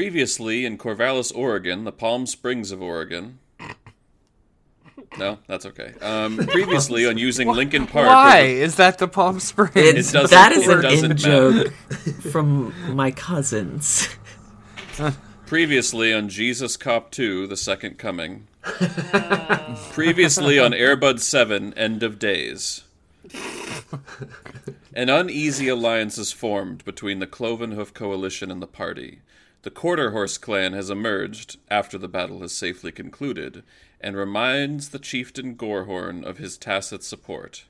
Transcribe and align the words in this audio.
Previously 0.00 0.64
in 0.64 0.78
Corvallis, 0.78 1.30
Oregon, 1.36 1.84
the 1.84 1.92
Palm 1.92 2.24
Springs 2.24 2.72
of 2.72 2.80
Oregon. 2.80 3.38
No, 5.18 5.36
that's 5.46 5.66
okay. 5.66 5.92
Um, 6.00 6.38
previously 6.46 7.04
on 7.04 7.18
using 7.18 7.48
Lincoln 7.48 7.86
Park. 7.86 8.06
Why 8.06 8.38
is 8.38 8.76
that 8.76 8.96
the 8.96 9.06
Palm 9.06 9.40
Springs? 9.40 9.76
It's, 9.76 10.10
doesn't- 10.12 10.30
that 10.30 10.52
is 10.52 10.66
it 10.66 10.74
an 10.78 10.82
doesn't 10.82 11.10
in 11.10 11.16
joke 11.18 11.72
from 12.32 12.72
my 12.96 13.10
cousins. 13.10 14.08
Previously 15.44 16.14
on 16.14 16.30
Jesus 16.30 16.78
Cop 16.78 17.10
2, 17.10 17.46
The 17.46 17.58
Second 17.58 17.98
Coming. 17.98 18.46
Previously 19.92 20.58
on 20.58 20.72
Airbud 20.72 21.20
7, 21.20 21.74
End 21.74 22.02
of 22.02 22.18
Days. 22.18 22.84
An 24.94 25.10
uneasy 25.10 25.68
alliance 25.68 26.16
is 26.16 26.32
formed 26.32 26.86
between 26.86 27.18
the 27.18 27.26
Cloven 27.26 27.72
Hoof 27.72 27.92
Coalition 27.92 28.50
and 28.50 28.62
the 28.62 28.66
party. 28.66 29.20
The 29.62 29.70
Quarter 29.70 30.12
Horse 30.12 30.38
clan 30.38 30.72
has 30.72 30.88
emerged, 30.88 31.58
after 31.70 31.98
the 31.98 32.08
battle 32.08 32.40
has 32.40 32.52
safely 32.52 32.90
concluded, 32.90 33.62
and 34.00 34.16
reminds 34.16 34.88
the 34.88 34.98
chieftain 34.98 35.54
Gorehorn 35.54 36.24
of 36.24 36.38
his 36.38 36.56
tacit 36.56 37.04
support. 37.04 37.66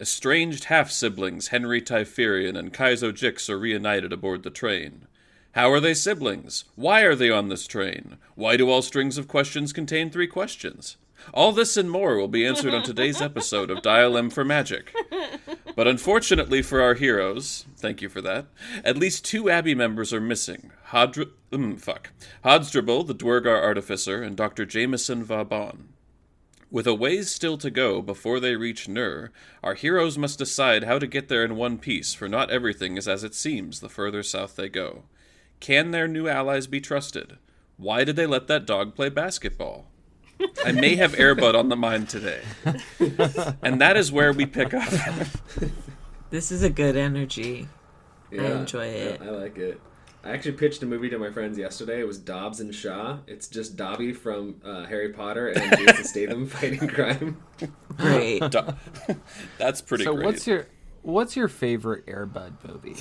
Estranged 0.00 0.64
half 0.64 0.90
siblings 0.90 1.48
Henry 1.48 1.82
Typherian 1.82 2.56
and 2.56 2.72
Kaizo 2.72 3.12
Jix 3.12 3.50
are 3.50 3.58
reunited 3.58 4.10
aboard 4.10 4.42
the 4.42 4.50
train. 4.50 5.06
How 5.52 5.70
are 5.70 5.80
they 5.80 5.92
siblings? 5.92 6.64
Why 6.76 7.02
are 7.02 7.14
they 7.14 7.30
on 7.30 7.48
this 7.48 7.66
train? 7.66 8.16
Why 8.34 8.56
do 8.56 8.70
all 8.70 8.80
strings 8.80 9.18
of 9.18 9.28
questions 9.28 9.74
contain 9.74 10.08
three 10.08 10.26
questions? 10.26 10.96
All 11.32 11.52
this 11.52 11.76
and 11.76 11.90
more 11.90 12.16
will 12.16 12.28
be 12.28 12.46
answered 12.46 12.74
on 12.74 12.82
today's 12.82 13.20
episode 13.22 13.70
of 13.70 13.82
Dial 13.82 14.16
M 14.16 14.30
for 14.30 14.44
Magic. 14.44 14.94
But 15.74 15.88
unfortunately 15.88 16.62
for 16.62 16.80
our 16.80 16.94
heroes, 16.94 17.64
thank 17.76 18.02
you 18.02 18.08
for 18.08 18.20
that, 18.20 18.46
at 18.84 18.98
least 18.98 19.24
two 19.24 19.48
Abbey 19.48 19.74
members 19.74 20.12
are 20.12 20.20
missing. 20.20 20.70
Hodr- 20.88 21.30
mm, 21.50 21.80
fuck. 21.80 22.10
Hodstrable, 22.44 23.06
the 23.06 23.14
Duergar 23.14 23.62
artificer, 23.62 24.22
and 24.22 24.36
Dr. 24.36 24.66
Jameson 24.66 25.24
Vauban. 25.24 25.88
With 26.70 26.86
a 26.86 26.94
ways 26.94 27.30
still 27.30 27.58
to 27.58 27.70
go 27.70 28.00
before 28.00 28.40
they 28.40 28.56
reach 28.56 28.88
Nur, 28.88 29.30
our 29.62 29.74
heroes 29.74 30.16
must 30.16 30.38
decide 30.38 30.84
how 30.84 30.98
to 30.98 31.06
get 31.06 31.28
there 31.28 31.44
in 31.44 31.56
one 31.56 31.78
piece, 31.78 32.14
for 32.14 32.28
not 32.28 32.50
everything 32.50 32.96
is 32.96 33.06
as 33.06 33.24
it 33.24 33.34
seems 33.34 33.80
the 33.80 33.90
further 33.90 34.22
south 34.22 34.56
they 34.56 34.70
go. 34.70 35.04
Can 35.60 35.90
their 35.90 36.08
new 36.08 36.28
allies 36.28 36.66
be 36.66 36.80
trusted? 36.80 37.38
Why 37.76 38.04
did 38.04 38.16
they 38.16 38.26
let 38.26 38.46
that 38.48 38.66
dog 38.66 38.94
play 38.94 39.10
basketball? 39.10 39.86
I 40.64 40.72
may 40.72 40.96
have 40.96 41.12
Airbud 41.12 41.54
on 41.54 41.68
the 41.68 41.76
mind 41.76 42.08
today. 42.08 42.40
And 43.62 43.80
that 43.80 43.96
is 43.96 44.10
where 44.12 44.32
we 44.32 44.46
pick 44.46 44.74
up. 44.74 44.92
This 46.30 46.50
is 46.50 46.62
a 46.62 46.70
good 46.70 46.96
energy. 46.96 47.68
Yeah, 48.30 48.60
enjoy 48.60 48.86
it. 48.86 49.20
yeah, 49.20 49.26
I 49.28 49.30
like 49.30 49.58
it. 49.58 49.80
I 50.24 50.30
actually 50.30 50.52
pitched 50.52 50.82
a 50.82 50.86
movie 50.86 51.10
to 51.10 51.18
my 51.18 51.30
friends 51.30 51.58
yesterday. 51.58 52.00
It 52.00 52.06
was 52.06 52.16
Dobbs 52.18 52.60
and 52.60 52.72
Shaw. 52.74 53.18
It's 53.26 53.48
just 53.48 53.76
Dobby 53.76 54.12
from 54.12 54.54
uh, 54.64 54.86
Harry 54.86 55.08
Potter 55.10 55.48
and 55.48 55.76
Jason 55.76 56.04
Statham 56.04 56.46
fighting 56.48 56.88
crime. 56.88 57.42
Great. 57.96 58.38
Du- 58.38 58.76
That's 59.58 59.82
pretty 59.82 60.04
so 60.04 60.14
great. 60.14 60.24
what's 60.24 60.46
your 60.46 60.68
what's 61.02 61.34
your 61.36 61.48
favorite 61.48 62.06
Airbud 62.06 62.52
movie? 62.66 62.94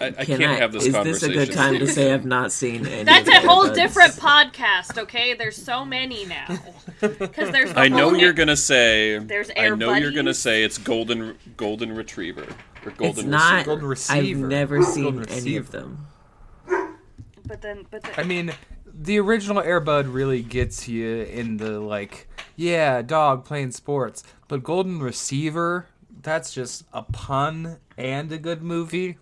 I, 0.00 0.06
I 0.06 0.10
Can 0.24 0.38
can't 0.38 0.52
I, 0.52 0.54
have 0.56 0.72
this 0.72 0.86
is 0.86 0.92
this 0.94 1.22
a 1.22 1.28
good 1.28 1.52
time 1.52 1.78
to 1.78 1.86
say 1.86 2.12
I've 2.14 2.26
not 2.26 2.52
seen 2.52 2.86
any? 2.86 3.02
That's 3.04 3.28
of 3.28 3.34
a 3.34 3.46
whole 3.46 3.64
Airbuds? 3.66 3.74
different 3.74 4.12
podcast, 4.14 4.98
okay? 4.98 5.34
There's 5.34 5.56
so 5.56 5.84
many 5.84 6.24
now. 6.26 6.46
Because 7.00 7.50
there's. 7.50 7.72
The 7.72 7.80
I 7.80 7.88
know 7.88 8.10
whole 8.10 8.16
you're 8.18 8.32
gonna 8.32 8.56
say. 8.56 9.18
There's 9.18 9.50
I 9.56 9.68
know 9.70 9.90
Air 9.90 9.98
you're 10.00 10.12
gonna 10.12 10.34
say 10.34 10.62
it's 10.64 10.78
golden 10.78 11.36
golden 11.56 11.94
retriever 11.94 12.42
or 12.84 12.88
It's 12.90 12.98
golden 12.98 13.30
not. 13.30 13.52
receiver. 13.52 13.64
Golden 13.66 13.84
I've 13.84 13.90
Receiver. 13.90 14.46
never 14.48 14.78
Golden 14.80 14.92
seen 14.92 15.06
any 15.06 15.58
Receiver. 15.58 15.60
of 15.60 15.70
them. 15.72 16.06
But 17.46 17.62
then, 17.62 17.86
but 17.90 18.02
then, 18.02 18.12
I 18.16 18.24
mean, 18.24 18.52
the 18.92 19.18
original 19.20 19.62
Airbud 19.62 20.12
really 20.12 20.42
gets 20.42 20.88
you 20.88 21.22
in 21.22 21.58
the 21.58 21.78
like, 21.78 22.28
yeah, 22.56 23.02
dog 23.02 23.44
playing 23.44 23.70
sports. 23.72 24.24
But 24.48 24.62
Golden 24.64 24.98
Receiver, 25.00 25.86
that's 26.22 26.52
just 26.52 26.84
a 26.92 27.02
pun 27.02 27.78
and 27.96 28.32
a 28.32 28.38
good 28.38 28.62
movie. 28.62 29.18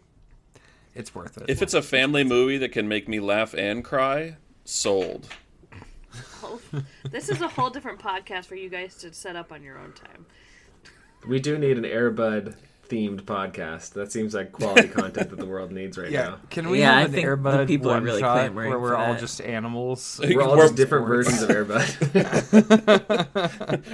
It's 0.94 1.14
worth 1.14 1.36
it. 1.38 1.44
If 1.48 1.60
it's 1.62 1.74
a 1.74 1.82
family 1.82 2.24
movie 2.24 2.58
that 2.58 2.72
can 2.72 2.86
make 2.88 3.08
me 3.08 3.20
laugh 3.20 3.54
and 3.54 3.84
cry, 3.84 4.36
sold. 4.64 5.28
this 7.10 7.28
is 7.28 7.40
a 7.40 7.48
whole 7.48 7.70
different 7.70 7.98
podcast 7.98 8.44
for 8.46 8.54
you 8.54 8.68
guys 8.68 8.94
to 8.96 9.12
set 9.12 9.34
up 9.36 9.50
on 9.52 9.62
your 9.62 9.78
own 9.78 9.92
time. 9.92 10.26
We 11.26 11.40
do 11.40 11.58
need 11.58 11.78
an 11.78 11.84
Airbud 11.84 12.54
themed 12.88 13.22
podcast. 13.22 13.94
That 13.94 14.12
seems 14.12 14.34
like 14.34 14.52
quality 14.52 14.88
content 14.88 15.30
that 15.30 15.38
the 15.38 15.46
world 15.46 15.72
needs 15.72 15.96
right 15.96 16.10
yeah, 16.10 16.22
now. 16.22 16.38
can 16.50 16.68
we 16.68 16.80
Yeah, 16.80 16.96
I 16.96 17.00
have 17.00 17.14
an 17.14 17.20
Airbud 17.20 17.66
people 17.66 17.90
are 17.90 17.94
one 17.94 18.04
really 18.04 18.20
shot 18.20 18.52
where 18.54 18.78
we're 18.78 18.94
all 18.94 19.14
that. 19.14 19.20
just 19.20 19.40
animals? 19.40 20.20
We're 20.28 20.42
all 20.42 20.52
We're- 20.52 20.64
just 20.66 20.76
different 20.76 21.06
versions 21.06 21.40
of 21.42 21.48
Airbud. 21.48 21.94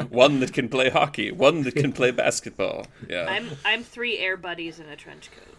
One 0.10 0.40
that 0.40 0.52
can 0.52 0.68
play 0.68 0.90
hockey, 0.90 1.30
one 1.30 1.62
that 1.62 1.76
can 1.76 1.92
play 1.92 2.10
basketball. 2.10 2.86
Yeah. 3.08 3.26
I'm 3.28 3.48
I'm 3.64 3.84
three 3.84 4.18
air 4.18 4.36
buddies 4.36 4.80
in 4.80 4.88
a 4.88 4.96
trench 4.96 5.30
coat. 5.30 5.49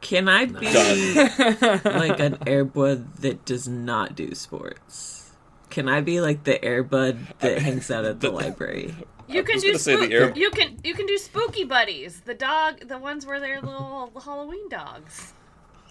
Can 0.00 0.28
I 0.28 0.44
be 0.46 0.54
like 0.66 2.20
an 2.20 2.36
Airbud 2.44 3.16
that 3.20 3.44
does 3.44 3.66
not 3.66 4.14
do 4.14 4.34
sports? 4.34 5.32
Can 5.70 5.88
I 5.88 6.00
be 6.00 6.20
like 6.20 6.44
the 6.44 6.58
Airbud 6.58 7.38
that 7.40 7.58
hangs 7.60 7.90
out 7.90 8.04
at 8.04 8.20
the 8.20 8.30
library? 8.42 8.94
You 9.28 9.42
can 9.42 9.58
do 9.58 9.68
gonna 9.68 9.72
the 9.72 9.78
spook- 9.78 10.10
air- 10.10 10.32
you 10.36 10.50
can 10.50 10.78
you 10.84 10.94
can 10.94 11.06
do 11.06 11.18
spooky 11.18 11.64
buddies. 11.64 12.20
The 12.20 12.34
dog, 12.34 12.86
the 12.86 12.98
ones 12.98 13.26
where 13.26 13.40
they're 13.40 13.60
little 13.60 14.12
Halloween 14.24 14.68
dogs. 14.68 15.32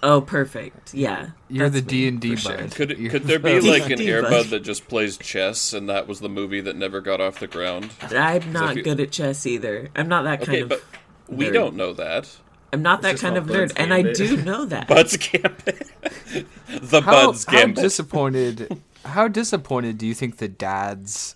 Oh, 0.04 0.22
perfect. 0.22 0.94
Yeah, 0.94 1.30
You're 1.50 1.70
the 1.70 1.82
D 1.82 2.08
and 2.08 2.22
D 2.22 2.36
for 2.36 2.42
sure. 2.42 2.58
bud. 2.58 2.72
Could 2.76 2.98
You're 3.00 3.12
could 3.12 3.24
there 3.24 3.40
be 3.40 3.60
like 3.70 3.90
an 3.90 3.98
Diva. 3.98 4.22
Airbud 4.28 4.50
that 4.52 4.60
just 4.62 4.88
plays 4.88 5.18
chess, 5.18 5.74
and 5.74 5.90
that 5.90 6.08
was 6.08 6.20
the 6.20 6.30
movie 6.30 6.62
that 6.62 6.76
never 6.76 7.02
got 7.02 7.20
off 7.20 7.40
the 7.40 7.48
ground? 7.48 7.90
I'm 8.12 8.54
not 8.54 8.78
you- 8.78 8.84
good 8.84 9.00
at 9.00 9.12
chess 9.12 9.46
either. 9.46 9.90
I'm 9.96 10.08
not 10.08 10.24
that 10.24 10.40
kind 10.42 10.50
Okay, 10.50 10.62
of. 10.62 10.70
but 10.70 10.84
we 11.28 11.50
don't 11.50 11.76
know 11.76 11.92
that. 11.94 12.38
I'm 12.74 12.82
not 12.82 13.02
that 13.04 13.18
kind 13.20 13.38
of 13.38 13.46
nerd, 13.46 13.70
Bud's 13.70 13.74
and 13.74 13.94
I 13.94 14.02
do 14.02 14.38
know 14.38 14.66
that. 14.74 14.88
Bud's 14.88 15.16
Gambit. 15.18 15.88
the 16.68 17.02
how, 17.02 17.28
Bud's 17.28 17.46
how 17.46 17.52
Gambit. 17.54 17.84
disappointed? 17.84 18.82
How 19.06 19.28
disappointed 19.28 19.98
do 19.98 20.06
you 20.08 20.14
think 20.14 20.38
the 20.38 20.48
dads 20.48 21.36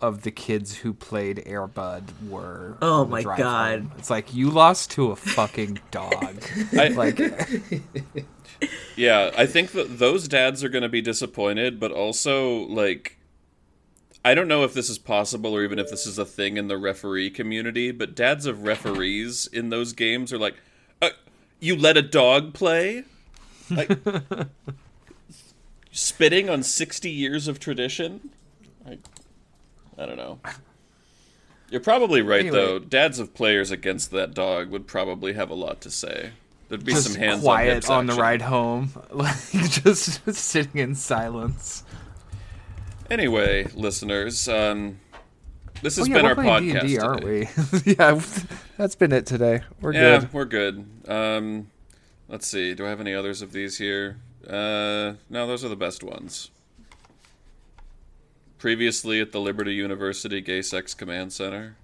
of 0.00 0.22
the 0.22 0.30
kids 0.30 0.76
who 0.76 0.92
played 0.92 1.38
Airbud 1.46 2.02
were? 2.28 2.76
Oh 2.82 3.04
my 3.06 3.22
God. 3.22 3.80
home? 3.80 3.92
It's 3.98 4.10
like 4.10 4.34
you 4.34 4.50
lost 4.50 4.90
to 4.92 5.10
a 5.10 5.16
fucking 5.16 5.80
dog. 5.90 6.42
I- 6.78 6.88
like 6.88 7.18
Yeah, 8.96 9.30
I 9.36 9.44
think 9.46 9.72
that 9.72 9.98
those 9.98 10.28
dads 10.28 10.64
are 10.64 10.68
going 10.70 10.82
to 10.82 10.88
be 10.88 11.02
disappointed, 11.02 11.78
but 11.78 11.92
also 11.92 12.60
like 12.68 13.15
I 14.26 14.34
don't 14.34 14.48
know 14.48 14.64
if 14.64 14.74
this 14.74 14.90
is 14.90 14.98
possible 14.98 15.54
or 15.54 15.62
even 15.62 15.78
if 15.78 15.88
this 15.88 16.04
is 16.04 16.18
a 16.18 16.24
thing 16.24 16.56
in 16.56 16.66
the 16.66 16.76
referee 16.76 17.30
community, 17.30 17.92
but 17.92 18.16
dads 18.16 18.44
of 18.44 18.64
referees 18.64 19.46
in 19.46 19.70
those 19.70 19.92
games 19.92 20.32
are 20.32 20.38
like, 20.38 20.56
uh, 21.00 21.10
"You 21.60 21.76
let 21.76 21.96
a 21.96 22.02
dog 22.02 22.52
play?" 22.52 23.04
Like 23.70 23.96
spitting 25.92 26.50
on 26.50 26.64
60 26.64 27.08
years 27.08 27.46
of 27.46 27.60
tradition? 27.60 28.30
I, 28.84 28.98
I 29.96 30.06
don't 30.06 30.16
know. 30.16 30.40
You're 31.70 31.80
probably 31.80 32.20
right 32.20 32.40
Anyway. 32.40 32.56
though. 32.56 32.78
Dads 32.80 33.20
of 33.20 33.32
players 33.32 33.70
against 33.70 34.10
that 34.10 34.34
dog 34.34 34.70
would 34.70 34.88
probably 34.88 35.34
have 35.34 35.50
a 35.50 35.54
lot 35.54 35.80
to 35.82 35.90
say. 35.90 36.32
There'd 36.68 36.84
be 36.84 36.94
just 36.94 37.12
some 37.12 37.14
hands 37.14 37.42
quiet 37.42 37.88
on, 37.88 37.98
on, 37.98 38.06
the 38.06 38.14
ride 38.14 38.42
home, 38.42 38.90
like 39.12 39.36
just 39.52 40.34
sitting 40.34 40.80
in 40.80 40.96
silence. 40.96 41.84
Anyway, 43.10 43.66
listeners, 43.74 44.48
um, 44.48 44.98
this 45.82 45.96
has 45.96 46.06
oh, 46.08 46.10
yeah, 46.10 46.14
been 46.16 46.24
we're 46.24 46.52
our 46.52 46.60
podcast. 46.60 46.80
D&D, 46.82 46.98
aren't 46.98 47.24
we? 47.24 47.48
yeah, 47.94 48.20
that's 48.76 48.94
been 48.94 49.12
it 49.12 49.26
today. 49.26 49.62
We're 49.80 49.92
Yeah, 49.92 50.20
good. 50.20 50.32
we're 50.32 50.44
good. 50.44 50.86
Um, 51.08 51.70
let's 52.28 52.46
see. 52.46 52.74
Do 52.74 52.84
I 52.86 52.88
have 52.88 53.00
any 53.00 53.14
others 53.14 53.42
of 53.42 53.52
these 53.52 53.78
here? 53.78 54.18
Uh, 54.46 55.14
no, 55.28 55.46
those 55.46 55.64
are 55.64 55.68
the 55.68 55.76
best 55.76 56.02
ones. 56.02 56.50
Previously 58.58 59.20
at 59.20 59.32
the 59.32 59.40
Liberty 59.40 59.74
University 59.74 60.40
Gay 60.40 60.62
Sex 60.62 60.94
Command 60.94 61.32
Center. 61.32 61.76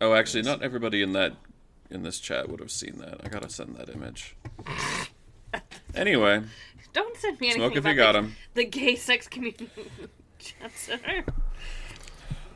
Oh, 0.00 0.14
actually, 0.14 0.42
not 0.42 0.62
everybody 0.62 1.02
in 1.02 1.12
that 1.12 1.34
in 1.90 2.02
this 2.02 2.18
chat 2.20 2.48
would 2.48 2.60
have 2.60 2.70
seen 2.70 2.98
that. 2.98 3.20
I 3.24 3.28
gotta 3.28 3.48
send 3.48 3.76
that 3.76 3.88
image. 3.88 4.36
Anyway, 5.94 6.42
Don't 6.92 7.16
send 7.16 7.40
me 7.40 7.48
anything 7.48 7.60
smoke 7.62 7.72
if 7.72 7.78
about 7.78 7.90
you 7.90 7.96
got 7.96 8.12
the, 8.12 8.18
him. 8.18 8.36
the 8.54 8.64
gay 8.64 8.96
sex 8.96 9.28
community 9.28 9.68
chat 10.38 10.70
center. 10.76 11.24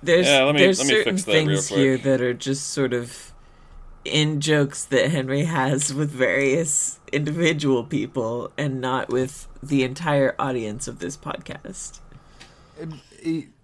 There's 0.03 0.27
Yeah, 0.27 0.45
let 0.45 0.55
me- 0.55 0.61
there's 0.61 0.79
let 0.79 0.89
me 0.89 0.95
certain 0.95 1.13
fix 1.17 1.25
that 1.25 1.33
real 1.33 1.47
things 1.47 1.69
here 1.69 1.99
that 1.99 2.21
are 2.21 2.35
just 2.35 2.69
sort 2.69 2.93
of 2.93 3.33
in 4.05 4.41
jokes 4.41 4.85
that 4.85 5.11
Henry 5.11 5.45
has 5.45 5.93
with 5.93 6.11
various 6.11 7.01
individual 7.13 7.83
people 7.83 8.53
and 8.57 8.81
not 8.81 9.09
with 9.09 9.49
the 9.63 9.83
entire 9.83 10.35
audience 10.39 10.87
of 10.87 11.01
this 11.01 11.17
podcast. 11.17 12.01
Um, 12.81 13.01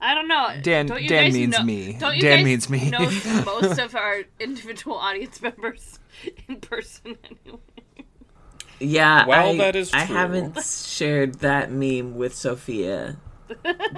I 0.00 0.14
don't 0.14 0.26
know. 0.26 0.48
Dan- 0.62 0.86
don't 0.86 1.02
you 1.02 1.08
Dan 1.08 1.24
guys 1.26 1.34
means 1.34 1.58
know, 1.58 1.62
me. 1.64 1.96
Don't 2.00 2.16
you 2.16 2.22
Dan 2.22 2.38
guys 2.38 2.44
means 2.44 2.70
me. 2.70 2.90
know 2.90 2.98
most 3.46 3.78
of 3.78 3.94
our 3.94 4.22
individual 4.40 4.96
audience 4.96 5.40
members 5.42 6.00
in 6.48 6.56
person 6.56 7.16
anyway? 7.24 7.60
Yeah, 8.82 9.26
Well, 9.26 9.50
I, 9.52 9.56
that 9.58 9.76
is 9.76 9.92
I 9.92 10.00
haven't 10.00 10.60
shared 10.62 11.34
that 11.40 11.70
meme 11.70 12.16
with 12.16 12.34
Sophia, 12.34 13.16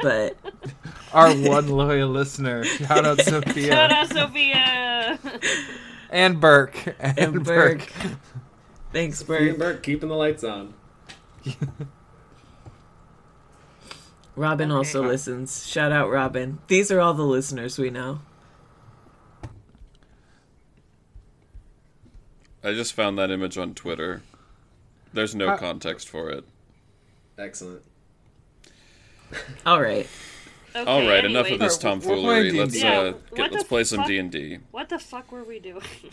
but 0.02 0.36
Our 1.12 1.32
one 1.34 1.69
loyal 1.69 2.10
listener. 2.10 2.64
Shout 2.64 3.06
out 3.06 3.20
Sophia. 3.22 3.66
Shout 3.69 3.92
out, 3.92 4.08
Sophia. 4.12 5.19
And 6.10 6.38
Burke. 6.40 6.94
And, 7.00 7.19
and 7.19 7.44
Burke. 7.44 7.78
Burke. 7.78 7.92
Thanks, 8.92 9.28
Ian 9.28 9.48
and 9.48 9.58
Burke 9.58 9.82
keeping 9.82 10.08
the 10.08 10.14
lights 10.14 10.44
on. 10.44 10.75
Robin 14.36 14.70
Okay. 14.70 14.76
also 14.76 15.02
listens. 15.02 15.66
Shout 15.66 15.90
out, 15.90 16.10
Robin. 16.10 16.58
These 16.69 16.92
are 16.92 17.00
all 17.00 17.14
the 17.14 17.25
listeners 17.25 17.78
we 17.81 17.90
know. 17.90 18.20
I 22.62 22.72
just 22.75 22.92
found 22.92 23.19
that 23.19 23.31
image 23.32 23.58
on 23.58 23.75
Twitter. 23.75 24.22
There's 25.14 25.34
no 25.34 25.49
Uh, 25.50 25.56
context 25.56 26.08
for 26.08 26.28
it. 26.31 26.44
Excellent. 27.38 27.82
All 29.66 29.81
right. 29.81 30.06
Okay, 30.76 30.90
All 30.90 31.06
right, 31.06 31.25
enough 31.25 31.49
of 31.50 31.61
this 31.61 31.78
We're- 31.82 31.94
we're 31.94 32.00
tomfoolery. 32.00 32.50
Let's 32.52 32.72
D&D. 32.72 32.87
uh, 32.87 33.05
Yeah, 33.05 33.12
get, 33.37 33.52
let's 33.52 33.62
the 33.62 33.69
play 33.69 33.84
some? 33.84 34.05
D 34.06 34.19
and 34.19 34.31
D. 34.31 34.58
What 34.72 34.88
the 34.88 34.99
fuck 34.99 35.31
were 35.32 35.44
we 35.44 35.58
doing? 35.61 35.82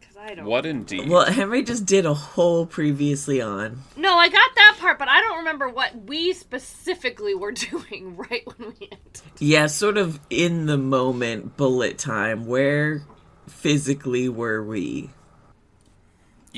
Because 0.00 0.16
I 0.18 0.34
don't. 0.34 0.46
What 0.46 0.66
indeed? 0.66 1.08
Well, 1.08 1.24
Henry 1.26 1.62
just 1.62 1.86
did 1.86 2.04
a 2.06 2.14
whole 2.14 2.66
previously 2.66 3.40
on. 3.40 3.82
No, 3.96 4.14
I 4.16 4.28
got 4.28 4.50
that 4.56 4.76
part, 4.78 4.98
but 4.98 5.08
I 5.08 5.20
don't 5.20 5.38
remember 5.38 5.68
what 5.68 6.04
we 6.06 6.32
specifically 6.32 7.34
were 7.34 7.52
doing 7.70 8.16
right 8.16 8.42
when 8.46 8.68
we 8.78 8.88
ended. 8.90 9.22
Yeah, 9.38 9.66
sort 9.66 9.96
of 9.98 10.20
in 10.30 10.66
the 10.66 10.76
moment 10.78 11.56
bullet 11.56 11.98
time. 11.98 12.46
Where 12.46 13.02
physically 13.48 14.28
were 14.28 14.62
we? 14.62 15.10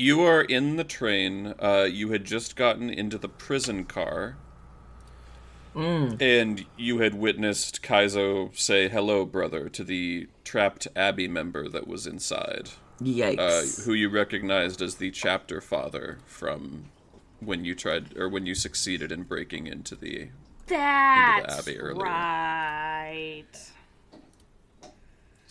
You 0.01 0.21
are 0.21 0.41
in 0.41 0.77
the 0.77 0.83
train. 0.83 1.53
Uh, 1.59 1.87
you 1.89 2.09
had 2.09 2.25
just 2.25 2.55
gotten 2.55 2.89
into 2.89 3.19
the 3.19 3.29
prison 3.29 3.85
car. 3.85 4.35
And 5.75 6.65
you 6.75 6.97
had 6.99 7.13
witnessed 7.13 7.83
Kaizo 7.83 8.49
say 8.57 8.89
hello, 8.89 9.25
brother, 9.25 9.69
to 9.69 9.83
the 9.83 10.27
trapped 10.43 10.87
Abbey 10.95 11.27
member 11.27 11.69
that 11.69 11.87
was 11.87 12.07
inside, 12.07 12.71
uh, 12.99 13.03
Yikes. 13.05 13.85
who 13.85 13.93
you 13.93 14.09
recognized 14.09 14.81
as 14.81 14.95
the 14.95 15.11
chapter 15.11 15.61
father 15.61 16.17
from 16.25 16.85
when 17.39 17.63
you 17.63 17.75
tried 17.75 18.17
or 18.17 18.27
when 18.27 18.47
you 18.47 18.55
succeeded 18.55 19.11
in 19.11 19.21
breaking 19.21 19.67
into 19.67 19.95
the. 19.95 20.29
That's 20.65 21.59
Abbey 21.59 21.77
earlier. 21.79 22.03
right. 22.03 23.43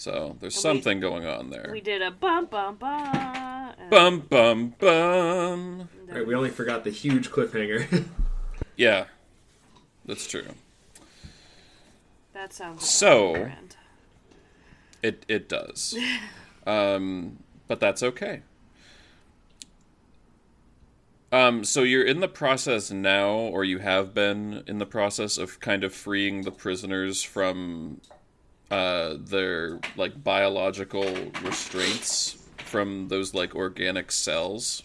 So 0.00 0.34
there's 0.40 0.56
we- 0.56 0.62
something 0.62 0.98
going 0.98 1.26
on 1.26 1.50
there. 1.50 1.68
We 1.70 1.82
did 1.82 2.00
a 2.00 2.10
bum 2.10 2.46
bum 2.46 2.76
bum. 2.76 3.74
Bum 3.90 4.20
bum 4.20 4.74
bum. 4.78 5.88
Right, 6.08 6.26
we 6.26 6.34
only 6.34 6.48
forgot 6.48 6.84
the 6.84 6.90
huge 6.90 7.30
cliffhanger. 7.30 8.04
Yeah, 8.76 9.08
that's 10.06 10.26
true. 10.26 10.54
That 12.32 12.54
sounds 12.54 12.88
So- 12.88 13.32
grand. 13.34 13.76
It 15.02 15.26
it 15.28 15.50
does. 15.50 15.94
um, 16.66 17.40
but 17.68 17.78
that's 17.78 18.02
okay. 18.02 18.40
Um, 21.30 21.62
so 21.62 21.82
you're 21.82 22.06
in 22.06 22.20
the 22.20 22.28
process 22.28 22.90
now, 22.90 23.28
or 23.32 23.64
you 23.64 23.80
have 23.80 24.14
been 24.14 24.64
in 24.66 24.78
the 24.78 24.86
process 24.86 25.36
of 25.36 25.60
kind 25.60 25.84
of 25.84 25.92
freeing 25.92 26.40
the 26.42 26.50
prisoners 26.50 27.22
from 27.22 28.00
uh, 28.70 29.16
their 29.18 29.80
like 29.96 30.22
biological 30.22 31.12
restraints 31.42 32.38
from 32.58 33.08
those 33.08 33.34
like 33.34 33.54
organic 33.54 34.12
cells. 34.12 34.82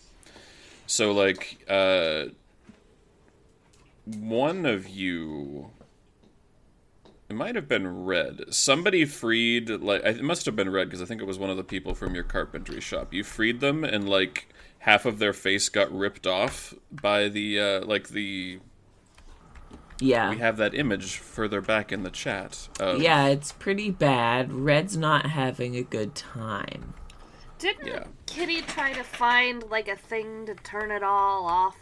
So 0.88 1.12
like 1.12 1.64
uh, 1.70 2.26
one 4.06 4.66
of 4.66 4.88
you 4.88 5.72
it 7.28 7.36
might 7.36 7.56
have 7.56 7.68
been 7.68 8.06
red. 8.06 8.54
Somebody 8.54 9.06
freed 9.06 9.70
like 9.70 10.04
it 10.04 10.24
must 10.24 10.46
have 10.46 10.56
been 10.56 10.70
red 10.70 10.88
because 10.88 11.02
I 11.02 11.06
think 11.06 11.22
it 11.22 11.26
was 11.26 11.40
one 11.40 11.50
of 11.50 11.58
the 11.58 11.64
people 11.64 11.96
from 11.96 12.14
your 12.14 12.24
carpentry 12.24 12.82
shop. 12.82 13.14
You 13.14 13.24
freed 13.24 13.62
them 13.62 13.84
and 13.84 14.08
like 14.08 14.48
half 14.80 15.06
of 15.06 15.18
their 15.18 15.34
face 15.34 15.70
got 15.70 15.92
ripped 15.92 16.28
off 16.28 16.76
by 16.92 17.28
the 17.28 17.60
uh 17.60 17.86
like 17.86 18.10
the 18.10 18.60
yeah. 20.00 20.30
we 20.30 20.38
have 20.38 20.58
that 20.58 20.74
image 20.74 21.18
further 21.18 21.62
back 21.62 21.92
in 21.92 22.04
the 22.04 22.10
chat. 22.10 22.68
Of, 22.80 23.02
Yeah, 23.02 23.28
it's 23.28 23.52
pretty 23.54 23.90
bad. 23.92 24.52
Red's 24.52 24.98
not 24.98 25.28
having 25.28 25.76
a 25.76 25.84
good 25.84 26.16
time. 26.16 26.94
Didn't 27.60 27.88
Yeah. 27.88 28.04
Kitty 28.26 28.62
try 28.62 28.94
to 28.94 29.04
find 29.04 29.64
like 29.70 29.88
a 29.88 29.96
thing 29.96 30.46
to 30.48 30.56
turn 30.56 30.92
it 30.92 31.04
all 31.04 31.46
off? 31.46 31.78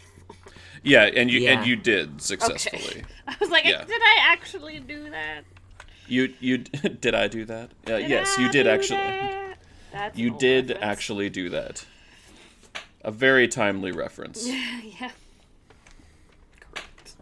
Yeah, 0.84 1.04
and 1.06 1.32
you 1.32 1.40
Yeah. 1.40 1.52
and 1.58 1.66
you 1.68 1.76
did 1.76 2.22
successfully. 2.22 3.04
I 3.28 3.36
was 3.40 3.50
like, 3.50 3.66
Yeah. 3.66 3.84
did 3.84 4.02
I 4.02 4.18
actually 4.22 4.80
do 4.80 5.10
that? 5.10 5.42
You 6.08 6.34
you 6.40 6.58
did 7.04 7.16
I 7.16 7.28
do 7.28 7.46
that? 7.46 7.72
Uh, 7.88 7.98
Did 7.98 8.10
yes, 8.10 8.36
I 8.38 8.42
you 8.44 8.50
did 8.52 8.68
actually. 8.68 8.98
that? 8.98 9.58
That's 9.94 10.18
You 10.18 10.32
did 10.38 10.70
reference. 10.70 10.84
actually 10.86 11.30
do 11.30 11.50
that. 11.50 11.86
A 13.04 13.12
very 13.12 13.48
timely 13.48 13.92
reference. 13.92 14.48
yeah. 14.48 15.12
Correct. 16.60 17.16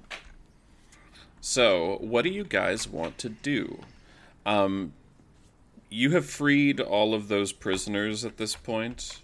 So, 1.44 1.98
what 2.02 2.22
do 2.22 2.30
you 2.30 2.44
guys 2.44 2.88
want 2.88 3.18
to 3.18 3.30
do? 3.30 3.80
Um, 4.46 4.94
you 5.90 6.12
have 6.12 6.28
freed 6.28 6.80
all 6.80 7.16
of 7.16 7.30
those 7.30 7.52
prisoners 7.52 8.24
at 8.24 8.38
this 8.38 8.56
point. 8.56 9.22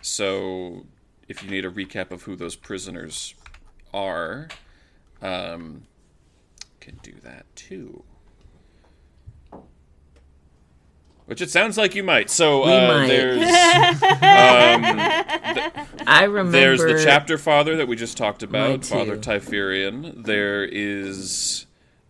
So, 0.00 0.86
if 1.26 1.42
you 1.42 1.50
need 1.50 1.64
a 1.64 1.70
recap 1.70 2.12
of 2.12 2.22
who 2.22 2.36
those 2.36 2.54
prisoners 2.54 3.34
are, 3.92 4.48
um, 5.20 5.82
can 6.78 7.00
do 7.02 7.14
that 7.24 7.46
too. 7.56 8.04
Which 11.26 11.40
it 11.40 11.50
sounds 11.50 11.76
like 11.76 11.96
you 11.96 12.04
might. 12.04 12.30
So 12.30 12.64
We 12.66 12.72
uh, 12.72 12.88
might. 12.88 13.06
there's 13.08 13.42
I 16.06 16.24
remember. 16.24 16.52
there's 16.52 16.80
the 16.80 17.00
chapter 17.04 17.36
father 17.38 17.76
that 17.76 17.88
we 17.88 17.96
just 17.96 18.16
talked 18.16 18.42
about, 18.42 18.84
Father 18.84 19.16
too. 19.16 19.30
Typherian. 19.30 20.24
There 20.24 20.64
is 20.64 21.66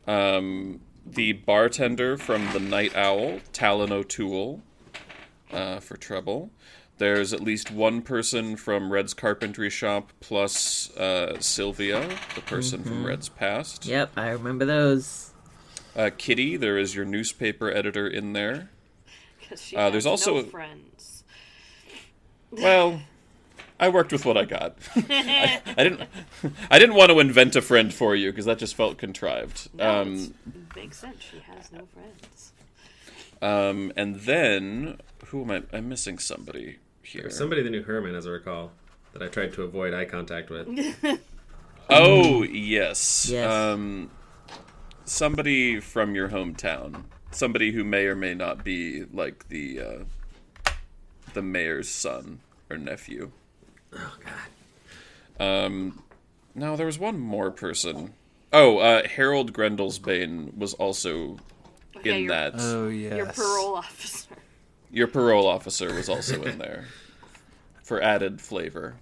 um, 0.06 0.80
the 1.06 1.32
bartender 1.32 2.16
from 2.18 2.52
the 2.52 2.60
Night 2.60 2.94
Owl, 2.94 3.40
Talon 3.52 3.92
O'Toole, 3.92 4.62
uh, 5.50 5.80
for 5.80 5.96
trouble. 5.96 6.50
There's 6.98 7.32
at 7.34 7.40
least 7.40 7.70
one 7.70 8.00
person 8.02 8.56
from 8.56 8.90
Red's 8.92 9.12
carpentry 9.14 9.70
shop, 9.70 10.12
plus 10.20 10.94
uh, 10.96 11.38
Sylvia, 11.40 12.08
the 12.34 12.40
person 12.42 12.82
from 12.82 12.92
Mm-hmm. 12.98 13.06
Red's 13.06 13.28
past. 13.28 13.86
Yep, 13.86 14.12
I 14.16 14.28
remember 14.28 14.64
those. 14.64 15.32
Uh, 15.94 16.10
Kitty, 16.16 16.56
there 16.56 16.78
is 16.78 16.94
your 16.94 17.04
newspaper 17.04 17.70
editor 17.70 18.06
in 18.06 18.32
there. 18.34 18.70
Because 19.48 19.62
she 19.62 19.76
Uh, 19.76 19.82
has 19.82 19.92
there's 19.92 20.04
no 20.04 20.10
also- 20.12 20.42
friends. 20.44 21.24
Well, 22.50 23.00
I 23.78 23.88
worked 23.88 24.12
with 24.12 24.24
what 24.24 24.36
I 24.36 24.44
got. 24.44 24.76
I, 24.96 25.60
I 25.76 25.82
didn't. 25.84 26.08
I 26.70 26.78
didn't 26.78 26.94
want 26.94 27.10
to 27.10 27.18
invent 27.20 27.54
a 27.56 27.62
friend 27.62 27.92
for 27.92 28.14
you 28.14 28.30
because 28.30 28.44
that 28.46 28.58
just 28.58 28.74
felt 28.74 28.98
contrived. 28.98 29.68
No, 29.74 30.02
Um, 30.02 30.14
it's- 30.14 30.30
makes 30.74 30.98
sense. 30.98 31.16
She 31.30 31.38
has 31.40 31.70
no 31.72 31.86
friends. 31.92 32.52
um, 33.42 33.92
and 33.96 34.16
then 34.20 34.98
who 35.26 35.42
am 35.42 35.50
I? 35.50 35.62
I'm 35.76 35.88
missing 35.88 36.18
somebody 36.18 36.78
here. 37.02 37.28
Somebody 37.30 37.62
that 37.62 37.70
knew 37.70 37.82
Herman, 37.82 38.14
as 38.14 38.26
I 38.26 38.30
recall, 38.30 38.72
that 39.12 39.22
I 39.22 39.28
tried 39.28 39.52
to 39.54 39.62
avoid 39.62 39.92
eye 39.94 40.04
contact 40.06 40.50
with. 40.50 40.68
Oh 41.88 42.42
yes. 42.42 43.28
Yes. 43.30 43.48
Um, 43.48 44.10
somebody 45.04 45.78
from 45.78 46.16
your 46.16 46.30
hometown. 46.30 47.04
Somebody 47.30 47.72
who 47.72 47.84
may 47.84 48.06
or 48.06 48.16
may 48.16 48.34
not 48.34 48.64
be 48.64 49.04
like 49.12 49.48
the 49.48 49.80
uh, 49.80 50.72
the 51.34 51.42
mayor's 51.42 51.88
son 51.88 52.40
or 52.70 52.78
nephew. 52.78 53.30
Oh 53.92 54.16
God. 54.24 55.44
Um, 55.66 56.02
no, 56.54 56.76
there 56.76 56.86
was 56.86 56.98
one 56.98 57.18
more 57.18 57.50
person. 57.50 58.14
Oh, 58.52 58.78
uh, 58.78 59.06
Harold 59.06 59.52
Grendelsbane 59.52 60.56
was 60.56 60.72
also 60.74 61.38
Okay, 61.96 62.18
in 62.18 62.24
your, 62.24 62.28
that. 62.34 62.54
Oh 62.56 62.88
yes. 62.88 63.16
Your 63.16 63.26
parole 63.26 63.76
officer. 63.76 64.28
Your 64.90 65.06
parole 65.08 65.46
officer 65.46 65.94
was 65.94 66.08
also 66.08 66.42
in 66.44 66.58
there 66.58 66.86
for 67.82 68.00
added 68.00 68.40
flavor. 68.40 68.96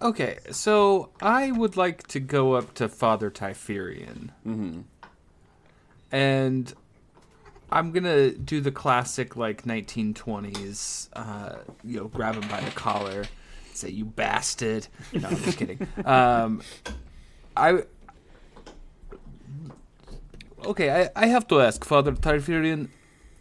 Okay, 0.00 0.38
so 0.50 1.10
I 1.20 1.50
would 1.50 1.76
like 1.76 2.06
to 2.08 2.20
go 2.20 2.54
up 2.54 2.74
to 2.74 2.88
Father 2.88 3.30
Typherian. 3.30 4.30
Mm-hmm. 4.46 4.80
And 6.12 6.72
I'm 7.72 7.90
gonna 7.92 8.30
do 8.30 8.60
the 8.60 8.70
classic 8.70 9.36
like 9.36 9.64
1920s, 9.64 11.08
uh, 11.14 11.56
you 11.82 11.98
know, 11.98 12.08
grab 12.08 12.34
him 12.34 12.48
by 12.48 12.60
the 12.60 12.70
collar, 12.72 13.24
say 13.72 13.90
"you 13.90 14.04
bastard." 14.04 14.86
No, 15.12 15.28
I'm 15.28 15.36
just 15.36 15.58
kidding. 15.58 15.86
Um, 16.04 16.62
I 17.56 17.82
okay. 20.64 20.90
I, 21.04 21.10
I 21.24 21.26
have 21.26 21.46
to 21.48 21.60
ask, 21.60 21.84
Father 21.84 22.12
Typherian, 22.12 22.88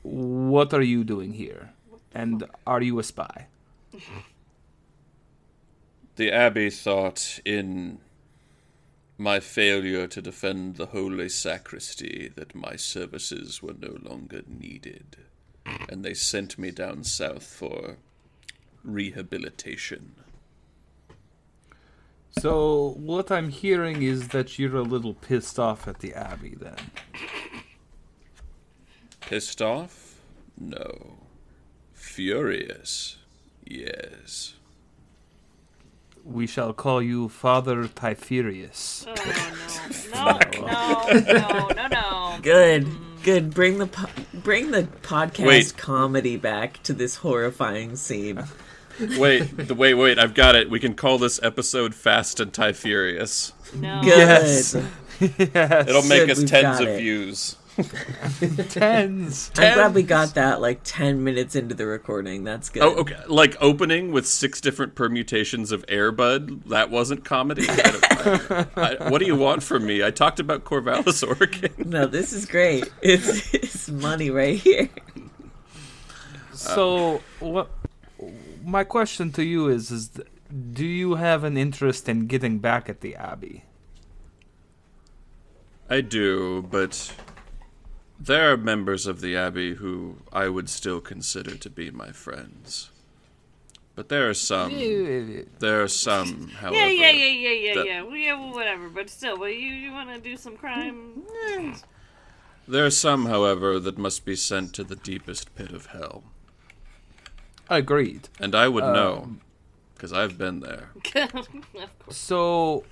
what 0.03 0.73
are 0.73 0.81
you 0.81 1.03
doing 1.03 1.33
here, 1.33 1.71
and 2.13 2.45
are 2.65 2.81
you 2.81 2.99
a 2.99 3.03
spy? 3.03 3.47
The 6.15 6.31
Abbey 6.31 6.69
thought 6.69 7.39
in 7.45 7.99
my 9.21 9.39
failure 9.39 10.07
to 10.07 10.19
defend 10.19 10.77
the 10.77 10.87
holy 10.87 11.29
sacristy 11.29 12.31
that 12.35 12.55
my 12.55 12.75
services 12.75 13.61
were 13.61 13.75
no 13.79 13.95
longer 14.01 14.41
needed, 14.47 15.15
and 15.87 16.03
they 16.03 16.15
sent 16.15 16.57
me 16.57 16.71
down 16.71 17.03
south 17.03 17.43
for 17.43 17.97
rehabilitation. 18.83 20.15
So 22.39 22.95
what 22.97 23.31
I'm 23.31 23.49
hearing 23.49 24.01
is 24.01 24.29
that 24.29 24.57
you're 24.57 24.77
a 24.77 24.81
little 24.81 25.13
pissed 25.13 25.59
off 25.59 25.87
at 25.87 25.99
the 25.99 26.15
Abbey 26.15 26.55
then. 26.59 26.77
Pissed 29.19 29.61
off? 29.61 30.15
No. 30.57 31.17
Furious? 31.93 33.17
Yes. 33.63 34.55
We 36.23 36.47
shall 36.47 36.73
call 36.73 37.01
you 37.01 37.29
Father 37.29 37.87
Typherius. 37.87 39.05
Oh 39.07 39.13
no, 40.13 40.61
no, 40.61 41.21
no, 41.21 41.39
no, 41.39 41.67
no, 41.67 41.87
no. 41.87 42.37
Good, 42.41 42.85
mm. 42.85 43.23
good. 43.23 43.53
Bring 43.53 43.79
the 43.79 43.87
po- 43.87 44.09
bring 44.33 44.71
the 44.71 44.83
podcast 45.01 45.45
Wait. 45.45 45.77
comedy 45.77 46.37
back 46.37 46.81
to 46.83 46.93
this 46.93 47.17
horrifying 47.17 47.95
scene. 47.95 48.43
Wait, 49.17 49.57
the, 49.57 49.73
wait, 49.73 49.95
wait, 49.95 50.19
I've 50.19 50.33
got 50.33 50.55
it. 50.55 50.69
We 50.69 50.79
can 50.79 50.93
call 50.93 51.17
this 51.17 51.41
episode 51.41 51.95
Fast 51.95 52.39
and 52.39 52.53
Typherius. 52.53 53.53
No. 53.73 54.01
Good. 54.03 54.17
Yes. 54.17 54.75
yes. 55.19 55.87
It'll 55.87 56.03
make 56.03 56.27
Good, 56.27 56.31
us 56.31 56.43
tens 56.43 56.79
of 56.79 56.87
it. 56.87 56.99
views. 56.99 57.55
Tens. 57.83 59.51
I'm 59.57 59.73
glad 59.75 59.93
we 59.95 60.03
got 60.03 60.35
that 60.35 60.61
like 60.61 60.81
ten 60.83 61.23
minutes 61.23 61.55
into 61.55 61.75
the 61.75 61.85
recording. 61.85 62.43
That's 62.43 62.69
good. 62.69 62.83
Oh, 62.83 62.95
okay. 62.95 63.17
Like 63.27 63.55
opening 63.61 64.11
with 64.11 64.27
six 64.27 64.61
different 64.61 64.95
permutations 64.95 65.71
of 65.71 65.85
Airbud. 65.87 66.65
That 66.65 66.89
wasn't 66.89 67.23
comedy. 67.25 67.65
I 67.69 67.75
don't- 67.75 68.77
I- 68.77 69.09
what 69.09 69.19
do 69.19 69.25
you 69.25 69.35
want 69.35 69.63
from 69.63 69.85
me? 69.85 70.03
I 70.03 70.11
talked 70.11 70.39
about 70.39 70.63
Corvallis, 70.63 71.27
Oregon. 71.27 71.73
No, 71.89 72.05
this 72.05 72.33
is 72.33 72.45
great. 72.45 72.91
It's 73.01 73.53
it's 73.53 73.89
money 73.89 74.29
right 74.29 74.57
here. 74.59 74.89
So 76.53 77.21
what? 77.39 77.69
My 78.63 78.83
question 78.83 79.31
to 79.33 79.43
you 79.43 79.67
is: 79.67 79.89
Is 79.91 80.09
th- 80.09 80.27
do 80.73 80.85
you 80.85 81.15
have 81.15 81.43
an 81.43 81.57
interest 81.57 82.07
in 82.09 82.27
getting 82.27 82.59
back 82.59 82.89
at 82.89 83.01
the 83.01 83.15
Abbey? 83.15 83.63
I 85.89 86.01
do, 86.01 86.61
but 86.69 87.13
there 88.23 88.51
are 88.53 88.57
members 88.57 89.07
of 89.07 89.21
the 89.21 89.35
Abbey 89.35 89.75
who 89.75 90.17
I 90.31 90.47
would 90.47 90.69
still 90.69 91.01
consider 91.01 91.55
to 91.55 91.69
be 91.69 91.89
my 91.91 92.11
friends. 92.11 92.91
But 93.95 94.09
there 94.09 94.29
are 94.29 94.33
some. 94.33 94.71
There 95.59 95.81
are 95.83 95.87
some, 95.87 96.47
however. 96.59 96.75
Yeah, 96.77 96.87
yeah, 96.87 97.11
yeah, 97.11 97.25
yeah, 97.25 97.49
yeah, 97.49 97.75
that- 97.75 97.85
yeah. 97.85 98.01
Well, 98.03 98.15
yeah, 98.15 98.33
well, 98.39 98.53
whatever. 98.53 98.89
But 98.89 99.09
still, 99.09 99.37
well, 99.37 99.49
you 99.49 99.73
you 99.73 99.91
want 99.91 100.09
to 100.09 100.19
do 100.19 100.37
some 100.37 100.55
crime? 100.55 101.23
There 102.67 102.85
are 102.85 102.91
some, 102.91 103.25
however, 103.25 103.79
that 103.79 103.97
must 103.97 104.23
be 104.23 104.35
sent 104.35 104.73
to 104.75 104.83
the 104.83 104.95
deepest 104.95 105.53
pit 105.55 105.71
of 105.71 105.87
hell. 105.87 106.23
Agreed. 107.69 108.29
And 108.39 108.53
I 108.55 108.67
would 108.67 108.83
know, 108.83 109.21
um, 109.23 109.41
because 109.95 110.13
I've 110.13 110.37
been 110.37 110.59
there. 110.61 110.89
of 111.15 111.31
course. 111.33 112.17
So, 112.17 112.83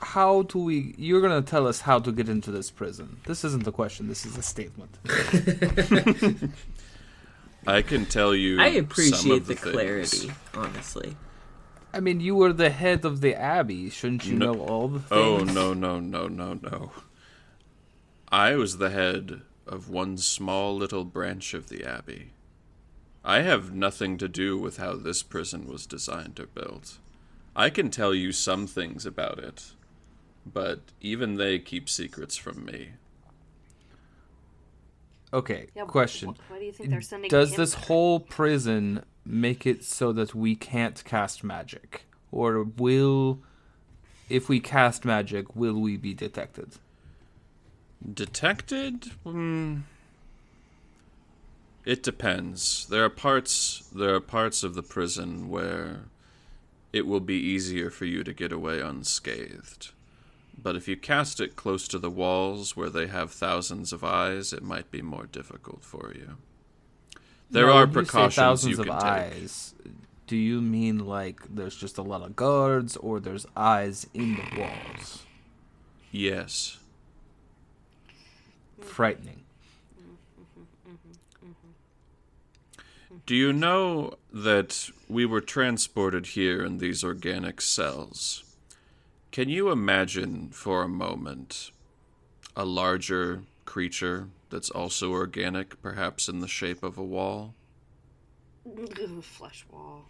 how 0.00 0.42
do 0.42 0.58
we? 0.58 0.94
You're 0.98 1.20
gonna 1.20 1.42
tell 1.42 1.66
us 1.66 1.80
how 1.82 1.98
to 2.00 2.12
get 2.12 2.28
into 2.28 2.50
this 2.50 2.70
prison. 2.70 3.18
This 3.26 3.44
isn't 3.44 3.66
a 3.66 3.72
question. 3.72 4.08
This 4.08 4.24
is 4.26 4.36
a 4.36 4.42
statement. 4.42 4.98
I 7.66 7.82
can 7.82 8.06
tell 8.06 8.34
you. 8.34 8.60
I 8.60 8.74
some 8.74 8.84
appreciate 8.84 9.40
of 9.42 9.46
the, 9.46 9.54
things. 9.54 9.72
clarity, 9.74 10.32
honestly. 10.54 11.16
I 11.92 12.00
mean, 12.00 12.20
you 12.20 12.34
were 12.36 12.52
the 12.52 12.70
head 12.70 13.04
of 13.04 13.20
the 13.20 13.34
Abbey. 13.34 13.90
Shouldn't 13.90 14.26
you 14.26 14.34
No- 14.34 14.52
know 14.52 14.60
all 14.60 14.88
the 14.88 15.02
oh, 15.10 15.38
things 15.38 15.50
Oh 15.50 15.54
no 15.54 15.74
no 15.74 15.98
no 15.98 16.28
no 16.28 16.54
no! 16.54 16.92
I 18.30 18.54
was 18.54 18.78
the 18.78 18.90
head 18.90 19.42
of 19.66 19.88
one 19.88 20.16
small 20.18 20.76
little 20.76 21.04
branch 21.04 21.54
of 21.54 21.68
the 21.68 21.84
abbey. 21.84 22.32
I 23.24 23.40
have 23.40 23.72
nothing 23.72 24.18
to 24.18 24.28
do 24.28 24.56
with 24.56 24.76
how 24.76 24.94
this 24.94 25.24
prison 25.24 25.66
was 25.66 25.86
designed 25.86 26.38
or 26.38 26.46
built. 26.46 26.98
I 27.56 27.70
can 27.70 27.90
tell 27.90 28.14
you 28.14 28.30
some 28.30 28.68
things 28.68 29.04
about 29.06 29.38
it, 29.40 29.72
but 30.52 30.80
even 31.00 31.34
they 31.36 31.58
keep 31.58 31.88
secrets 31.88 32.36
from 32.36 32.64
me. 32.64 32.90
Okay. 35.32 35.66
Yeah, 35.74 35.84
question. 35.84 36.34
Why 36.48 36.58
do 36.58 36.64
you 36.64 36.72
think 36.72 36.90
they're 36.90 37.00
sending? 37.00 37.28
Does 37.28 37.52
him 37.52 37.56
this 37.56 37.74
there? 37.74 37.84
whole 37.84 38.20
prison 38.20 39.04
make 39.24 39.66
it 39.66 39.84
so 39.84 40.12
that 40.12 40.34
we 40.34 40.54
can't 40.54 41.04
cast 41.04 41.42
magic, 41.42 42.04
or 42.30 42.62
will, 42.62 43.40
if 44.28 44.48
we 44.48 44.60
cast 44.60 45.04
magic, 45.04 45.56
will 45.56 45.80
we 45.80 45.96
be 45.96 46.14
detected? 46.14 46.74
Detected? 48.14 49.06
Hmm. 49.24 49.78
It 51.84 52.02
depends. 52.02 52.86
There 52.86 53.04
are 53.04 53.10
parts 53.10 53.88
there 53.94 54.14
are 54.14 54.20
parts 54.20 54.62
of 54.62 54.74
the 54.74 54.82
prison 54.82 55.48
where 55.48 56.04
it 56.92 57.06
will 57.06 57.20
be 57.20 57.36
easier 57.36 57.90
for 57.90 58.06
you 58.06 58.24
to 58.24 58.32
get 58.32 58.52
away 58.52 58.80
unscathed. 58.80 59.92
But 60.58 60.76
if 60.76 60.88
you 60.88 60.96
cast 60.96 61.40
it 61.40 61.54
close 61.54 61.86
to 61.88 61.98
the 61.98 62.10
walls 62.10 62.76
where 62.76 62.90
they 62.90 63.06
have 63.06 63.30
thousands 63.30 63.92
of 63.92 64.02
eyes, 64.02 64.52
it 64.52 64.62
might 64.62 64.90
be 64.90 65.02
more 65.02 65.26
difficult 65.26 65.84
for 65.84 66.12
you. 66.14 66.38
There 67.50 67.70
are 67.70 67.80
when 67.80 67.88
you 67.88 67.92
precautions 67.92 68.34
thousands 68.34 68.78
you 68.78 68.84
of 68.84 68.86
take. 68.86 69.04
eyes. 69.04 69.74
Do 70.26 70.36
you 70.36 70.60
mean 70.60 71.06
like 71.06 71.38
there's 71.54 71.76
just 71.76 71.98
a 71.98 72.02
lot 72.02 72.22
of 72.22 72.34
guards, 72.34 72.96
or 72.96 73.20
there's 73.20 73.46
eyes 73.56 74.08
in 74.12 74.34
the 74.34 74.60
walls? 74.60 75.22
Yes. 76.10 76.78
Frightening. 78.80 79.42
Do 83.24 83.34
you 83.34 83.52
know 83.52 84.14
that 84.32 84.90
we 85.08 85.26
were 85.26 85.40
transported 85.40 86.26
here 86.28 86.64
in 86.64 86.78
these 86.78 87.04
organic 87.04 87.60
cells? 87.60 88.42
Can 89.36 89.50
you 89.50 89.70
imagine 89.70 90.48
for 90.48 90.82
a 90.82 90.88
moment 90.88 91.70
a 92.56 92.64
larger 92.64 93.42
creature 93.66 94.28
that's 94.48 94.70
also 94.70 95.12
organic, 95.12 95.82
perhaps 95.82 96.26
in 96.26 96.40
the 96.40 96.48
shape 96.48 96.82
of 96.82 96.96
a 96.96 97.04
wall? 97.04 97.52
Ugh, 98.66 98.98
flesh 99.22 99.66
wall? 99.70 100.06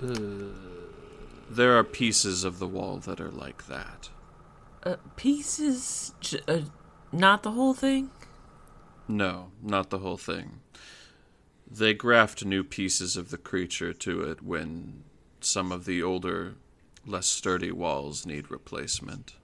There 0.00 1.78
are 1.78 1.84
pieces 1.84 2.42
of 2.42 2.58
the 2.58 2.66
wall 2.66 2.96
that 2.96 3.20
are 3.20 3.30
like 3.30 3.68
that. 3.68 4.10
Uh, 4.82 4.96
pieces, 5.14 6.14
j- 6.18 6.40
uh, 6.48 6.62
not 7.12 7.44
the 7.44 7.52
whole 7.52 7.74
thing. 7.74 8.10
No, 9.06 9.52
not 9.62 9.90
the 9.90 9.98
whole 9.98 10.16
thing. 10.16 10.62
They 11.70 11.94
graft 11.94 12.44
new 12.44 12.64
pieces 12.64 13.16
of 13.16 13.30
the 13.30 13.38
creature 13.38 13.92
to 13.92 14.22
it 14.22 14.42
when 14.42 15.04
some 15.44 15.72
of 15.72 15.84
the 15.84 16.02
older, 16.02 16.54
less 17.06 17.26
sturdy 17.26 17.70
walls 17.70 18.26
need 18.26 18.50
replacement. 18.50 19.34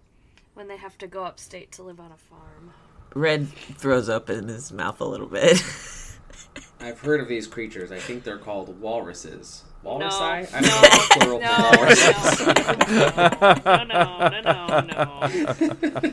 When 0.55 0.69
they 0.69 0.77
have 0.77 0.99
to 0.99 1.07
go 1.07 1.25
upstate 1.25 1.73
to 1.73 1.83
live 1.83 2.01
on 2.01 2.13
a 2.13 2.17
farm. 2.17 2.73
Red 3.15 3.49
throws 3.49 4.09
up 4.09 4.29
in 4.31 4.49
his 4.49 4.73
mouth 4.73 5.01
a 5.01 5.05
little 5.05 5.27
bit. 5.27 5.63
I've 6.81 7.01
heard 7.01 7.21
of 7.21 7.29
these 7.29 7.47
creatures. 7.47 7.91
I 7.93 7.99
think 7.99 8.25
they're 8.25 8.39
called 8.39 8.81
walruses. 8.81 9.65
Walrusi? 9.85 10.01
No, 10.01 10.09
I 10.09 10.43
don't 10.43 10.53
no, 10.53 10.61
know 10.61 10.81
the 10.81 11.09
plural 11.13 11.41
no, 11.41 11.55
for 11.55 11.79
walruses. 11.79 12.47
no, 12.47 13.85
no, 13.85 13.85
no, 13.85 14.41
no, 14.41 14.81
no, 14.81 14.81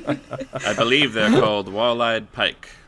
no. 0.05 0.19
I 0.53 0.73
believe 0.75 1.13
they're 1.13 1.31
called 1.39 1.71
wall-eyed 1.71 2.31
pike. 2.31 2.69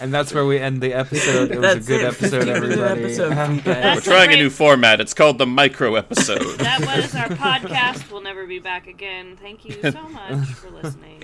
And 0.00 0.14
that's 0.14 0.32
where 0.32 0.44
we 0.46 0.58
end 0.58 0.80
the 0.80 0.92
episode. 0.94 1.50
It 1.50 1.58
was 1.58 1.74
That's 1.74 1.86
a 1.86 1.88
good 1.88 2.00
it. 2.02 2.06
episode, 2.06 2.48
everybody. 2.48 3.02
episode 3.04 3.34
for 3.34 3.52
you 3.52 3.60
guys. 3.60 3.66
We're 3.66 3.72
That's 3.74 4.04
trying 4.04 4.32
a 4.32 4.36
new 4.36 4.50
format. 4.50 5.00
It's 5.00 5.12
called 5.14 5.38
the 5.38 5.46
micro 5.46 5.96
episode. 5.96 6.42
That 6.58 6.80
was 6.80 7.14
our 7.14 7.28
podcast. 7.28 8.10
We'll 8.10 8.20
never 8.22 8.46
be 8.46 8.58
back 8.60 8.86
again. 8.86 9.36
Thank 9.36 9.64
you 9.64 9.72
so 9.82 10.08
much 10.08 10.46
for 10.50 10.70
listening. 10.70 11.22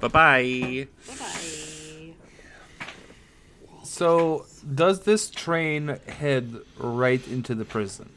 bye 0.00 0.08
bye. 0.08 0.88
Bye 1.08 1.14
bye. 1.18 2.88
So, 3.84 4.46
does 4.74 5.02
this 5.04 5.30
train 5.30 5.98
head 6.08 6.56
right 6.78 7.26
into 7.28 7.54
the 7.54 7.64
prison? 7.64 8.10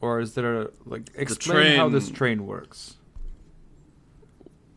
Or 0.00 0.18
is 0.18 0.34
there 0.34 0.70
like 0.84 1.10
explain 1.14 1.76
how 1.76 1.88
this 1.88 2.06
train- 2.06 2.38
train 2.38 2.46
works? 2.46 2.96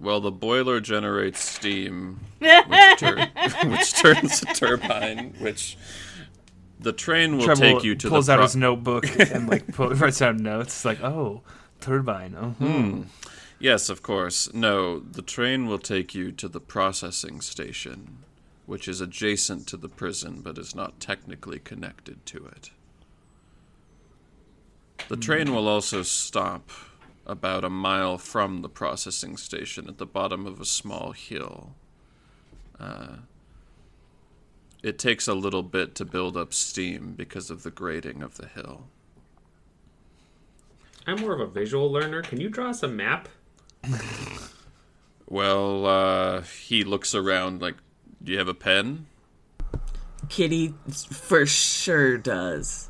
Well, 0.05 0.21
the 0.21 0.29
boiler 0.31 0.79
generates 0.79 1.43
steam, 1.43 2.19
which, 2.37 2.99
tur- 2.99 3.27
which 3.65 3.93
turns 3.95 4.43
a 4.43 4.45
turbine, 4.53 5.33
which 5.39 5.77
the 6.79 6.93
train 6.93 7.37
will 7.37 7.45
Trevor 7.45 7.61
take 7.61 7.83
you 7.83 7.95
to 7.95 8.09
pulls 8.09 8.27
the 8.27 8.33
out 8.33 8.35
pro- 8.35 8.43
his 8.43 8.55
notebook 8.55 9.19
and 9.19 9.49
like 9.49 9.65
pull, 9.73 9.89
writes 9.89 10.19
down 10.19 10.37
notes. 10.43 10.85
Like, 10.85 11.03
oh, 11.03 11.41
turbine. 11.81 12.35
Oh, 12.39 12.49
Hmm. 12.63 13.01
Yes, 13.57 13.89
of 13.89 14.03
course. 14.03 14.53
No, 14.53 14.99
the 14.99 15.23
train 15.23 15.65
will 15.65 15.79
take 15.79 16.13
you 16.13 16.31
to 16.33 16.47
the 16.47 16.59
processing 16.61 17.41
station, 17.41 18.17
which 18.67 18.87
is 18.87 19.01
adjacent 19.01 19.65
to 19.69 19.77
the 19.77 19.89
prison 19.89 20.41
but 20.43 20.59
is 20.59 20.75
not 20.75 20.99
technically 20.99 21.57
connected 21.57 22.23
to 22.27 22.45
it. 22.45 22.69
The 25.07 25.17
train 25.17 25.51
will 25.55 25.67
also 25.67 26.03
stop 26.03 26.69
about 27.25 27.63
a 27.63 27.69
mile 27.69 28.17
from 28.17 28.61
the 28.61 28.69
processing 28.69 29.37
station 29.37 29.87
at 29.87 29.97
the 29.97 30.05
bottom 30.05 30.45
of 30.45 30.59
a 30.59 30.65
small 30.65 31.11
hill. 31.11 31.75
Uh, 32.79 33.17
it 34.83 34.99
takes 34.99 35.27
a 35.27 35.33
little 35.33 35.63
bit 35.63 35.95
to 35.95 36.05
build 36.05 36.37
up 36.37 36.53
steam 36.53 37.13
because 37.15 37.49
of 37.49 37.63
the 37.63 37.71
grading 37.71 38.21
of 38.21 38.37
the 38.37 38.47
hill. 38.47 38.87
I'm 41.07 41.21
more 41.21 41.33
of 41.33 41.39
a 41.39 41.47
visual 41.47 41.91
learner. 41.91 42.21
Can 42.21 42.39
you 42.39 42.49
draw 42.49 42.69
us 42.69 42.83
a 42.83 42.87
map? 42.87 43.29
Well, 45.27 45.85
uh, 45.85 46.41
he 46.41 46.83
looks 46.83 47.15
around 47.15 47.61
like, 47.61 47.75
do 48.23 48.31
you 48.31 48.37
have 48.37 48.47
a 48.47 48.53
pen? 48.53 49.07
Kitty 50.29 50.73
for 51.11 51.45
sure 51.45 52.17
does. 52.17 52.89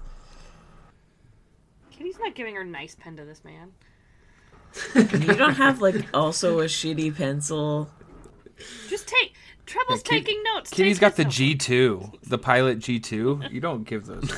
Kitty's 1.91 2.19
not 2.19 2.35
giving 2.35 2.55
her 2.55 2.63
nice 2.63 2.95
pen 2.95 3.15
to 3.17 3.25
this 3.25 3.43
man. 3.43 3.71
You 4.95 5.33
don't 5.35 5.55
have 5.55 5.81
like 5.81 6.05
also 6.13 6.59
a 6.59 6.65
shitty 6.65 7.15
pencil. 7.15 7.89
Just 8.89 9.07
take. 9.07 9.33
Treble's 9.65 10.03
Yeah, 10.05 10.11
Kit- 10.17 10.25
taking 10.25 10.43
notes. 10.43 10.69
Kitty's 10.69 10.97
Take 10.97 11.01
got 11.01 11.15
the 11.15 11.25
G 11.25 11.55
two, 11.55 12.11
the 12.23 12.37
pilot 12.37 12.79
G 12.79 12.99
two. 12.99 13.41
You 13.49 13.59
don't 13.61 13.83
give 13.83 14.05
those. 14.05 14.29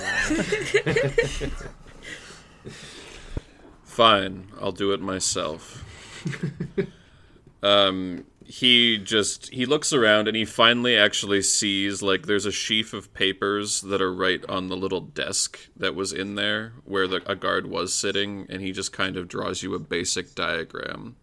Fine, 3.83 4.47
I'll 4.61 4.71
do 4.71 4.91
it 4.93 5.01
myself. 5.01 5.83
um, 7.63 8.25
he 8.47 8.97
just 8.97 9.49
he 9.49 9.65
looks 9.65 9.91
around 9.91 10.27
and 10.29 10.37
he 10.37 10.45
finally 10.45 10.97
actually 10.97 11.41
sees 11.41 12.01
like 12.01 12.25
there's 12.25 12.45
a 12.45 12.51
sheaf 12.51 12.93
of 12.93 13.13
papers 13.13 13.81
that 13.81 14.01
are 14.01 14.13
right 14.13 14.43
on 14.47 14.69
the 14.69 14.77
little 14.77 15.01
desk 15.01 15.59
that 15.75 15.95
was 15.95 16.13
in 16.13 16.35
there 16.35 16.73
where 16.85 17.07
the, 17.07 17.21
a 17.29 17.35
guard 17.35 17.67
was 17.67 17.93
sitting, 17.93 18.45
and 18.49 18.61
he 18.61 18.71
just 18.71 18.93
kind 18.93 19.17
of 19.17 19.27
draws 19.27 19.63
you 19.63 19.75
a 19.75 19.79
basic 19.79 20.33
diagram. 20.33 21.17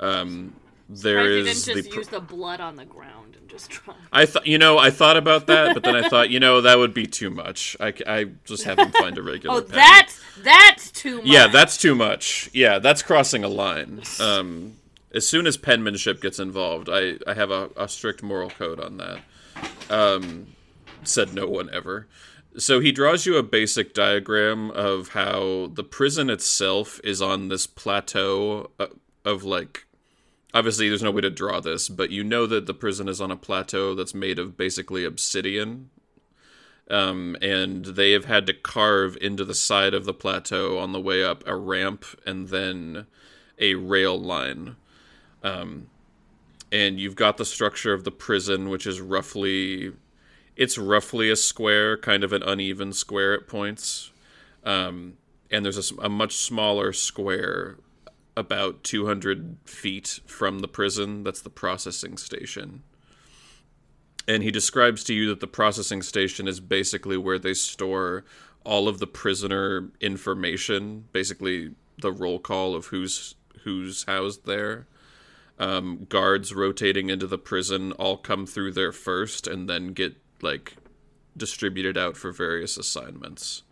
Um, 0.00 0.54
there 0.88 1.24
is 1.30 1.64
didn't 1.64 1.76
the 1.76 1.82
just 1.82 1.90
pr- 1.90 1.98
use 1.98 2.08
the 2.08 2.20
blood 2.20 2.60
on 2.60 2.74
the 2.74 2.84
ground 2.84 3.36
and 3.38 3.48
just 3.48 3.70
draw. 3.70 3.94
I 4.12 4.26
thought, 4.26 4.46
you 4.46 4.58
know, 4.58 4.78
I 4.78 4.90
thought 4.90 5.16
about 5.16 5.46
that, 5.46 5.74
but 5.74 5.84
then 5.84 5.94
I 5.94 6.08
thought, 6.08 6.28
you 6.28 6.40
know, 6.40 6.60
that 6.60 6.76
would 6.76 6.92
be 6.92 7.06
too 7.06 7.30
much. 7.30 7.76
I, 7.78 7.94
I 8.06 8.24
just 8.44 8.64
have 8.64 8.78
him 8.78 8.90
find 8.90 9.16
a 9.16 9.22
regular. 9.22 9.58
Oh, 9.58 9.62
pen. 9.62 9.76
that's 9.76 10.20
that's 10.42 10.90
too 10.90 11.18
much. 11.18 11.26
Yeah, 11.26 11.46
that's 11.46 11.76
too 11.76 11.94
much. 11.94 12.50
Yeah, 12.52 12.80
that's 12.80 13.02
crossing 13.02 13.44
a 13.44 13.48
line. 13.48 14.02
Um, 14.20 14.76
as 15.14 15.26
soon 15.26 15.46
as 15.46 15.56
penmanship 15.56 16.20
gets 16.20 16.38
involved, 16.38 16.88
I, 16.90 17.18
I 17.26 17.34
have 17.34 17.50
a, 17.50 17.70
a 17.76 17.88
strict 17.88 18.22
moral 18.22 18.50
code 18.50 18.80
on 18.80 18.96
that. 18.98 19.20
Um, 19.90 20.48
said 21.02 21.34
no 21.34 21.46
one 21.46 21.68
ever. 21.72 22.06
So 22.56 22.80
he 22.80 22.92
draws 22.92 23.26
you 23.26 23.36
a 23.36 23.42
basic 23.42 23.94
diagram 23.94 24.70
of 24.72 25.08
how 25.08 25.70
the 25.72 25.84
prison 25.84 26.28
itself 26.28 27.00
is 27.02 27.22
on 27.22 27.48
this 27.48 27.66
plateau 27.66 28.70
uh, 28.78 28.86
of 29.24 29.44
like. 29.44 29.86
Obviously, 30.54 30.88
there's 30.88 31.02
no 31.02 31.10
way 31.10 31.22
to 31.22 31.30
draw 31.30 31.60
this, 31.60 31.88
but 31.88 32.10
you 32.10 32.22
know 32.22 32.46
that 32.46 32.66
the 32.66 32.74
prison 32.74 33.08
is 33.08 33.22
on 33.22 33.30
a 33.30 33.36
plateau 33.36 33.94
that's 33.94 34.14
made 34.14 34.38
of 34.38 34.56
basically 34.56 35.02
obsidian 35.02 35.88
um, 36.90 37.36
and 37.40 37.84
they 37.86 38.12
have 38.12 38.26
had 38.26 38.46
to 38.46 38.52
carve 38.52 39.16
into 39.20 39.44
the 39.44 39.54
side 39.54 39.94
of 39.94 40.04
the 40.04 40.14
plateau 40.14 40.78
on 40.78 40.92
the 40.92 41.00
way 41.00 41.24
up 41.24 41.42
a 41.46 41.56
ramp 41.56 42.04
and 42.26 42.48
then 42.48 43.06
a 43.58 43.74
rail 43.74 44.20
line. 44.20 44.76
Um, 45.42 45.88
and 46.70 46.98
you've 46.98 47.16
got 47.16 47.36
the 47.36 47.44
structure 47.44 47.92
of 47.92 48.04
the 48.04 48.10
prison, 48.10 48.68
which 48.68 48.86
is 48.86 49.00
roughly, 49.00 49.92
it's 50.56 50.78
roughly 50.78 51.30
a 51.30 51.36
square, 51.36 51.96
kind 51.96 52.24
of 52.24 52.32
an 52.32 52.42
uneven 52.42 52.92
square 52.92 53.34
at 53.34 53.46
points. 53.46 54.10
Um, 54.64 55.14
and 55.50 55.64
there's 55.64 55.92
a 55.92 56.08
much 56.08 56.36
smaller 56.36 56.92
square 56.92 57.76
about 58.36 58.82
200 58.84 59.58
feet 59.64 60.20
from 60.26 60.60
the 60.60 60.68
prison 60.68 61.22
that's 61.22 61.42
the 61.42 61.50
processing 61.50 62.16
station 62.16 62.82
and 64.28 64.42
he 64.42 64.50
describes 64.50 65.02
to 65.04 65.14
you 65.14 65.28
that 65.28 65.40
the 65.40 65.46
processing 65.46 66.02
station 66.02 66.46
is 66.46 66.60
basically 66.60 67.16
where 67.16 67.38
they 67.38 67.54
store 67.54 68.24
all 68.64 68.86
of 68.86 68.98
the 68.98 69.06
prisoner 69.06 69.90
information, 70.00 71.06
basically 71.12 71.74
the 72.00 72.12
roll 72.12 72.38
call 72.38 72.74
of 72.74 72.86
who's 72.86 73.34
who's 73.64 74.04
housed 74.04 74.46
there. 74.46 74.86
Um, 75.62 76.06
guards 76.08 76.52
rotating 76.52 77.08
into 77.08 77.28
the 77.28 77.38
prison 77.38 77.92
all 77.92 78.16
come 78.16 78.46
through 78.46 78.72
there 78.72 78.90
first, 78.90 79.46
and 79.46 79.68
then 79.68 79.92
get 79.92 80.16
like 80.40 80.74
distributed 81.36 81.96
out 81.96 82.16
for 82.16 82.32
various 82.32 82.76
assignments. 82.76 83.62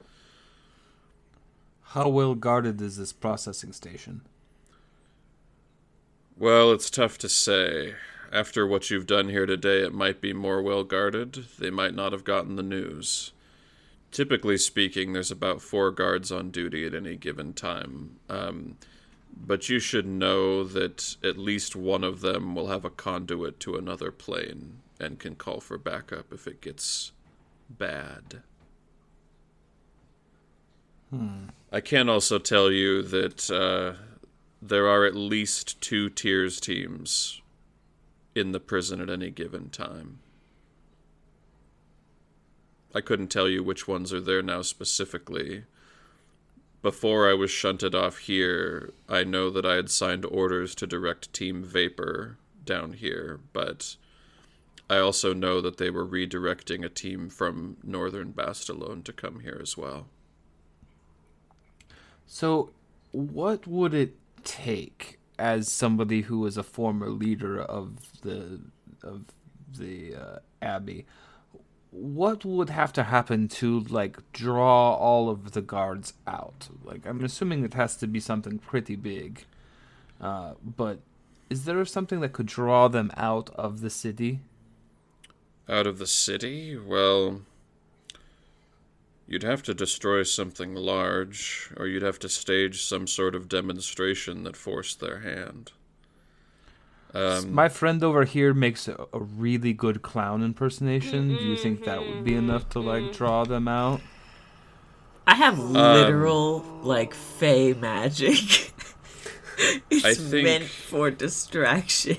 How 1.83 2.09
well 2.09 2.37
guarded 2.37 2.81
is 2.81 2.97
this 2.97 3.13
processing 3.13 3.73
station? 3.73 4.21
Well, 6.37 6.71
it's 6.71 6.91
tough 6.91 7.19
to 7.19 7.29
say. 7.29 7.97
After 8.33 8.65
what 8.65 8.89
you've 8.89 9.09
done 9.09 9.29
here 9.29 9.47
today, 9.47 9.83
it 9.83 9.93
might 9.93 10.21
be 10.21 10.33
more 10.33 10.63
well 10.63 10.85
guarded. 10.85 11.47
They 11.59 11.71
might 11.71 11.97
not 11.97 12.13
have 12.13 12.23
gotten 12.23 12.55
the 12.55 12.63
news. 12.63 13.33
Typically 14.13 14.59
speaking, 14.59 15.13
there's 15.13 15.33
about 15.33 15.61
four 15.61 15.91
guards 15.91 16.31
on 16.31 16.53
duty 16.53 16.87
at 16.87 16.95
any 16.95 17.17
given 17.17 17.53
time. 17.53 18.21
Um, 18.29 18.77
but 19.37 19.69
you 19.69 19.79
should 19.79 20.07
know 20.07 20.65
that 20.65 21.17
at 21.23 21.39
least 21.39 21.75
one 21.75 22.05
of 22.05 22.21
them 22.21 22.55
will 22.55 22.69
have 22.69 22.85
a 22.85 22.91
conduit 22.91 23.61
to 23.61 23.77
another 23.77 24.11
plane 24.11 24.79
and 24.99 25.19
can 25.19 25.35
call 25.35 25.61
for 25.61 25.79
backup 25.79 26.33
if 26.33 26.47
it 26.47 26.61
gets 26.61 27.13
bad. 27.69 28.43
I 31.73 31.81
can 31.81 32.09
also 32.09 32.39
tell 32.39 32.71
you 32.71 33.03
that 33.03 33.51
uh, 33.51 33.95
there 34.63 34.87
are 34.87 35.05
at 35.05 35.15
least 35.17 35.81
two 35.81 36.09
tiers 36.11 36.61
teams 36.61 37.41
in 38.35 38.53
the 38.53 38.61
prison 38.61 39.01
at 39.01 39.11
any 39.11 39.31
given 39.31 39.71
time. 39.71 40.21
I 42.95 43.01
couldn't 43.01 43.29
tell 43.29 43.49
you 43.49 43.63
which 43.63 43.89
ones 43.89 44.13
are 44.13 44.21
there 44.21 44.43
now 44.43 44.63
specifically. 44.63 45.65
Before 46.83 47.29
I 47.29 47.35
was 47.35 47.51
shunted 47.51 47.95
off 47.95 48.19
here, 48.19 48.93
I 49.09 49.23
know 49.23 49.51
that 49.51 49.67
I 49.67 49.75
had 49.75 49.91
signed 49.91 50.25
orders 50.25 50.75
to 50.77 50.87
direct 50.87 51.33
Team 51.33 51.63
Vapor 51.63 52.39
down 52.65 52.95
here, 52.95 53.41
but 53.53 53.97
I 54.89 54.99
also 54.99 55.35
know 55.35 55.61
that 55.61 55.77
they 55.77 55.91
were 55.91 56.07
redirecting 56.07 56.85
a 56.85 56.89
team 56.89 57.29
from 57.29 57.77
Northern 57.85 58.33
Bastalone 58.33 59.05
to 59.05 59.13
come 59.13 59.41
here 59.41 59.59
as 59.61 59.77
well. 59.77 60.09
So, 62.27 62.71
what 63.13 63.67
would 63.67 63.93
it 63.93 64.17
take 64.43 65.19
as 65.39 65.71
somebody 65.71 66.23
who 66.23 66.41
was 66.41 66.57
a 66.57 66.63
former 66.63 67.11
leader 67.11 67.61
of 67.61 68.21
the 68.23 68.61
of 69.03 69.27
the 69.77 70.15
uh, 70.15 70.39
abbey? 70.63 71.07
What 71.91 72.45
would 72.45 72.71
have 72.71 72.93
to 72.95 73.05
happen 73.05 73.49
to 73.49 73.81
like 73.81 74.19
draw 74.33 74.95
all 74.95 75.29
of 75.29 75.53
the 75.53 75.63
guards 75.63 76.15
out? 76.27 76.69
Like, 76.85 77.07
I'm 77.07 77.25
assuming 77.25 77.65
it 77.65 77.75
has 77.75 77.97
to 77.97 78.07
be 78.07 78.21
something 78.21 78.59
pretty 78.59 78.97
big. 78.97 79.45
Uh, 80.21 80.55
but 80.65 81.01
is 81.49 81.65
there 81.65 81.85
something 81.85 82.21
that 82.21 82.33
could 82.33 82.47
draw 82.47 82.89
them 82.89 83.11
out 83.17 83.51
of 83.57 83.81
the 83.81 83.91
city? 83.91 84.41
Out 85.69 85.87
of 85.87 85.99
the 85.99 86.07
city? 86.07 86.77
Well, 86.77 87.43
you'd 89.27 89.43
have 89.43 89.63
to 89.65 89.75
destroy 89.75 90.23
something 90.23 90.75
large, 90.75 91.71
or 91.77 91.87
you'd 91.87 92.03
have 92.03 92.19
to 92.21 92.29
stage 92.29 92.83
some 92.83 93.07
sort 93.07 93.35
of 93.35 93.49
demonstration 93.49 94.45
that 94.45 94.57
forced 94.57 95.01
their 95.01 95.21
hand. 95.21 95.73
Um, 97.15 97.53
My 97.53 97.69
friend 97.69 98.03
over 98.05 98.25
here 98.25 98.55
makes 98.55 98.87
a, 98.89 98.95
a 99.13 99.19
really 99.21 99.73
good 99.73 100.03
clown 100.03 100.43
impersonation. 100.43 101.29
Do 101.37 101.45
you 101.45 101.57
think 101.57 101.85
that 101.85 102.01
would 102.01 102.25
be 102.25 102.35
enough 102.35 102.69
to 102.71 102.81
like 102.81 103.13
draw 103.13 103.45
them 103.45 103.67
out? 103.69 104.01
I 105.27 105.35
have 105.35 105.59
Um, 105.59 105.73
literal 105.73 106.65
like 106.83 107.15
fey 107.15 107.73
magic. 107.75 108.73
it's 109.91 110.19
think- 110.31 110.45
meant 110.45 110.65
for 110.65 111.11
distraction. 111.11 112.17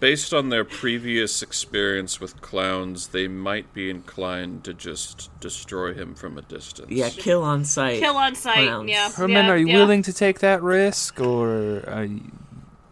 based 0.00 0.34
on 0.34 0.48
their 0.50 0.64
previous 0.64 1.40
experience 1.42 2.20
with 2.20 2.40
clowns, 2.42 3.08
they 3.08 3.28
might 3.28 3.72
be 3.72 3.88
inclined 3.90 4.64
to 4.64 4.74
just 4.74 5.30
destroy 5.40 5.94
him 5.94 6.14
from 6.14 6.36
a 6.36 6.42
distance. 6.42 6.90
Yeah, 6.90 7.08
kill 7.10 7.42
on 7.42 7.64
sight. 7.64 8.00
Kill 8.00 8.16
on 8.16 8.34
sight. 8.34 8.66
Clowns. 8.68 8.90
Yeah. 8.90 9.10
Herman, 9.10 9.46
yeah, 9.46 9.50
are 9.52 9.56
you 9.56 9.68
yeah. 9.68 9.76
willing 9.76 10.02
to 10.02 10.12
take 10.12 10.40
that 10.40 10.62
risk, 10.62 11.20
or 11.20 11.84
are 11.88 12.04
you, 12.04 12.20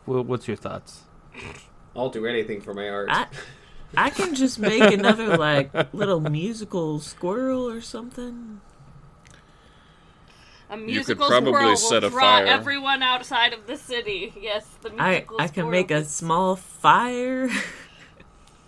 what's 0.07 0.47
your 0.49 0.57
thoughts? 0.57 1.03
I'll 1.95 2.11
do 2.11 2.27
anything 2.27 2.61
for 2.61 2.75
my 2.75 2.89
art. 2.89 3.09
I, 3.11 3.27
I 3.97 4.11
can 4.11 4.35
just 4.35 4.59
make 4.59 4.93
another 4.93 5.37
like 5.37 5.73
little 5.95 6.21
musical 6.21 7.01
squirrel 7.01 7.69
or 7.69 7.81
something. 7.81 8.61
A 10.69 10.77
could 10.77 10.85
musical 10.87 11.27
probably 11.29 11.77
squirrel 11.77 11.77
set 11.77 12.03
will 12.03 12.09
a 12.09 12.11
draw 12.11 12.21
fire. 12.21 12.47
everyone 12.47 13.03
outside 13.03 13.53
of 13.53 13.67
the 13.67 13.77
city. 13.77 14.35
Yes, 14.41 14.67
the 14.83 14.91
I 14.99 15.11
musical 15.11 15.37
I 15.39 15.49
can 15.49 15.53
squirrel. 15.53 15.71
make 15.71 15.91
a 15.91 16.05
small 16.05 16.57
fire. 16.57 17.49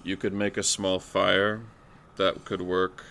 You 0.05 0.17
could 0.17 0.33
make 0.33 0.57
a 0.57 0.63
small 0.63 1.01
fire. 1.01 1.63
That 2.17 2.45
could 2.45 2.63
work. 2.63 3.05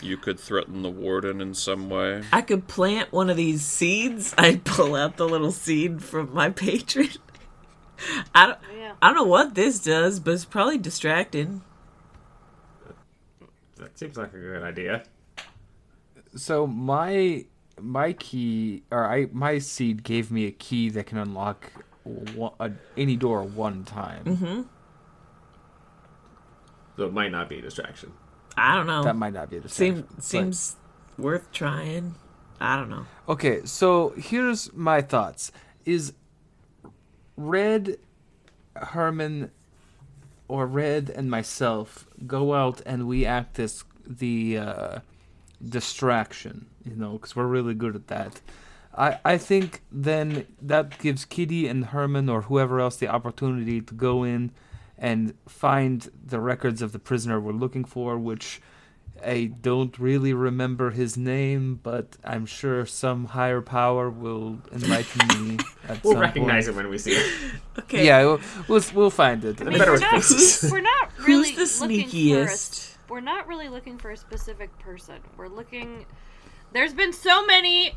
You 0.00 0.16
could 0.16 0.38
threaten 0.38 0.82
the 0.82 0.90
warden 0.90 1.40
in 1.40 1.54
some 1.54 1.90
way. 1.90 2.22
I 2.32 2.42
could 2.42 2.68
plant 2.68 3.12
one 3.12 3.28
of 3.30 3.36
these 3.36 3.64
seeds. 3.64 4.34
I'd 4.38 4.62
pull 4.64 4.94
out 4.94 5.16
the 5.16 5.28
little 5.28 5.50
seed 5.50 6.02
from 6.02 6.32
my 6.32 6.50
patron. 6.50 7.08
I 8.34 8.46
don't. 8.46 8.58
Yeah. 8.76 8.92
I 9.02 9.08
don't 9.08 9.16
know 9.16 9.24
what 9.24 9.54
this 9.54 9.80
does, 9.80 10.20
but 10.20 10.34
it's 10.34 10.44
probably 10.44 10.78
distracting. 10.78 11.62
That 13.76 13.98
seems 13.98 14.16
like 14.16 14.32
a 14.32 14.38
good 14.38 14.62
idea. 14.62 15.04
So 16.36 16.66
my 16.66 17.44
my 17.80 18.12
key 18.12 18.82
or 18.90 19.04
I 19.04 19.28
my 19.32 19.58
seed 19.58 20.02
gave 20.02 20.30
me 20.30 20.46
a 20.46 20.50
key 20.50 20.90
that 20.90 21.06
can 21.06 21.18
unlock 21.18 21.70
one, 22.04 22.52
uh, 22.60 22.70
any 22.96 23.16
door 23.16 23.42
one 23.42 23.84
time. 23.84 24.24
Mm-hmm. 24.24 24.62
So 26.96 27.06
it 27.06 27.12
might 27.12 27.30
not 27.30 27.48
be 27.48 27.58
a 27.58 27.62
distraction. 27.62 28.12
I 28.56 28.74
don't 28.74 28.86
know. 28.86 29.04
That 29.04 29.16
might 29.16 29.32
not 29.32 29.50
be 29.50 29.60
the 29.60 29.68
same. 29.68 30.08
Seem, 30.18 30.20
seems 30.20 30.76
worth 31.16 31.50
trying. 31.52 32.16
I 32.60 32.76
don't 32.76 32.90
know. 32.90 33.06
Okay, 33.28 33.64
so 33.64 34.14
here's 34.16 34.72
my 34.72 35.00
thoughts: 35.00 35.52
Is 35.84 36.12
Red, 37.38 37.98
Herman, 38.74 39.52
or 40.48 40.66
Red 40.66 41.08
and 41.08 41.30
myself 41.30 42.08
go 42.26 42.52
out 42.52 42.82
and 42.84 43.06
we 43.06 43.24
act 43.24 43.54
this 43.54 43.84
the 44.04 44.58
uh, 44.58 44.98
distraction, 45.66 46.66
you 46.84 46.96
know, 46.96 47.12
because 47.12 47.36
we're 47.36 47.46
really 47.46 47.74
good 47.74 47.94
at 47.94 48.08
that. 48.08 48.40
I 48.96 49.18
I 49.24 49.38
think 49.38 49.82
then 49.92 50.46
that 50.60 50.98
gives 50.98 51.24
Kitty 51.24 51.68
and 51.68 51.86
Herman 51.86 52.28
or 52.28 52.42
whoever 52.42 52.80
else 52.80 52.96
the 52.96 53.08
opportunity 53.08 53.80
to 53.82 53.94
go 53.94 54.24
in 54.24 54.50
and 54.98 55.34
find 55.46 56.10
the 56.26 56.40
records 56.40 56.82
of 56.82 56.90
the 56.90 56.98
prisoner 56.98 57.40
we're 57.40 57.52
looking 57.52 57.84
for, 57.84 58.18
which. 58.18 58.60
I 59.24 59.46
don't 59.60 59.98
really 59.98 60.32
remember 60.32 60.90
his 60.90 61.16
name, 61.16 61.80
but 61.82 62.16
I'm 62.24 62.46
sure 62.46 62.86
some 62.86 63.26
higher 63.26 63.60
power 63.60 64.10
will 64.10 64.58
enlighten 64.72 65.46
me. 65.46 65.58
At 65.88 66.02
We'll 66.04 66.14
some 66.14 66.20
recognize 66.22 66.66
point. 66.66 66.76
it 66.76 66.82
when 66.82 66.90
we 66.90 66.98
see 66.98 67.12
it. 67.12 67.32
Okay. 67.78 68.06
Yeah, 68.06 68.24
we'll, 68.24 68.40
we'll 68.68 68.82
we'll 68.94 69.10
find 69.10 69.44
it. 69.44 69.60
I 69.60 69.64
mean, 69.64 69.78
we're 69.78 69.98
not, 69.98 70.24
we're 70.70 70.80
not 70.80 71.10
really 71.26 71.52
Who's 71.52 71.78
the 71.78 71.86
looking 71.86 72.08
for 72.08 72.52
a, 72.52 73.12
we're 73.12 73.20
not 73.20 73.46
really 73.46 73.68
looking 73.68 73.98
for 73.98 74.10
a 74.10 74.16
specific 74.16 74.76
person. 74.78 75.16
We're 75.36 75.48
looking 75.48 76.06
There's 76.72 76.94
been 76.94 77.12
so 77.12 77.44
many 77.46 77.94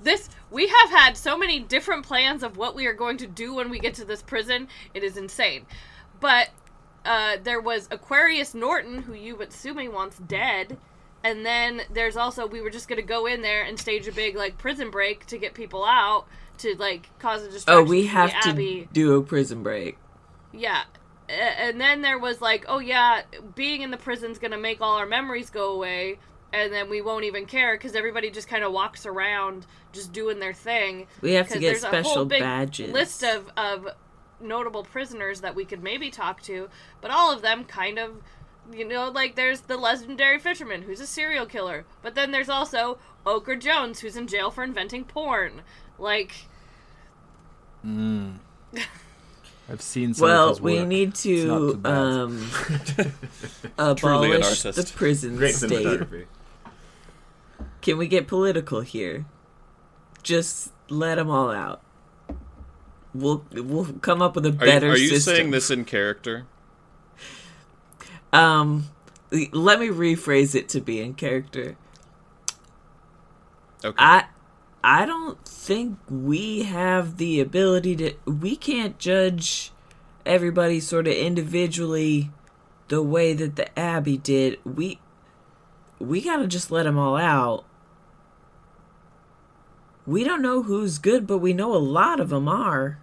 this 0.00 0.28
we 0.50 0.68
have 0.68 0.90
had 0.90 1.16
so 1.16 1.36
many 1.36 1.60
different 1.60 2.04
plans 2.06 2.42
of 2.42 2.56
what 2.56 2.74
we 2.74 2.86
are 2.86 2.92
going 2.92 3.16
to 3.18 3.26
do 3.26 3.54
when 3.54 3.70
we 3.70 3.78
get 3.78 3.94
to 3.94 4.04
this 4.04 4.22
prison. 4.22 4.68
It 4.94 5.02
is 5.02 5.16
insane. 5.16 5.66
But 6.20 6.50
uh, 7.08 7.38
there 7.42 7.60
was 7.60 7.88
Aquarius 7.90 8.54
Norton, 8.54 9.00
who 9.02 9.14
you 9.14 9.38
Sumi 9.48 9.88
wants 9.88 10.18
dead, 10.18 10.76
and 11.24 11.44
then 11.44 11.80
there's 11.90 12.18
also 12.18 12.46
we 12.46 12.60
were 12.60 12.68
just 12.68 12.86
gonna 12.86 13.00
go 13.00 13.24
in 13.24 13.40
there 13.40 13.62
and 13.62 13.80
stage 13.80 14.06
a 14.06 14.12
big 14.12 14.36
like 14.36 14.58
prison 14.58 14.90
break 14.90 15.24
to 15.26 15.38
get 15.38 15.54
people 15.54 15.86
out 15.86 16.26
to 16.58 16.76
like 16.76 17.08
cause 17.18 17.42
a 17.44 17.50
distraction. 17.50 17.86
Oh, 17.86 17.88
we 17.88 18.06
have 18.06 18.30
to 18.42 18.50
Abbey. 18.50 18.88
do 18.92 19.16
a 19.16 19.22
prison 19.22 19.62
break. 19.62 19.96
Yeah. 20.52 20.82
And 21.30 21.80
then 21.80 22.02
there 22.02 22.18
was 22.18 22.42
like, 22.42 22.66
oh 22.68 22.78
yeah, 22.78 23.22
being 23.54 23.80
in 23.80 23.90
the 23.90 23.96
prison's 23.96 24.38
gonna 24.38 24.58
make 24.58 24.82
all 24.82 24.98
our 24.98 25.06
memories 25.06 25.48
go 25.48 25.72
away, 25.72 26.18
and 26.52 26.70
then 26.70 26.90
we 26.90 27.00
won't 27.00 27.24
even 27.24 27.46
care 27.46 27.74
because 27.74 27.94
everybody 27.94 28.30
just 28.30 28.48
kind 28.48 28.64
of 28.64 28.72
walks 28.72 29.06
around 29.06 29.66
just 29.92 30.12
doing 30.12 30.40
their 30.40 30.52
thing. 30.52 31.06
We 31.22 31.32
have 31.32 31.48
to 31.48 31.58
get 31.58 31.80
there's 31.80 31.84
a 31.84 32.02
whole 32.02 32.02
special 32.02 32.26
badges. 32.26 32.92
List 32.92 33.24
of 33.24 33.50
of 33.56 33.88
notable 34.40 34.82
prisoners 34.84 35.40
that 35.40 35.54
we 35.54 35.64
could 35.64 35.82
maybe 35.82 36.10
talk 36.10 36.42
to, 36.42 36.68
but 37.00 37.10
all 37.10 37.32
of 37.32 37.42
them 37.42 37.64
kind 37.64 37.98
of. 37.98 38.22
You 38.70 38.86
know, 38.86 39.08
like 39.10 39.34
there's 39.34 39.62
the 39.62 39.78
legendary 39.78 40.38
fisherman 40.38 40.82
who's 40.82 41.00
a 41.00 41.06
serial 41.06 41.46
killer, 41.46 41.86
but 42.02 42.14
then 42.14 42.32
there's 42.32 42.50
also 42.50 42.98
Ochre 43.24 43.56
Jones 43.56 44.00
who's 44.00 44.14
in 44.14 44.26
jail 44.26 44.50
for 44.50 44.62
inventing 44.62 45.04
porn. 45.04 45.62
Like, 45.98 46.34
I've 49.70 49.82
seen 49.82 50.14
some 50.14 50.28
of 50.28 50.60
Well, 50.60 50.60
we 50.60 50.84
need 50.84 51.08
It's 51.10 51.24
not 51.44 51.58
too 51.58 51.80
to 51.82 51.90
um, 51.90 52.50
abolish 53.78 54.62
the 54.62 54.92
prison 54.94 55.36
Great 55.36 55.54
state. 55.54 56.00
Can 57.80 57.98
we 57.98 58.08
get 58.08 58.26
political 58.26 58.80
here? 58.80 59.26
Just 60.22 60.72
let 60.88 61.16
them 61.16 61.30
all 61.30 61.50
out. 61.50 61.82
We'll 63.14 63.44
we'll 63.52 63.86
come 64.00 64.20
up 64.22 64.34
with 64.34 64.44
a 64.46 64.50
Are, 64.50 64.52
better 64.52 64.86
you- 64.88 64.92
are 64.92 64.96
you 64.96 65.08
system. 65.10 65.34
saying 65.34 65.50
this 65.50 65.70
in 65.70 65.84
character? 65.84 66.44
Um, 68.32 68.88
let 69.52 69.80
me 69.80 69.88
rephrase 69.88 70.54
it 70.54 70.68
to 70.70 70.80
be 70.80 71.00
in 71.00 71.14
character. 71.14 71.76
Okay. 73.84 73.96
I 73.98 74.24
I 74.84 75.06
don't 75.06 75.42
think 75.46 75.98
we 76.10 76.62
have 76.64 77.16
the 77.16 77.40
ability 77.40 77.96
to 77.96 78.14
we 78.26 78.56
can't 78.56 78.98
judge 78.98 79.72
everybody 80.26 80.78
sort 80.80 81.06
of 81.06 81.14
individually 81.14 82.30
the 82.88 83.02
way 83.02 83.32
that 83.34 83.56
the 83.56 83.78
Abbey 83.78 84.18
did. 84.18 84.58
We 84.64 84.98
we 85.98 86.20
got 86.20 86.36
to 86.38 86.46
just 86.46 86.70
let 86.70 86.84
them 86.84 86.98
all 86.98 87.16
out. 87.16 87.64
We 90.08 90.24
don't 90.24 90.40
know 90.40 90.62
who's 90.62 90.96
good, 90.98 91.26
but 91.26 91.36
we 91.38 91.52
know 91.52 91.74
a 91.74 91.76
lot 91.76 92.18
of 92.18 92.30
them 92.30 92.48
are. 92.48 92.98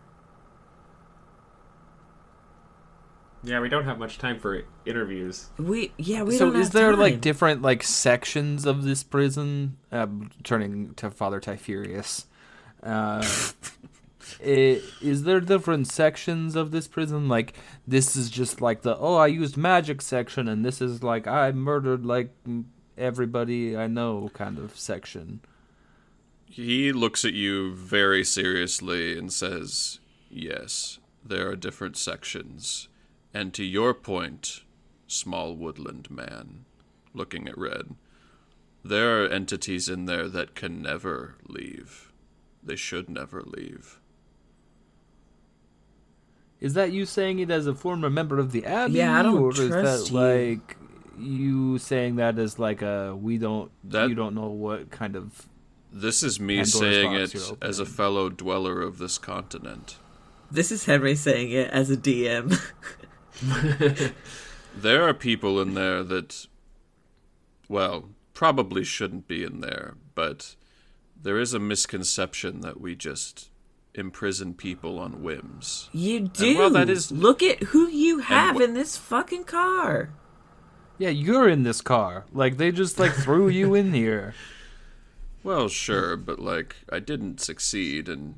Yeah, 3.43 3.59
we 3.59 3.69
don't 3.69 3.83
have 3.85 3.99
much 3.99 4.17
time 4.17 4.39
for 4.39 4.63
interviews. 4.87 5.49
We 5.59 5.91
yeah, 5.97 6.23
we 6.23 6.35
so 6.35 6.47
don't 6.51 6.59
is 6.59 6.67
have 6.69 6.73
there 6.73 6.91
time. 6.91 6.99
like 6.99 7.21
different 7.21 7.61
like 7.61 7.83
sections 7.83 8.65
of 8.65 8.83
this 8.83 9.03
prison? 9.03 9.77
Uh, 9.91 10.07
turning 10.43 10.95
to 10.95 11.11
Father 11.11 11.39
Typherius, 11.39 12.25
uh, 12.81 13.23
i- 14.43 14.81
is 14.99 15.23
there 15.25 15.39
different 15.39 15.85
sections 15.87 16.55
of 16.55 16.71
this 16.71 16.87
prison? 16.87 17.27
Like 17.29 17.53
this 17.87 18.15
is 18.15 18.31
just 18.31 18.61
like 18.61 18.81
the 18.81 18.97
oh 18.97 19.13
I 19.13 19.27
used 19.27 19.57
magic 19.57 20.01
section, 20.01 20.47
and 20.47 20.65
this 20.65 20.81
is 20.81 21.03
like 21.03 21.27
I 21.27 21.51
murdered 21.51 22.03
like 22.03 22.31
everybody 22.97 23.77
I 23.77 23.85
know 23.85 24.31
kind 24.33 24.57
of 24.57 24.75
section. 24.75 25.41
He 26.45 26.91
looks 26.93 27.25
at 27.25 27.33
you 27.33 27.73
very 27.75 28.23
seriously 28.23 29.17
and 29.17 29.31
says, 29.31 29.99
Yes, 30.29 30.99
there 31.23 31.49
are 31.49 31.55
different 31.55 31.97
sections. 31.97 32.87
And 33.33 33.53
to 33.53 33.63
your 33.63 33.93
point, 33.93 34.61
small 35.07 35.55
woodland 35.55 36.09
man, 36.09 36.65
looking 37.13 37.47
at 37.47 37.57
Red, 37.57 37.95
there 38.83 39.23
are 39.23 39.27
entities 39.27 39.89
in 39.89 40.05
there 40.05 40.29
that 40.29 40.55
can 40.55 40.81
never 40.81 41.35
leave. 41.47 42.11
They 42.63 42.75
should 42.75 43.09
never 43.09 43.41
leave. 43.41 43.99
Is 46.61 46.73
that 46.75 46.91
you 46.93 47.05
saying 47.05 47.39
it 47.39 47.51
as 47.51 47.67
a 47.67 47.75
former 47.75 48.09
member 48.09 48.39
of 48.39 48.51
the 48.51 48.65
Abbey? 48.65 48.93
Yeah, 48.93 49.19
I 49.19 49.23
don't 49.23 49.37
or 49.41 49.51
is 49.51 49.67
trust 49.67 50.05
that 50.05 50.11
you. 50.11 50.17
like 50.19 50.77
you 51.17 51.77
saying 51.77 52.15
that 52.17 52.39
as 52.39 52.57
like 52.59 52.81
a 52.81 53.15
we 53.15 53.37
don't 53.37 53.71
That- 53.83 54.09
you 54.09 54.15
don't 54.15 54.35
know 54.35 54.47
what 54.47 54.89
kind 54.91 55.15
of 55.15 55.47
This 55.97 56.23
is 56.23 56.41
me 56.41 56.57
Pandora's 56.57 56.73
saying 56.73 57.13
it 57.13 57.35
as 57.61 57.79
a 57.79 57.85
fellow 57.85 58.27
dweller 58.27 58.81
of 58.81 58.97
this 58.97 59.17
continent. 59.17 59.95
This 60.51 60.69
is 60.69 60.85
Henry 60.85 61.15
saying 61.15 61.51
it 61.51 61.69
as 61.71 61.89
a 61.89 61.95
DM. 61.95 62.59
There 64.77 65.07
are 65.07 65.13
people 65.13 65.61
in 65.61 65.73
there 65.73 66.03
that, 66.03 66.47
well, 67.69 68.09
probably 68.33 68.83
shouldn't 68.83 69.25
be 69.25 69.41
in 69.41 69.61
there, 69.61 69.93
but 70.15 70.55
there 71.21 71.39
is 71.39 71.53
a 71.53 71.59
misconception 71.59 72.59
that 72.59 72.81
we 72.81 72.93
just 72.93 73.49
imprison 73.93 74.53
people 74.53 74.99
on 74.99 75.23
whims. 75.23 75.89
You 75.93 76.19
do. 76.27 76.57
well, 76.57 76.69
that 76.71 76.89
is- 76.89 77.09
Look 77.09 77.41
at 77.41 77.63
who 77.63 77.87
you 77.87 78.19
have 78.19 78.57
wh- 78.57 78.63
in 78.63 78.73
this 78.73 78.97
fucking 78.97 79.45
car. 79.45 80.09
Yeah, 80.97 81.09
you're 81.09 81.47
in 81.47 81.63
this 81.63 81.79
car. 81.79 82.25
Like 82.33 82.57
they 82.57 82.73
just 82.73 82.99
like 82.99 83.13
threw 83.13 83.47
you 83.47 83.73
in 83.75 83.93
here. 83.93 84.33
Well, 85.45 85.69
sure, 85.69 86.17
but 86.17 86.39
like, 86.39 86.75
I 86.91 86.97
didn't 86.99 87.39
succeed, 87.39 88.09
and 88.09 88.33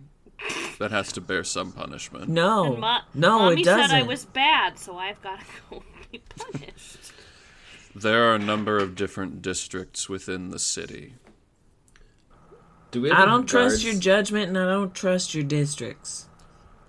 that 0.77 0.91
has 0.91 1.11
to 1.13 1.21
bear 1.21 1.43
some 1.45 1.71
punishment. 1.71 2.27
No, 2.27 2.65
And 2.73 2.79
Ma- 2.81 3.01
no, 3.13 3.39
Mommy 3.39 3.61
it 3.61 3.63
doesn't. 3.65 3.89
said 3.89 3.97
I 3.97 4.03
was 4.03 4.25
bad, 4.25 4.77
so 4.77 4.97
I've 4.97 5.21
got 5.21 5.39
to 5.39 5.45
go 5.69 5.83
be 6.11 6.21
punished. 6.37 6.97
There 7.95 8.29
are 8.29 8.35
a 8.35 8.39
number 8.39 8.77
of 8.77 8.93
different 8.95 9.41
districts 9.41 10.09
within 10.09 10.49
the 10.51 10.59
city. 10.59 11.13
Do 12.91 13.01
we 13.01 13.11
I 13.11 13.23
don't 13.25 13.45
trust 13.47 13.85
your 13.85 13.95
judgment, 13.95 14.49
and 14.49 14.57
I 14.57 14.65
don't 14.65 14.93
trust 14.93 15.33
your 15.33 15.45
districts. 15.45 16.27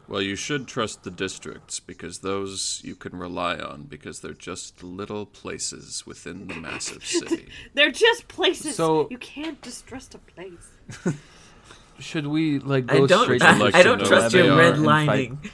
Well, 0.09 0.23
you 0.23 0.37
should 0.37 0.67
trust 0.67 1.03
the 1.03 1.11
districts 1.11 1.81
because 1.81 2.21
those 2.21 2.81
you 2.83 2.95
can 2.95 3.19
rely 3.19 3.59
on 3.59 3.83
because 3.83 4.21
they're 4.21 4.33
just 4.33 4.83
little 4.83 5.27
places 5.27 6.05
within 6.07 6.47
the 6.49 6.55
massive 6.55 7.05
city. 7.07 7.49
They're 7.75 7.91
just 7.91 8.27
places. 8.27 8.77
So- 8.77 9.07
you 9.11 9.19
can't 9.19 9.61
distrust 9.61 10.15
a 10.15 10.19
place. 10.19 11.15
Should 12.01 12.29
we 12.29 12.61
like 12.61 12.91
I 12.91 12.99
go 12.99 13.07
don't. 13.09 13.25
straight 13.25 13.43
I, 13.43 13.55
to 13.55 13.65
like 13.65 13.75
I 13.75 13.79
to 13.79 13.85
don't 13.85 13.99
know 13.99 14.05
trust 14.05 14.35
your 14.35 14.45
they 14.45 14.51
are 14.51 14.73
redlining. 14.73 15.37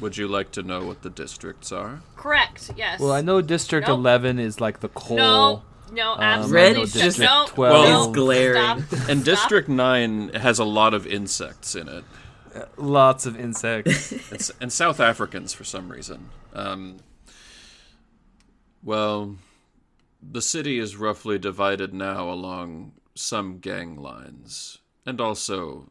Would 0.00 0.16
you 0.16 0.28
like 0.28 0.50
to 0.52 0.62
know 0.62 0.84
what 0.84 1.02
the 1.02 1.10
districts 1.10 1.70
are? 1.72 2.00
Correct. 2.16 2.72
Yes. 2.76 3.00
Well, 3.00 3.12
I 3.12 3.20
know 3.20 3.42
District 3.42 3.86
Nope. 3.86 3.98
11 3.98 4.38
is 4.38 4.60
like 4.60 4.80
the 4.80 4.88
coal. 4.88 5.16
No. 5.16 5.62
No. 5.92 6.12
Um, 6.14 6.20
Absolutely. 6.20 6.62
Red 6.62 6.76
is 6.78 6.92
just 6.92 7.04
District 7.18 7.30
no. 7.30 7.46
12 7.48 7.88
no, 7.88 8.00
is 8.00 8.16
glaring. 8.16 8.82
Stop. 8.82 9.08
And 9.10 9.22
Stop. 9.22 9.24
District 9.24 9.68
9 9.68 10.28
has 10.30 10.58
a 10.58 10.64
lot 10.64 10.94
of 10.94 11.06
insects 11.06 11.74
in 11.76 11.88
it. 11.88 12.04
Lots 12.76 13.26
of 13.26 13.38
insects. 13.38 14.12
and, 14.30 14.50
and 14.60 14.72
South 14.72 15.00
Africans 15.00 15.52
for 15.52 15.64
some 15.64 15.90
reason. 15.90 16.28
Um, 16.52 16.98
well, 18.82 19.36
the 20.22 20.42
city 20.42 20.78
is 20.78 20.96
roughly 20.96 21.38
divided 21.38 21.94
now 21.94 22.30
along 22.30 22.92
some 23.14 23.58
gang 23.58 23.96
lines, 23.96 24.78
and 25.04 25.20
also 25.20 25.90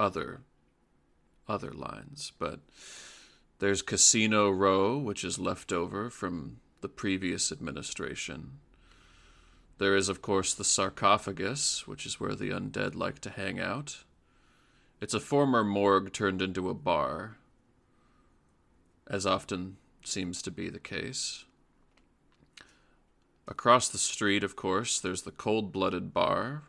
other 0.00 0.40
other 1.48 1.72
lines. 1.72 2.32
But 2.38 2.60
there's 3.58 3.82
Casino 3.82 4.50
Row, 4.50 4.98
which 4.98 5.24
is 5.24 5.38
left 5.38 5.72
over 5.72 6.10
from 6.10 6.60
the 6.80 6.88
previous 6.88 7.50
administration. 7.50 8.58
There 9.78 9.96
is, 9.96 10.08
of 10.08 10.20
course, 10.20 10.54
the 10.54 10.64
sarcophagus, 10.64 11.86
which 11.86 12.04
is 12.04 12.20
where 12.20 12.34
the 12.34 12.50
undead 12.50 12.94
like 12.94 13.20
to 13.20 13.30
hang 13.30 13.60
out. 13.60 14.04
It's 15.00 15.14
a 15.14 15.20
former 15.20 15.62
morgue 15.62 16.12
turned 16.12 16.42
into 16.42 16.68
a 16.68 16.74
bar, 16.74 17.36
as 19.06 19.24
often 19.24 19.76
seems 20.02 20.42
to 20.42 20.50
be 20.50 20.68
the 20.68 20.80
case. 20.80 21.44
Across 23.46 23.90
the 23.90 23.98
street, 23.98 24.42
of 24.42 24.56
course, 24.56 24.98
there's 25.00 25.22
the 25.22 25.30
cold 25.30 25.72
blooded 25.72 26.12
bar, 26.12 26.64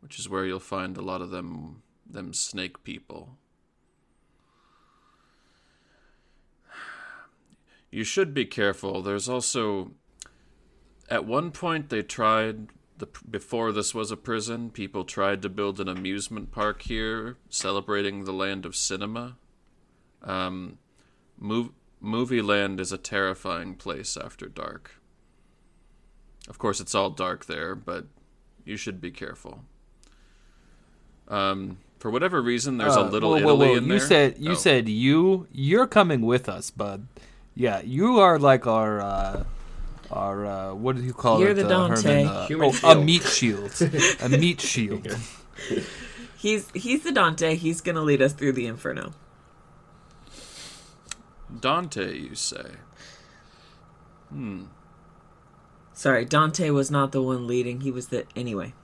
which 0.00 0.18
is 0.18 0.28
where 0.28 0.46
you'll 0.46 0.60
find 0.60 0.96
a 0.96 1.02
lot 1.02 1.20
of 1.20 1.30
them 1.30 1.82
them 2.08 2.32
snake 2.32 2.84
people. 2.84 3.36
You 7.90 8.04
should 8.04 8.32
be 8.32 8.44
careful. 8.44 9.02
There's 9.02 9.28
also 9.28 9.90
at 11.10 11.24
one 11.24 11.50
point 11.50 11.88
they 11.88 12.02
tried 12.02 12.68
the 12.98 13.06
before 13.30 13.72
this 13.72 13.94
was 13.94 14.10
a 14.10 14.16
prison, 14.16 14.70
people 14.70 15.04
tried 15.04 15.42
to 15.42 15.48
build 15.48 15.80
an 15.80 15.88
amusement 15.88 16.50
park 16.50 16.82
here 16.82 17.36
celebrating 17.50 18.24
the 18.24 18.32
land 18.32 18.64
of 18.66 18.74
cinema. 18.76 19.36
Um 20.22 20.78
mov- 21.40 21.72
Movie 22.00 22.42
Land 22.42 22.78
is 22.80 22.92
a 22.92 22.98
terrifying 22.98 23.74
place 23.74 24.16
after 24.16 24.46
dark. 24.48 24.96
Of 26.48 26.58
course, 26.58 26.78
it's 26.80 26.94
all 26.94 27.10
dark 27.10 27.46
there, 27.46 27.74
but 27.74 28.06
you 28.64 28.76
should 28.76 29.00
be 29.00 29.10
careful. 29.10 29.64
Um, 31.28 31.78
for 31.98 32.10
whatever 32.10 32.40
reason, 32.42 32.76
there's 32.78 32.94
a 32.96 33.00
Uh, 33.00 33.08
little 33.10 33.30
whoa, 33.30 33.40
whoa, 33.40 33.54
Italy 33.54 33.68
whoa. 33.70 33.76
in 33.76 33.84
you 33.84 33.98
there. 33.98 34.06
said 34.08 34.36
you 34.38 34.52
Oh. 34.52 34.54
said 34.54 34.88
you 34.88 35.48
you're 35.50 35.86
coming 35.86 36.20
with 36.22 36.48
us, 36.48 36.70
bud. 36.70 37.08
Yeah, 37.54 37.80
you 37.82 38.18
are 38.20 38.38
like 38.38 38.66
our 38.66 39.00
uh 39.00 39.44
our 40.10 40.46
uh 40.46 40.74
what 40.74 40.96
do 40.96 41.02
you 41.02 41.12
call 41.12 41.40
You're 41.40 41.50
it? 41.50 41.54
the 41.54 41.66
uh, 41.66 41.88
Dante. 41.88 42.24
Herman, 42.24 42.26
uh, 42.26 42.46
Human 42.46 42.72
oh, 42.82 42.92
a 42.92 43.04
meat 43.04 43.22
shield. 43.22 43.72
a 44.20 44.28
meat 44.28 44.60
shield. 44.60 45.06
He's 46.36 46.70
he's 46.72 47.02
the 47.02 47.12
Dante. 47.12 47.54
He's 47.56 47.80
gonna 47.80 48.02
lead 48.02 48.22
us 48.22 48.32
through 48.32 48.52
the 48.52 48.66
inferno. 48.66 49.12
Dante, 51.60 52.16
you 52.18 52.34
say? 52.34 52.72
Hmm. 54.30 54.64
Sorry, 55.92 56.24
Dante 56.24 56.70
was 56.70 56.90
not 56.90 57.12
the 57.12 57.22
one 57.22 57.46
leading. 57.46 57.80
He 57.80 57.90
was 57.90 58.08
the 58.08 58.26
anyway. 58.34 58.74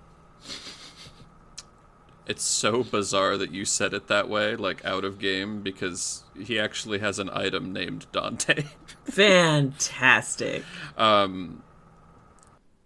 It's 2.26 2.44
so 2.44 2.84
bizarre 2.84 3.36
that 3.36 3.52
you 3.52 3.64
said 3.64 3.92
it 3.92 4.06
that 4.06 4.28
way, 4.28 4.54
like 4.54 4.84
out 4.84 5.04
of 5.04 5.18
game, 5.18 5.60
because 5.62 6.22
he 6.40 6.58
actually 6.58 7.00
has 7.00 7.18
an 7.18 7.28
item 7.30 7.72
named 7.72 8.06
Dante. 8.12 8.64
Fantastic. 9.04 10.64
Um, 10.96 11.64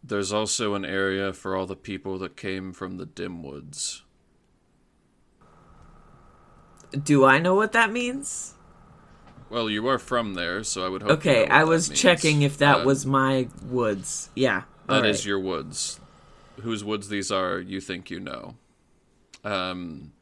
there's 0.02 0.32
also 0.32 0.74
an 0.74 0.84
area 0.86 1.32
for 1.34 1.54
all 1.54 1.66
the 1.66 1.76
people 1.76 2.18
that 2.18 2.36
came 2.36 2.72
from 2.72 2.96
the 2.96 3.04
dim 3.06 3.42
woods. 3.42 4.02
Do 7.02 7.24
I 7.24 7.38
know 7.38 7.54
what 7.54 7.72
that 7.72 7.92
means? 7.92 8.54
Well, 9.50 9.68
you 9.70 9.86
are 9.88 9.98
from 9.98 10.34
there, 10.34 10.64
so 10.64 10.84
I 10.84 10.88
would 10.88 11.02
hope. 11.02 11.24
you 11.24 11.32
Okay, 11.32 11.46
know 11.46 11.54
I 11.54 11.64
was 11.64 11.88
checking 11.88 12.42
if 12.42 12.58
that 12.58 12.80
Uh, 12.80 12.84
was 12.84 13.06
my 13.06 13.48
woods. 13.62 14.30
Yeah. 14.34 14.62
That 14.88 15.04
is 15.04 15.18
alright. 15.18 15.24
your 15.26 15.40
woods. 15.40 16.00
Whose 16.62 16.82
woods 16.84 17.08
these 17.08 17.30
are, 17.30 17.58
you 17.58 17.80
think 17.80 18.10
you 18.10 18.18
know. 18.20 18.56
Um, 19.46 20.12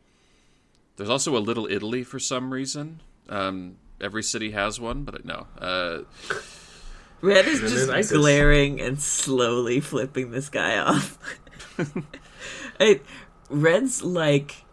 there's 0.96 1.10
also 1.10 1.36
a 1.36 1.38
Little 1.38 1.66
Italy 1.66 2.04
for 2.04 2.18
some 2.18 2.52
reason. 2.52 3.00
Um, 3.28 3.76
every 4.00 4.22
city 4.22 4.50
has 4.52 4.78
one, 4.78 5.04
but 5.04 5.24
no. 5.24 5.46
Uh, 5.58 6.00
Red 7.20 7.46
is 7.46 7.60
just 7.60 7.90
ISIS. 7.90 8.16
glaring 8.16 8.80
and 8.80 9.00
slowly 9.00 9.80
flipping 9.80 10.30
this 10.30 10.48
guy 10.48 10.78
off. 10.78 11.18
Hey, 12.78 13.00
Red's 13.48 14.02
like 14.02 14.64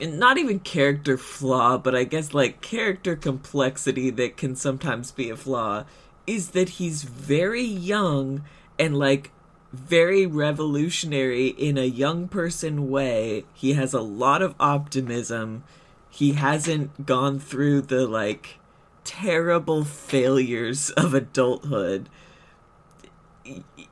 not 0.00 0.38
even 0.38 0.60
character 0.60 1.16
flaw, 1.16 1.78
but 1.78 1.94
I 1.94 2.04
guess 2.04 2.34
like 2.34 2.60
character 2.60 3.16
complexity 3.16 4.10
that 4.10 4.36
can 4.36 4.56
sometimes 4.56 5.10
be 5.10 5.30
a 5.30 5.36
flaw 5.36 5.84
is 6.26 6.50
that 6.50 6.68
he's 6.70 7.02
very 7.02 7.62
young 7.62 8.44
and 8.78 8.96
like 8.96 9.30
very 9.74 10.26
revolutionary 10.26 11.48
in 11.48 11.76
a 11.76 11.84
young 11.84 12.28
person 12.28 12.88
way. 12.90 13.44
He 13.52 13.74
has 13.74 13.92
a 13.92 14.00
lot 14.00 14.42
of 14.42 14.54
optimism. 14.58 15.64
He 16.10 16.32
hasn't 16.32 17.06
gone 17.06 17.38
through 17.38 17.82
the 17.82 18.06
like 18.06 18.58
terrible 19.04 19.84
failures 19.84 20.90
of 20.90 21.14
adulthood. 21.14 22.08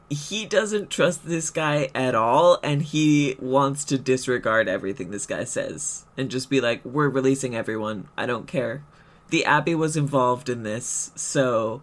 He 0.09 0.47
doesn't 0.47 0.90
trust 0.90 1.27
this 1.27 1.51
guy 1.51 1.88
at 1.95 2.14
all, 2.14 2.59
and 2.62 2.83
he 2.83 3.37
wants 3.38 3.85
to 3.87 3.99
disregard 3.99 4.68
everything 4.68 5.11
this 5.11 5.27
guy 5.27 5.45
says 5.45 6.05
and 6.16 6.31
just 6.31 6.51
be 6.51 6.61
like, 6.61 6.85
We're 6.85 7.09
releasing 7.09 7.57
everyone. 7.57 8.09
I 8.16 8.27
don't 8.27 8.47
care. 8.47 8.85
The 9.31 9.45
Abbey 9.45 9.75
was 9.75 9.97
involved 9.97 10.49
in 10.51 10.62
this, 10.62 11.11
so 11.14 11.81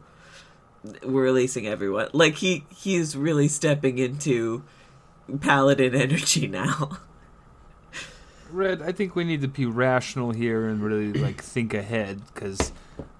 we're 1.03 1.23
releasing 1.23 1.67
everyone. 1.67 2.09
Like 2.13 2.35
he 2.35 2.65
he's 2.75 3.15
really 3.15 3.47
stepping 3.47 3.97
into 3.97 4.63
paladin 5.41 5.95
energy 5.95 6.47
now. 6.47 6.99
Red, 8.51 8.81
I 8.81 8.91
think 8.91 9.15
we 9.15 9.23
need 9.23 9.41
to 9.41 9.47
be 9.47 9.65
rational 9.65 10.31
here 10.31 10.67
and 10.67 10.81
really 10.81 11.13
like 11.13 11.41
think 11.43 11.73
ahead 11.73 12.21
because 12.33 12.71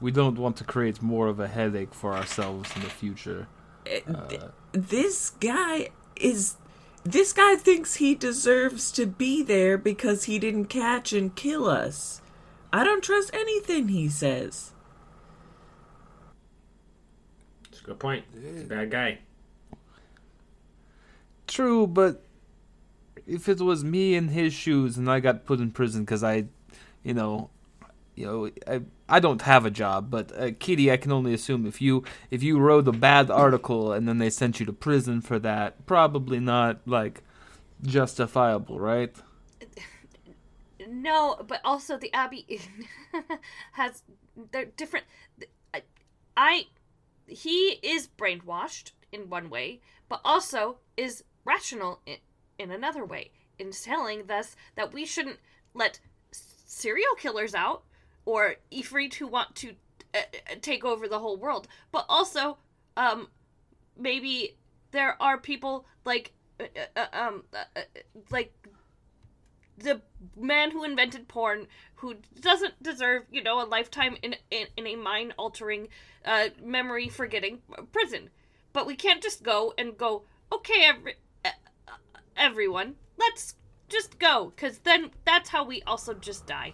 we 0.01 0.11
don't 0.11 0.37
want 0.37 0.57
to 0.57 0.63
create 0.63 1.01
more 1.01 1.27
of 1.27 1.39
a 1.39 1.47
headache 1.47 1.93
for 1.93 2.13
ourselves 2.13 2.71
in 2.75 2.81
the 2.81 2.89
future. 2.89 3.47
Uh, 4.07 4.49
this 4.71 5.31
guy 5.39 5.89
is 6.15 6.55
this 7.03 7.31
guy 7.31 7.55
thinks 7.55 7.95
he 7.95 8.15
deserves 8.15 8.91
to 8.91 9.05
be 9.05 9.41
there 9.41 9.77
because 9.77 10.25
he 10.25 10.39
didn't 10.39 10.65
catch 10.65 11.13
and 11.13 11.35
kill 11.35 11.67
us. 11.67 12.21
I 12.73 12.83
don't 12.83 13.03
trust 13.03 13.31
anything 13.33 13.87
he 13.87 14.09
says. 14.09 14.71
That's 17.63 17.78
a 17.78 17.78
good 17.89 17.99
point. 17.99 18.25
He's 18.33 18.61
a 18.61 18.65
bad 18.65 18.91
guy. 18.91 19.17
True, 21.47 21.87
but 21.87 22.23
if 23.25 23.49
it 23.49 23.59
was 23.59 23.83
me 23.83 24.13
in 24.13 24.29
his 24.29 24.53
shoes 24.53 24.97
and 24.97 25.09
I 25.09 25.19
got 25.19 25.45
put 25.45 25.59
in 25.59 25.71
prison 25.71 26.03
because 26.03 26.23
I, 26.23 26.45
you 27.03 27.15
know, 27.15 27.49
you 28.15 28.25
know, 28.25 28.51
I 28.67 28.81
I 29.07 29.19
don't 29.19 29.41
have 29.41 29.65
a 29.65 29.71
job, 29.71 30.11
but 30.11 30.31
uh, 30.39 30.51
Kitty, 30.59 30.91
I 30.91 30.97
can 30.97 31.11
only 31.11 31.33
assume 31.33 31.65
if 31.65 31.81
you 31.81 32.03
if 32.29 32.43
you 32.43 32.59
wrote 32.59 32.87
a 32.87 32.91
bad 32.91 33.31
article 33.31 33.91
and 33.91 34.07
then 34.07 34.19
they 34.19 34.29
sent 34.29 34.59
you 34.59 34.65
to 34.67 34.73
prison 34.73 35.21
for 35.21 35.39
that, 35.39 35.85
probably 35.87 36.39
not 36.39 36.81
like 36.85 37.23
justifiable, 37.81 38.79
right? 38.79 39.15
No, 40.87 41.43
but 41.47 41.61
also 41.63 41.97
the 41.97 42.13
Abbey 42.13 42.61
has 43.71 44.03
they're 44.51 44.65
different. 44.65 45.05
I, 45.73 45.81
I 46.37 46.65
he 47.29 47.79
is 47.81 48.07
brainwashed 48.07 48.91
in 49.11 49.29
one 49.29 49.49
way, 49.49 49.81
but 50.07 50.21
also 50.23 50.77
is 50.97 51.23
rational 51.45 52.01
in, 52.05 52.17
in 52.57 52.71
another 52.71 53.05
way 53.05 53.31
in 53.57 53.71
telling 53.71 54.29
us 54.31 54.55
that 54.75 54.93
we 54.93 55.05
shouldn't 55.05 55.39
let 55.73 55.99
serial 56.31 57.15
killers 57.17 57.53
out 57.53 57.83
or 58.25 58.55
Ifrit 58.71 59.15
who 59.15 59.27
want 59.27 59.55
to 59.55 59.75
uh, 60.13 60.19
uh, 60.19 60.55
take 60.61 60.85
over 60.85 61.07
the 61.07 61.19
whole 61.19 61.37
world, 61.37 61.67
but 61.91 62.05
also 62.09 62.57
um 62.97 63.27
maybe 63.97 64.55
there 64.91 65.21
are 65.21 65.37
people 65.37 65.85
like 66.05 66.31
uh, 66.59 66.65
uh, 66.95 67.05
um 67.13 67.43
uh, 67.53 67.63
uh, 67.75 67.81
like 68.31 68.53
the 69.83 70.01
man 70.37 70.71
who 70.71 70.83
invented 70.83 71.27
porn 71.27 71.67
who 71.95 72.15
doesn't 72.41 72.81
deserve 72.81 73.23
you 73.31 73.41
know 73.43 73.61
a 73.61 73.65
lifetime 73.65 74.15
in 74.21 74.35
in, 74.51 74.67
in 74.77 74.87
a 74.87 74.95
mind 74.95 75.33
altering 75.37 75.87
uh 76.25 76.47
memory 76.63 77.07
forgetting 77.09 77.59
prison 77.91 78.29
but 78.73 78.85
we 78.87 78.95
can't 78.95 79.21
just 79.21 79.43
go 79.43 79.73
and 79.77 79.97
go 79.97 80.23
okay 80.51 80.83
every, 80.85 81.15
everyone 82.37 82.95
let's 83.17 83.55
just 83.87 84.19
go 84.19 84.51
because 84.55 84.79
then 84.79 85.11
that's 85.25 85.49
how 85.49 85.63
we 85.63 85.81
also 85.83 86.13
just 86.13 86.45
die 86.45 86.73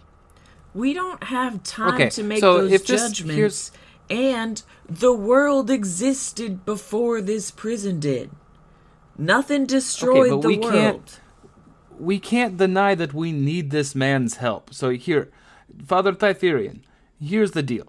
We 0.74 0.92
don't 0.92 1.22
have 1.24 1.62
time 1.62 1.94
Okay, 1.94 2.10
to 2.10 2.22
make 2.22 2.40
so 2.40 2.66
those 2.66 2.82
judgments. 2.82 3.34
here's- 3.36 3.72
And 4.10 4.62
the 4.88 5.12
world 5.14 5.70
existed 5.70 6.64
before 6.66 7.20
this 7.22 7.50
prison 7.50 7.98
did. 7.98 8.30
Nothing 9.18 9.64
destroyed 9.66 10.30
but 10.30 10.42
the 10.42 10.48
we 10.48 10.58
world. 10.58 11.18
Can't- 11.96 12.00
we 12.06 12.18
can't 12.18 12.56
deny 12.56 12.94
that 12.94 13.14
we 13.14 13.32
need 13.32 13.70
this 13.70 13.94
man's 13.94 14.36
help. 14.36 14.72
So 14.74 14.90
here, 14.90 15.28
Father 15.86 16.12
Tytherian, 16.12 16.80
here's 17.20 17.52
the 17.52 17.62
deal. 17.62 17.86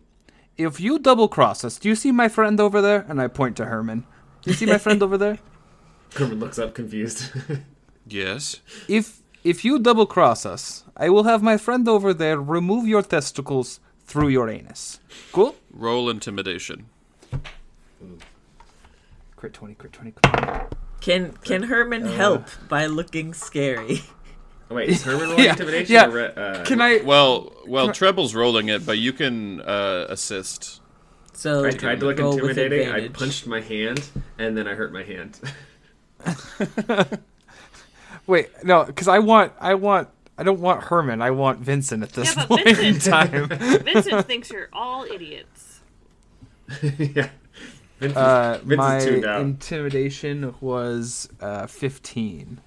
If 0.57 0.79
you 0.79 0.97
double 0.99 1.27
cross 1.27 1.63
us, 1.63 1.77
do 1.77 1.87
you 1.89 1.95
see 1.95 2.11
my 2.11 2.27
friend 2.29 2.59
over 2.59 2.81
there? 2.81 3.05
And 3.07 3.21
I 3.21 3.27
point 3.27 3.55
to 3.57 3.65
Herman. 3.65 4.05
Do 4.41 4.49
you 4.51 4.55
see 4.55 4.65
my 4.65 4.77
friend 4.79 5.01
over 5.03 5.17
there? 5.17 5.39
Herman 6.15 6.39
looks 6.39 6.59
up 6.59 6.73
confused. 6.73 7.31
Yes. 8.09 8.61
If 8.87 9.21
if 9.43 9.65
you 9.65 9.79
double 9.79 10.05
cross 10.05 10.45
us, 10.45 10.85
I 10.95 11.09
will 11.09 11.23
have 11.25 11.43
my 11.43 11.57
friend 11.57 11.85
over 11.89 12.13
there 12.13 12.39
remove 12.39 12.87
your 12.87 13.01
testicles 13.01 13.81
through 14.05 14.29
your 14.29 14.47
anus. 14.49 15.01
Cool? 15.33 15.55
Roll 15.73 16.09
intimidation. 16.09 16.85
Crit 19.35 19.53
20, 19.53 19.75
crit 19.75 19.91
20, 19.91 20.11
crit 20.11 20.33
20. 20.33 20.76
Can 21.07 21.31
can 21.43 21.63
Herman 21.63 22.03
Uh. 22.03 22.11
help 22.11 22.43
by 22.67 22.85
looking 22.85 23.33
scary? 23.33 24.01
Oh, 24.69 24.75
wait, 24.75 24.89
is 24.89 25.03
Herman 25.03 25.29
rolling 25.29 25.39
Yeah, 25.45 25.51
intimidation? 25.51 25.93
yeah. 25.93 26.05
Or, 26.07 26.11
re- 26.11 26.33
uh, 26.35 26.65
Can 26.65 26.81
I 26.81 26.97
Well, 27.01 27.53
well, 27.65 27.87
Treble's 27.93 28.35
rolling 28.35 28.67
it, 28.67 28.85
but 28.85 28.97
you 28.97 29.13
can 29.13 29.61
uh, 29.61 30.07
assist. 30.09 30.81
So 31.31 31.63
I 31.63 31.71
tried 31.71 32.01
to 32.01 32.07
look 32.07 32.19
intimidating. 32.19 32.89
I 32.91 33.07
punched 33.07 33.47
my 33.47 33.61
hand, 33.61 34.03
and 34.37 34.57
then 34.57 34.67
I 34.67 34.73
hurt 34.73 34.91
my 34.91 35.03
hand. 35.03 35.39
Wait, 38.27 38.49
no, 38.65 38.83
because 38.83 39.07
I 39.07 39.19
want, 39.19 39.53
I 39.61 39.75
want, 39.75 40.09
I 40.37 40.43
don't 40.43 40.59
want 40.59 40.83
Herman. 40.83 41.21
I 41.21 41.31
want 41.31 41.59
Vincent 41.59 42.03
at 42.03 42.11
this 42.11 42.35
Yeah, 42.35 42.45
but 42.49 42.65
point 42.65 42.79
in 42.79 42.99
time. 42.99 43.47
Vincent 43.85 44.25
thinks 44.27 44.49
you're 44.51 44.67
all 44.73 45.05
idiots. 45.05 45.79
yeah. 46.99 47.29
Vince, 47.99 48.15
Uh, 48.15 48.60
Vince 48.63 48.77
my 48.77 48.97
is 48.97 49.05
tuned 49.05 49.25
out. 49.25 49.41
intimidation 49.41 50.53
was 50.62 51.29
uh, 51.41 51.65
15. 51.67 52.62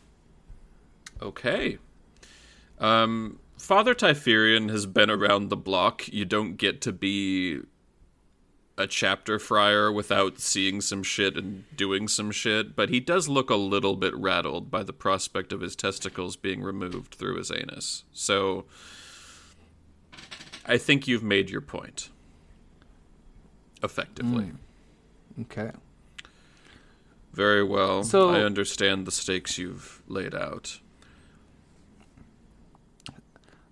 Okay. 1.22 1.78
Um, 2.78 3.38
Father 3.58 3.94
Typherian 3.94 4.70
has 4.70 4.86
been 4.86 5.10
around 5.10 5.48
the 5.48 5.56
block. 5.56 6.08
You 6.08 6.24
don't 6.24 6.56
get 6.56 6.80
to 6.82 6.92
be 6.92 7.60
a 8.78 8.86
chapter 8.86 9.38
friar 9.38 9.92
without 9.92 10.40
seeing 10.40 10.80
some 10.80 11.02
shit 11.02 11.36
and 11.36 11.64
doing 11.76 12.08
some 12.08 12.30
shit, 12.30 12.74
but 12.74 12.88
he 12.88 12.98
does 12.98 13.28
look 13.28 13.50
a 13.50 13.54
little 13.56 13.94
bit 13.94 14.16
rattled 14.16 14.70
by 14.70 14.82
the 14.82 14.94
prospect 14.94 15.52
of 15.52 15.60
his 15.60 15.76
testicles 15.76 16.34
being 16.36 16.62
removed 16.62 17.14
through 17.14 17.36
his 17.36 17.50
anus. 17.50 18.04
So 18.14 18.64
I 20.64 20.78
think 20.78 21.06
you've 21.06 21.22
made 21.22 21.50
your 21.50 21.60
point. 21.60 22.08
Effectively. 23.82 24.52
Okay. 25.42 25.70
Very 27.32 27.62
well. 27.64 28.02
So- 28.02 28.30
I 28.30 28.40
understand 28.40 29.06
the 29.06 29.12
stakes 29.12 29.58
you've 29.58 30.02
laid 30.08 30.34
out. 30.34 30.80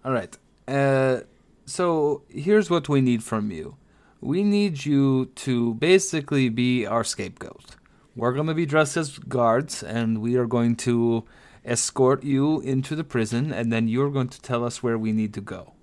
All 0.05 0.13
right. 0.13 0.37
Uh, 0.67 1.21
so 1.67 2.23
here's 2.29 2.71
what 2.71 2.89
we 2.89 3.01
need 3.01 3.23
from 3.23 3.51
you. 3.51 3.77
We 4.21 4.43
need 4.43 4.85
you 4.85 5.27
to 5.37 5.75
basically 5.75 6.49
be 6.49 6.87
our 6.87 7.05
scapegoat. 7.05 7.77
We're 8.17 8.33
going 8.33 8.47
to 8.49 8.55
be 8.55 8.67
dressed 8.67 8.97
as 8.97 9.19
guards, 9.19 9.83
and 9.83 10.21
we 10.21 10.37
are 10.37 10.47
going 10.47 10.75
to 10.77 11.25
escort 11.65 12.25
you 12.25 12.61
into 12.61 12.97
the 12.97 13.05
prison, 13.05 13.53
and 13.53 13.73
then 13.73 13.87
you're 13.87 14.11
going 14.11 14.29
to 14.29 14.41
tell 14.41 14.65
us 14.65 14.83
where 14.83 14.99
we 14.99 15.13
need 15.13 15.35
to 15.35 15.41
go. 15.41 15.75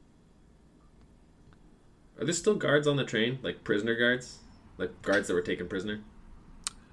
Are 2.19 2.25
there 2.25 2.33
still 2.33 2.55
guards 2.55 2.87
on 2.87 2.97
the 2.97 3.03
train? 3.05 3.39
Like 3.41 3.63
prisoner 3.63 3.95
guards? 3.95 4.39
Like 4.77 5.01
guards 5.01 5.27
that 5.27 5.33
were 5.33 5.41
taken 5.41 5.67
prisoner? 5.67 6.01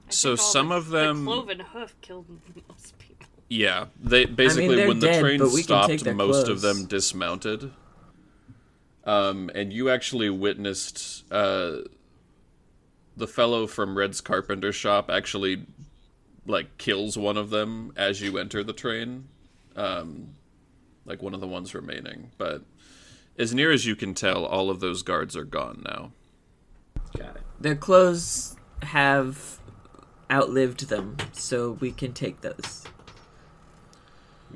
I 0.08 0.10
So 0.10 0.36
some 0.36 0.68
the- 0.68 0.76
of 0.76 0.88
them- 0.90 1.24
The 1.24 1.30
cloven 1.32 1.60
hoof 1.60 1.94
killed 2.00 2.26
most 2.68 2.98
people. 2.98 3.26
Yeah, 3.48 3.86
they 4.00 4.24
basically 4.24 4.76
they're 4.76 4.88
when 4.88 5.00
the 5.00 5.06
dead, 5.08 5.20
train 5.20 5.38
but 5.40 5.48
we 5.52 5.62
can 5.62 5.86
take 5.88 5.98
stopped, 6.00 6.04
their 6.04 6.14
most 6.14 6.46
clothes. 6.46 6.48
of 6.48 6.60
them 6.62 6.86
dismounted. 6.86 7.70
Um, 9.04 9.50
and 9.54 9.72
you 9.72 9.90
actually 9.90 10.30
witnessed 10.30 11.24
uh, 11.32 11.78
the 13.16 13.26
fellow 13.26 13.66
from 13.66 13.98
Red's 13.98 14.20
carpenter 14.20 14.72
shop 14.72 15.10
actually 15.10 15.66
like 16.46 16.78
kills 16.78 17.18
one 17.18 17.36
of 17.36 17.50
them 17.50 17.92
as 17.96 18.20
you 18.20 18.38
enter 18.38 18.62
the 18.64 18.72
train, 18.72 19.28
um, 19.76 20.28
like 21.04 21.20
one 21.20 21.34
of 21.34 21.40
the 21.40 21.46
ones 21.48 21.74
remaining. 21.74 22.30
But 22.38 22.62
as 23.38 23.52
near 23.54 23.70
as 23.72 23.86
you 23.86 23.96
can 23.96 24.14
tell, 24.14 24.44
all 24.46 24.70
of 24.70 24.80
those 24.80 25.02
guards 25.02 25.36
are 25.36 25.44
gone 25.44 25.82
now. 25.84 26.12
Got 27.16 27.36
it. 27.36 27.42
Their 27.60 27.76
clothes 27.76 28.56
have 28.82 29.58
outlived 30.30 30.88
them, 30.88 31.16
so 31.32 31.72
we 31.72 31.92
can 31.92 32.12
take 32.12 32.40
those. 32.40 32.84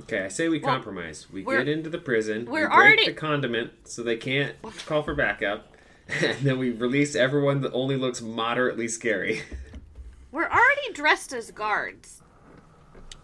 Okay, 0.01 0.25
I 0.25 0.29
say 0.29 0.49
we 0.49 0.59
Well, 0.59 0.73
compromise. 0.75 1.27
We 1.33 1.42
get 1.42 1.69
into 1.69 1.88
the 1.90 1.99
prison. 1.99 2.45
we 2.47 2.53
we're 2.53 2.69
break 2.69 2.73
already- 2.79 3.05
the 3.07 3.12
condiment 3.14 3.73
so 3.85 4.03
they 4.03 4.16
can't 4.16 4.55
call 4.87 5.03
for 5.03 5.14
backup, 5.14 5.75
and 6.09 6.38
then 6.40 6.59
we 6.59 6.71
release 6.71 7.14
everyone 7.14 7.61
that 7.62 7.73
only 7.73 7.97
looks 7.97 8.21
moderately 8.21 8.88
scary. 8.88 9.42
We're 10.33 10.51
already 10.51 10.92
dressed 10.92 11.33
as 11.33 11.51
guards. 11.51 12.21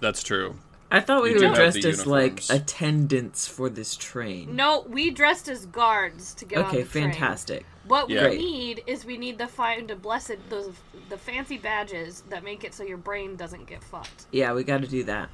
That's 0.01 0.23
true. 0.23 0.57
I 0.95 1.01
thought 1.01 1.23
we 1.23 1.31
You 1.31 1.49
were 1.49 1.55
dressed 1.55 1.81
the 1.83 1.89
as 1.89 2.07
like 2.07 2.43
attendants 2.51 3.49
for 3.49 3.71
this 3.71 3.97
train. 3.97 4.55
No, 4.55 4.85
we 4.87 5.11
dressed 5.11 5.49
as 5.49 5.65
guards 5.67 6.35
to 6.35 6.45
get 6.45 6.59
on 6.59 6.65
Okay, 6.67 6.83
the 6.83 6.89
train. 6.89 7.05
fantastic. 7.13 7.65
What 7.87 8.11
Yeah. 8.11 8.29
we 8.29 8.37
need 8.37 8.85
is 8.87 9.05
we 9.07 9.17
need 9.17 9.39
to 9.39 9.47
find 9.49 9.91
a 9.91 9.97
blessed 9.97 10.37
those 10.51 10.71
the 11.09 11.17
fancy 11.17 11.57
badges 11.59 12.23
that 12.29 12.45
make 12.45 12.63
it 12.63 12.75
so 12.75 12.85
your 12.85 12.99
brain 12.99 13.37
doesn't 13.37 13.67
get 13.67 13.83
fucked. 13.83 14.27
Yeah, 14.31 14.53
we 14.53 14.65
got 14.65 14.83
to 14.83 14.87
do 14.87 15.03
that. 15.05 15.31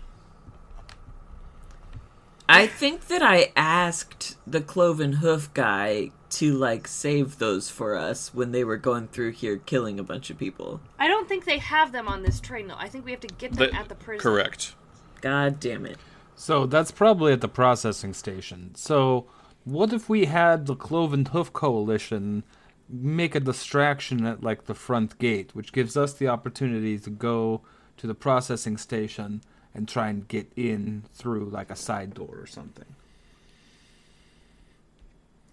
I 2.48 2.66
think 2.66 3.08
that 3.08 3.22
I 3.22 3.52
asked 3.56 4.36
the 4.46 4.60
cloven 4.62 5.14
hoof 5.14 5.52
guy 5.54 6.12
to 6.30 6.52
like 6.54 6.86
save 6.88 7.38
those 7.38 7.68
for 7.68 7.94
us 7.96 8.32
when 8.32 8.52
they 8.52 8.64
were 8.64 8.76
going 8.78 9.08
through 9.08 9.32
here 9.32 9.56
killing 9.58 9.98
a 9.98 10.02
bunch 10.02 10.30
of 10.30 10.38
people. 10.38 10.80
I 10.98 11.08
don't 11.08 11.28
think 11.28 11.44
they 11.44 11.58
have 11.58 11.92
them 11.92 12.08
on 12.08 12.22
this 12.22 12.40
train 12.40 12.68
though. 12.68 12.76
I 12.78 12.88
think 12.88 13.04
we 13.04 13.10
have 13.10 13.20
to 13.20 13.26
get 13.28 13.52
them 13.54 13.70
The- 13.70 13.76
at 13.76 13.88
the 13.88 13.94
prison. 13.94 14.22
correct. 14.22 14.74
God 15.20 15.60
damn 15.60 15.86
it. 15.86 15.98
So 16.36 16.66
that's 16.66 16.92
probably 16.92 17.32
at 17.32 17.40
the 17.40 17.48
processing 17.48 18.14
station. 18.14 18.74
So 18.74 19.26
what 19.64 19.92
if 19.92 20.08
we 20.08 20.26
had 20.26 20.66
the 20.66 20.76
Cloven 20.76 21.26
Hoof 21.26 21.52
Coalition 21.52 22.44
make 22.88 23.34
a 23.34 23.40
distraction 23.40 24.24
at 24.24 24.42
like 24.42 24.64
the 24.64 24.74
front 24.74 25.18
gate, 25.18 25.54
which 25.54 25.72
gives 25.72 25.96
us 25.96 26.14
the 26.14 26.28
opportunity 26.28 26.98
to 26.98 27.10
go 27.10 27.60
to 27.96 28.06
the 28.06 28.14
processing 28.14 28.76
station 28.76 29.42
and 29.74 29.88
try 29.88 30.08
and 30.08 30.26
get 30.28 30.50
in 30.56 31.04
through 31.12 31.50
like 31.50 31.70
a 31.70 31.76
side 31.76 32.14
door 32.14 32.38
or 32.38 32.46
something. 32.46 32.86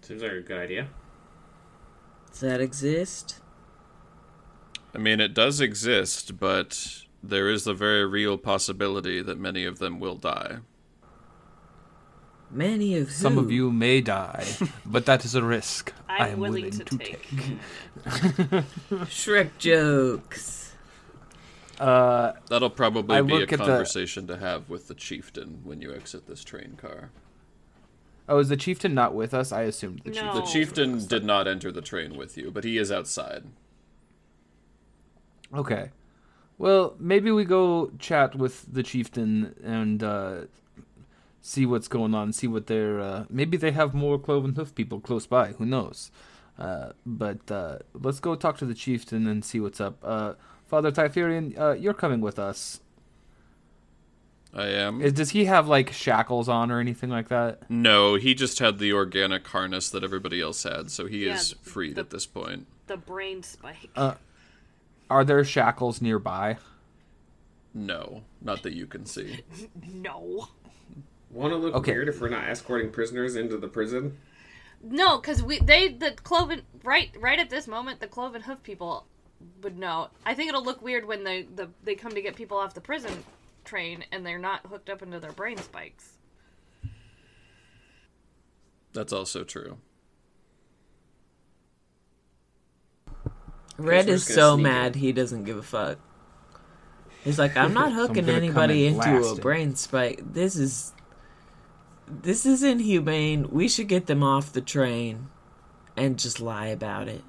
Seems 0.00 0.22
like 0.22 0.32
a 0.32 0.40
good 0.40 0.58
idea. 0.58 0.88
Does 2.30 2.40
that 2.40 2.60
exist? 2.60 3.40
I 4.94 4.98
mean, 4.98 5.20
it 5.20 5.34
does 5.34 5.60
exist, 5.60 6.38
but 6.38 7.02
there 7.28 7.48
is 7.48 7.66
a 7.66 7.74
very 7.74 8.04
real 8.06 8.36
possibility 8.38 9.22
that 9.22 9.38
many 9.38 9.64
of 9.64 9.78
them 9.78 9.98
will 10.00 10.16
die. 10.16 10.58
Many 12.50 12.96
of 12.96 13.10
Some 13.10 13.38
of 13.38 13.50
you 13.50 13.72
may 13.72 14.00
die, 14.00 14.46
but 14.86 15.04
that 15.06 15.24
is 15.24 15.34
a 15.34 15.42
risk 15.42 15.92
I'm 16.08 16.22
I 16.22 16.28
am 16.28 16.38
willing 16.38 16.64
willing, 16.64 16.78
to 16.78 16.84
to, 16.84 16.98
take. 16.98 17.28
take. 17.28 17.58
Shrek 19.10 19.50
jokes. 19.58 20.72
Uh, 21.80 22.32
That'll 22.48 22.70
probably 22.70 23.16
I 23.16 23.22
be 23.22 23.34
a 23.34 23.38
look 23.40 23.52
at 23.52 23.58
the- 23.58 23.64
conversation 23.66 24.26
to 24.28 24.38
have 24.38 24.70
with 24.70 24.86
the 24.88 24.94
chieftain 24.94 25.60
when 25.64 25.82
you 25.82 25.92
exit 25.92 26.26
this 26.26 26.44
train 26.44 26.78
car. 26.80 27.10
oh, 28.28 28.38
is 28.38 28.48
the 28.48 28.56
chieftain 28.56 28.94
not 28.94 29.12
with 29.14 29.34
us? 29.34 29.50
I 29.52 29.62
assumed 29.62 30.02
the 30.04 30.10
No. 30.10 30.14
chieftain. 30.20 30.34
The 30.40 30.46
chieftain 30.46 31.06
did 31.06 31.24
not 31.24 31.48
enter 31.48 31.72
the 31.72 31.82
train 31.82 32.16
with 32.16 32.38
you, 32.38 32.50
but 32.52 32.62
he 32.64 32.78
is 32.78 32.92
outside. 32.92 33.44
Okay. 35.52 35.90
Well, 36.58 36.94
maybe 36.98 37.30
we 37.30 37.44
go 37.44 37.90
chat 37.98 38.34
with 38.34 38.72
the 38.72 38.82
chieftain 38.82 39.54
and 39.62 40.02
uh, 40.02 40.36
see 41.42 41.66
what's 41.66 41.88
going 41.88 42.14
on. 42.14 42.32
See 42.32 42.46
what 42.46 42.66
they're. 42.66 43.00
Uh, 43.00 43.24
maybe 43.28 43.56
they 43.56 43.72
have 43.72 43.92
more 43.94 44.18
cloven 44.18 44.54
hoof 44.54 44.74
people 44.74 45.00
close 45.00 45.26
by. 45.26 45.48
Who 45.52 45.66
knows? 45.66 46.10
Uh, 46.58 46.92
but 47.04 47.50
uh, 47.50 47.78
let's 47.92 48.20
go 48.20 48.34
talk 48.34 48.56
to 48.58 48.64
the 48.64 48.74
chieftain 48.74 49.26
and 49.26 49.44
see 49.44 49.60
what's 49.60 49.80
up. 49.80 49.98
Uh, 50.02 50.32
Father 50.66 50.90
Typherian, 50.90 51.58
uh, 51.58 51.72
you're 51.72 51.92
coming 51.94 52.22
with 52.22 52.38
us. 52.38 52.80
I 54.54 54.68
am. 54.68 55.02
Is, 55.02 55.12
does 55.12 55.30
he 55.30 55.44
have 55.44 55.68
like 55.68 55.92
shackles 55.92 56.48
on 56.48 56.70
or 56.70 56.80
anything 56.80 57.10
like 57.10 57.28
that? 57.28 57.70
no, 57.70 58.14
he 58.14 58.34
just 58.34 58.58
had 58.58 58.78
the 58.78 58.94
organic 58.94 59.46
harness 59.46 59.90
that 59.90 60.02
everybody 60.02 60.40
else 60.40 60.62
had, 60.62 60.90
so 60.90 61.04
he 61.06 61.26
Yeah, 61.26 61.34
is 61.34 61.54
freed 61.60 61.96
the- 61.96 62.00
at 62.00 62.08
this 62.10 62.24
point. 62.24 62.66
The 62.86 62.96
brain 62.96 63.42
spike. 63.42 63.90
Are 65.08 65.24
there 65.24 65.44
shackles 65.44 66.02
nearby? 66.02 66.58
No, 67.72 68.22
not 68.40 68.62
that 68.62 68.72
you 68.74 68.86
can 68.86 69.06
see. 69.06 69.42
no. 69.92 70.48
Want 71.30 71.52
to 71.52 71.56
look 71.58 71.74
Okay. 71.74 71.92
weird 71.92 72.08
if 72.08 72.20
we're 72.20 72.28
not 72.28 72.48
escorting 72.48 72.90
prisoners 72.90 73.36
into 73.36 73.56
the 73.56 73.68
prison? 73.68 74.16
No, 74.82 75.18
because 75.18 75.42
we 75.42 75.58
they 75.58 75.88
the 75.88 76.12
cloven 76.12 76.62
right 76.84 77.10
right 77.18 77.38
at 77.38 77.50
this 77.50 77.66
moment 77.66 78.00
the 78.00 78.06
cloven 78.06 78.42
hoof 78.42 78.62
people 78.62 79.06
would 79.62 79.76
know. 79.78 80.08
I 80.24 80.34
think 80.34 80.48
it'll 80.48 80.64
look 80.64 80.80
weird 80.82 81.06
when 81.06 81.24
they 81.24 81.42
the 81.42 81.68
they 81.84 81.94
come 81.94 82.12
to 82.12 82.22
get 82.22 82.36
people 82.36 82.56
off 82.56 82.74
the 82.74 82.80
prison 82.80 83.24
train 83.64 84.04
and 84.12 84.24
they're 84.24 84.38
not 84.38 84.64
hooked 84.66 84.88
up 84.88 85.02
into 85.02 85.18
their 85.20 85.32
brain 85.32 85.58
spikes. 85.58 86.12
That's 88.92 89.12
also 89.12 89.44
true. 89.44 89.78
Red 93.78 94.08
is 94.08 94.24
so 94.24 94.54
sneak 94.54 94.62
mad 94.64 94.94
he 94.94 95.12
doesn't 95.12 95.44
give 95.44 95.56
a 95.56 95.62
fuck. 95.62 95.98
He's 97.24 97.38
like, 97.38 97.56
I'm 97.56 97.74
not 97.80 97.92
hooking 97.92 98.28
anybody 98.28 98.86
and 98.86 98.96
into 98.96 99.20
blast 99.20 99.38
a 99.38 99.40
brain 99.42 99.74
spike. 99.74 100.20
This 100.32 100.56
is 100.56 100.92
this 102.08 102.46
is 102.46 102.62
inhumane. 102.62 103.50
We 103.50 103.68
should 103.68 103.88
get 103.88 104.06
them 104.06 104.22
off 104.22 104.52
the 104.52 104.60
train 104.60 105.28
and 105.96 106.18
just 106.18 106.40
lie 106.40 106.66
about 106.68 107.08
it. 107.08 107.22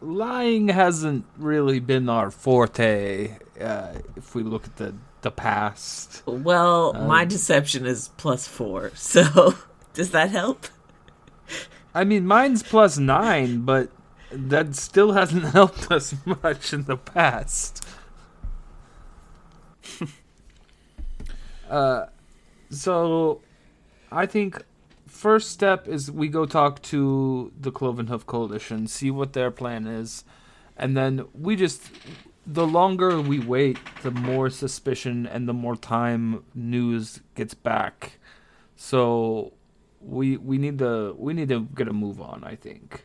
lying 0.00 0.68
hasn't 0.68 1.24
really 1.36 1.80
been 1.80 2.08
our 2.08 2.30
forte. 2.30 3.38
Uh, 3.60 3.94
if 4.16 4.34
we 4.34 4.42
look 4.42 4.64
at 4.64 4.76
the 4.76 4.94
the 5.22 5.30
past, 5.30 6.22
Well, 6.26 6.92
my 6.94 7.22
Um, 7.22 7.28
deception 7.28 7.86
is 7.86 8.08
plus 8.16 8.48
four, 8.48 8.90
so 8.96 9.54
does 9.94 10.10
that 10.10 10.30
help? 10.30 10.66
I 11.94 12.04
mean, 12.04 12.26
mine's 12.26 12.62
plus 12.62 12.98
nine, 12.98 13.62
but 13.62 13.90
that 14.30 14.74
still 14.74 15.12
hasn't 15.12 15.44
helped 15.52 15.90
us 15.90 16.14
much 16.42 16.72
in 16.72 16.84
the 16.84 16.96
past. 16.96 17.84
uh, 21.68 22.06
so 22.70 23.40
I 24.10 24.26
think 24.26 24.64
first 25.06 25.50
step 25.50 25.86
is 25.86 26.10
we 26.10 26.28
go 26.28 26.46
talk 26.46 26.80
to 26.82 27.52
the 27.60 27.70
Cloven 27.70 28.06
Hoof 28.06 28.26
Coalition, 28.26 28.86
see 28.86 29.10
what 29.10 29.34
their 29.34 29.50
plan 29.50 29.86
is, 29.86 30.24
and 30.76 30.96
then 30.96 31.26
we 31.34 31.56
just 31.56 31.90
the 32.46 32.66
longer 32.66 33.20
we 33.20 33.38
wait, 33.38 33.78
the 34.02 34.10
more 34.10 34.50
suspicion 34.50 35.26
and 35.26 35.48
the 35.48 35.52
more 35.52 35.76
time 35.76 36.44
news 36.54 37.20
gets 37.34 37.54
back. 37.54 38.18
So 38.74 39.52
we 40.02 40.36
we 40.36 40.58
need 40.58 40.78
to 40.78 41.14
we 41.18 41.32
need 41.32 41.48
to 41.48 41.68
get 41.74 41.88
a 41.88 41.92
move 41.92 42.20
on. 42.20 42.42
I 42.44 42.54
think. 42.56 43.04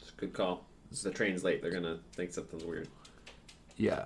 It's 0.00 0.10
a 0.10 0.14
good 0.14 0.32
call. 0.32 0.64
The 1.02 1.10
train's 1.10 1.44
late. 1.44 1.62
They're 1.62 1.72
gonna 1.72 1.98
think 2.14 2.32
something's 2.32 2.64
weird. 2.64 2.88
Yeah. 3.76 4.04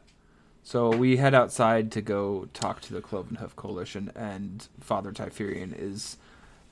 So 0.63 0.91
we 0.91 1.17
head 1.17 1.35
outside 1.35 1.91
to 1.93 2.01
go 2.03 2.49
talk 2.53 2.81
to 2.83 2.93
the 2.93 3.01
Cloven 3.01 3.37
Hoof 3.37 3.57
Coalition, 3.57 4.11
and 4.15 4.67
Father 4.81 5.13
Typherian 5.13 5.75
is. 5.79 6.17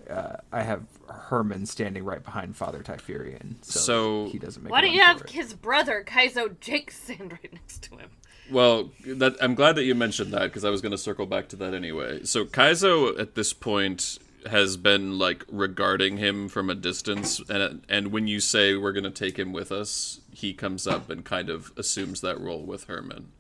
Uh, 0.09 0.39
I 0.51 0.63
have 0.63 0.85
Herman 1.11 1.67
standing 1.67 2.03
right 2.03 2.25
behind 2.25 2.57
Father 2.57 2.83
Typherian, 2.83 3.57
so, 3.63 3.81
So- 4.25 4.31
he 4.31 4.39
doesn't 4.39 4.63
make. 4.63 4.73
Why 4.73 4.81
don't 4.81 4.93
you 4.95 5.03
have 5.03 5.21
it. 5.21 5.31
his 5.31 5.53
brother 5.53 6.03
Kaizo 6.07 6.59
Jake 6.61 6.91
stand 6.91 7.33
right 7.43 7.53
next 7.53 7.83
to 7.85 7.97
him? 7.99 8.11
Well, 8.51 8.91
that 9.05 9.37
I'm 9.43 9.55
glad 9.55 9.77
that 9.77 9.85
you 9.85 9.95
mentioned 9.95 10.33
that 10.33 10.45
because 10.45 10.65
I 10.65 10.71
was 10.71 10.81
going 10.81 10.93
to 10.93 10.99
circle 10.99 11.27
back 11.27 11.49
to 11.51 11.57
that 11.57 11.75
anyway. 11.75 12.25
So 12.25 12.47
Kaizo 12.47 13.19
at 13.21 13.35
this 13.35 13.53
point 13.53 14.19
has 14.47 14.77
been 14.77 15.19
like 15.19 15.45
regarding 15.49 16.17
him 16.17 16.49
from 16.49 16.71
a 16.71 16.75
distance, 16.75 17.41
and 17.49 17.83
and 17.89 18.13
when 18.13 18.27
you 18.27 18.41
say 18.41 18.77
we're 18.77 18.93
going 18.93 19.05
to 19.05 19.11
take 19.11 19.39
him 19.39 19.53
with 19.53 19.73
us, 19.73 20.21
he 20.33 20.55
comes 20.55 20.87
up 20.87 21.11
and 21.11 21.25
kind 21.25 21.51
of 21.51 21.73
assumes 21.77 22.21
that 22.21 22.41
role 22.41 22.63
with 22.63 22.85
Herman. 22.85 23.33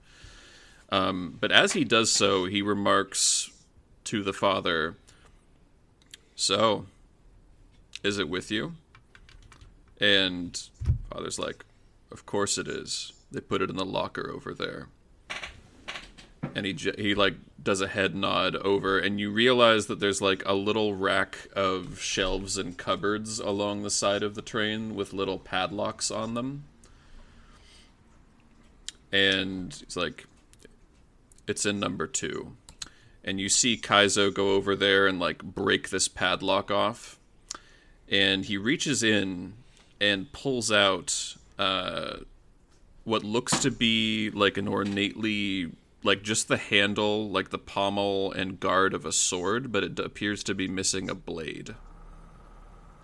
Um, 0.90 1.36
but 1.40 1.52
as 1.52 1.72
he 1.72 1.84
does 1.84 2.10
so, 2.10 2.46
he 2.46 2.62
remarks 2.62 3.50
to 4.04 4.22
the 4.22 4.32
father, 4.32 4.96
"So, 6.34 6.86
is 8.02 8.18
it 8.18 8.28
with 8.28 8.50
you?" 8.50 8.74
And 10.00 10.60
father's 11.10 11.38
like, 11.38 11.64
"Of 12.10 12.26
course 12.26 12.58
it 12.58 12.68
is. 12.68 13.12
They 13.30 13.40
put 13.40 13.62
it 13.62 13.70
in 13.70 13.76
the 13.76 13.84
locker 13.84 14.30
over 14.30 14.54
there." 14.54 14.88
And 16.54 16.66
he 16.66 16.76
he 16.98 17.14
like 17.14 17.34
does 17.62 17.80
a 17.80 17.88
head 17.88 18.14
nod 18.14 18.56
over 18.56 18.98
and 18.98 19.18
you 19.18 19.30
realize 19.30 19.86
that 19.86 20.00
there's 20.00 20.22
like 20.22 20.42
a 20.46 20.54
little 20.54 20.94
rack 20.94 21.48
of 21.54 22.00
shelves 22.00 22.56
and 22.56 22.78
cupboards 22.78 23.38
along 23.40 23.82
the 23.82 23.90
side 23.90 24.22
of 24.22 24.34
the 24.34 24.42
train 24.42 24.94
with 24.94 25.12
little 25.12 25.38
padlocks 25.38 26.10
on 26.10 26.34
them. 26.34 26.64
And 29.12 29.76
it's 29.82 29.96
like 29.96 30.26
it's 31.46 31.66
in 31.66 31.80
number 31.80 32.06
2 32.06 32.52
and 33.24 33.40
you 33.40 33.48
see 33.48 33.76
Kaizo 33.76 34.32
go 34.32 34.52
over 34.52 34.76
there 34.76 35.06
and 35.06 35.18
like 35.18 35.42
break 35.42 35.90
this 35.90 36.08
padlock 36.08 36.70
off. 36.70 37.18
And 38.10 38.44
he 38.44 38.56
reaches 38.56 39.02
in 39.02 39.54
and 40.00 40.32
pulls 40.32 40.70
out 40.70 41.36
uh 41.58 42.18
what 43.04 43.24
looks 43.24 43.58
to 43.60 43.70
be 43.70 44.30
like 44.30 44.56
an 44.56 44.68
ornately 44.68 45.70
like 46.02 46.22
just 46.22 46.48
the 46.48 46.56
handle 46.56 47.28
like 47.30 47.50
the 47.50 47.58
pommel 47.58 48.32
and 48.32 48.60
guard 48.60 48.94
of 48.94 49.04
a 49.04 49.12
sword 49.12 49.72
but 49.72 49.82
it 49.84 49.98
appears 49.98 50.42
to 50.44 50.54
be 50.54 50.68
missing 50.68 51.10
a 51.10 51.14
blade 51.14 51.74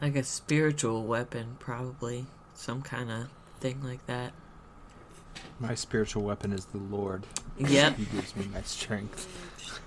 Like 0.00 0.16
a 0.16 0.24
spiritual 0.24 1.04
weapon, 1.06 1.56
probably. 1.58 2.26
Some 2.54 2.82
kind 2.82 3.10
of 3.10 3.28
thing 3.60 3.82
like 3.82 4.04
that. 4.06 4.32
My 5.58 5.74
spiritual 5.74 6.22
weapon 6.22 6.52
is 6.52 6.66
the 6.66 6.78
Lord. 6.78 7.26
Yep. 7.58 7.96
He 7.96 8.04
gives 8.06 8.36
me 8.36 8.46
my 8.52 8.62
strength. 8.62 9.28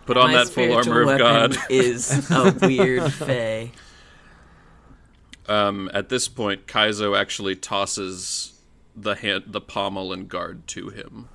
put 0.06 0.18
on 0.18 0.32
My 0.32 0.44
that 0.44 0.50
full 0.50 0.74
armor 0.74 1.02
of 1.04 1.18
god 1.18 1.56
is 1.70 2.30
a 2.32 2.52
weird 2.62 3.12
fae. 3.14 3.72
um 5.48 5.90
at 5.94 6.10
this 6.10 6.28
point 6.28 6.68
kaizo 6.68 7.18
actually 7.20 7.56
tosses 7.56 8.54
the 8.96 9.16
hand 9.16 9.44
the 9.48 9.62
pommel 9.62 10.12
and 10.14 10.28
guard 10.28 10.68
to 10.68 10.90
him 10.90 11.30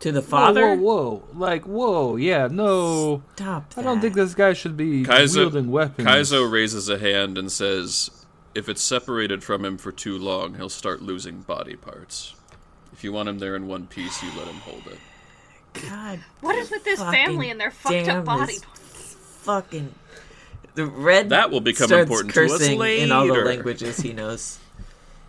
To 0.00 0.12
the 0.12 0.20
father? 0.22 0.74
Whoa, 0.74 0.76
whoa, 0.76 1.14
whoa! 1.32 1.38
Like, 1.38 1.64
whoa! 1.64 2.16
Yeah, 2.16 2.48
no. 2.50 3.22
Stop 3.34 3.70
that. 3.74 3.80
I 3.80 3.82
don't 3.84 4.00
think 4.00 4.14
this 4.14 4.34
guy 4.34 4.52
should 4.52 4.76
be 4.76 5.04
kaizo 5.04 5.36
wielding 5.36 5.70
weapons. 5.70 6.06
kaizo 6.06 6.50
raises 6.50 6.88
a 6.88 6.98
hand 6.98 7.38
and 7.38 7.50
says 7.50 8.10
if 8.54 8.68
it's 8.68 8.82
separated 8.82 9.42
from 9.42 9.64
him 9.64 9.76
for 9.78 9.92
too 9.92 10.18
long 10.18 10.54
he'll 10.54 10.68
start 10.68 11.00
losing 11.02 11.40
body 11.42 11.76
parts 11.76 12.34
if 12.92 13.04
you 13.04 13.12
want 13.12 13.28
him 13.28 13.38
there 13.38 13.54
in 13.56 13.66
one 13.66 13.86
piece 13.86 14.22
you 14.22 14.28
let 14.36 14.46
him 14.46 14.56
hold 14.56 14.82
it 14.86 14.98
God 15.86 16.20
What 16.40 16.56
is 16.56 16.70
with 16.70 16.84
this 16.84 17.00
family 17.00 17.50
and 17.50 17.60
their 17.60 17.70
fucked 17.70 18.08
up 18.08 18.24
body? 18.24 18.54
this 18.54 19.14
Fucking. 19.42 19.94
The 20.74 20.86
red 20.86 21.28
That 21.30 21.50
will 21.50 21.60
become 21.60 21.86
starts 21.88 22.02
important 22.10 22.34
to 22.34 22.44
us 22.46 22.52
cursing 22.52 22.80
in 22.80 23.12
all 23.12 23.26
the 23.26 23.32
later. 23.32 23.44
languages 23.46 23.98
he 24.00 24.12
knows. 24.12 24.58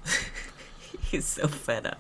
He's 1.02 1.26
so 1.26 1.48
fed 1.48 1.86
up. 1.86 2.00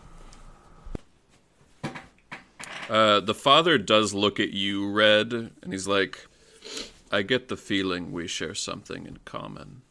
Uh, 2.89 3.19
the 3.19 3.33
father 3.33 3.77
does 3.77 4.13
look 4.13 4.39
at 4.39 4.51
you, 4.51 4.89
Red, 4.89 5.33
and 5.33 5.71
he's 5.71 5.87
like, 5.87 6.25
I 7.11 7.21
get 7.21 7.47
the 7.47 7.57
feeling 7.57 8.11
we 8.11 8.27
share 8.27 8.55
something 8.55 9.05
in 9.05 9.17
common. 9.25 9.81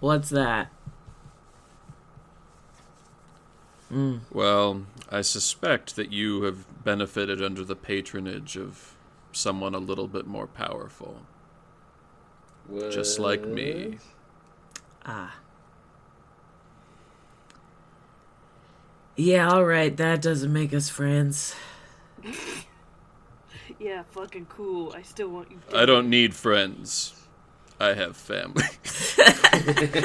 What's 0.00 0.30
that? 0.30 0.70
Well, 4.32 4.86
I 5.10 5.22
suspect 5.22 5.96
that 5.96 6.12
you 6.12 6.42
have 6.42 6.84
benefited 6.84 7.42
under 7.42 7.64
the 7.64 7.74
patronage 7.74 8.56
of 8.56 8.96
someone 9.32 9.74
a 9.74 9.78
little 9.78 10.06
bit 10.06 10.26
more 10.26 10.46
powerful, 10.46 11.22
just 12.90 13.18
like 13.18 13.44
me. 13.44 13.98
Ah. 15.04 15.34
Yeah, 19.20 19.50
alright, 19.50 19.94
that 19.98 20.22
doesn't 20.22 20.50
make 20.50 20.72
us 20.72 20.88
friends. 20.88 21.54
Yeah, 23.78 24.02
fucking 24.10 24.46
cool. 24.50 24.92
I 24.94 25.00
still 25.00 25.30
want 25.30 25.50
you. 25.50 25.58
I 25.74 25.86
don't 25.86 26.10
need 26.10 26.34
friends. 26.34 27.14
I 27.78 27.94
have 27.94 28.14
family. 28.14 28.64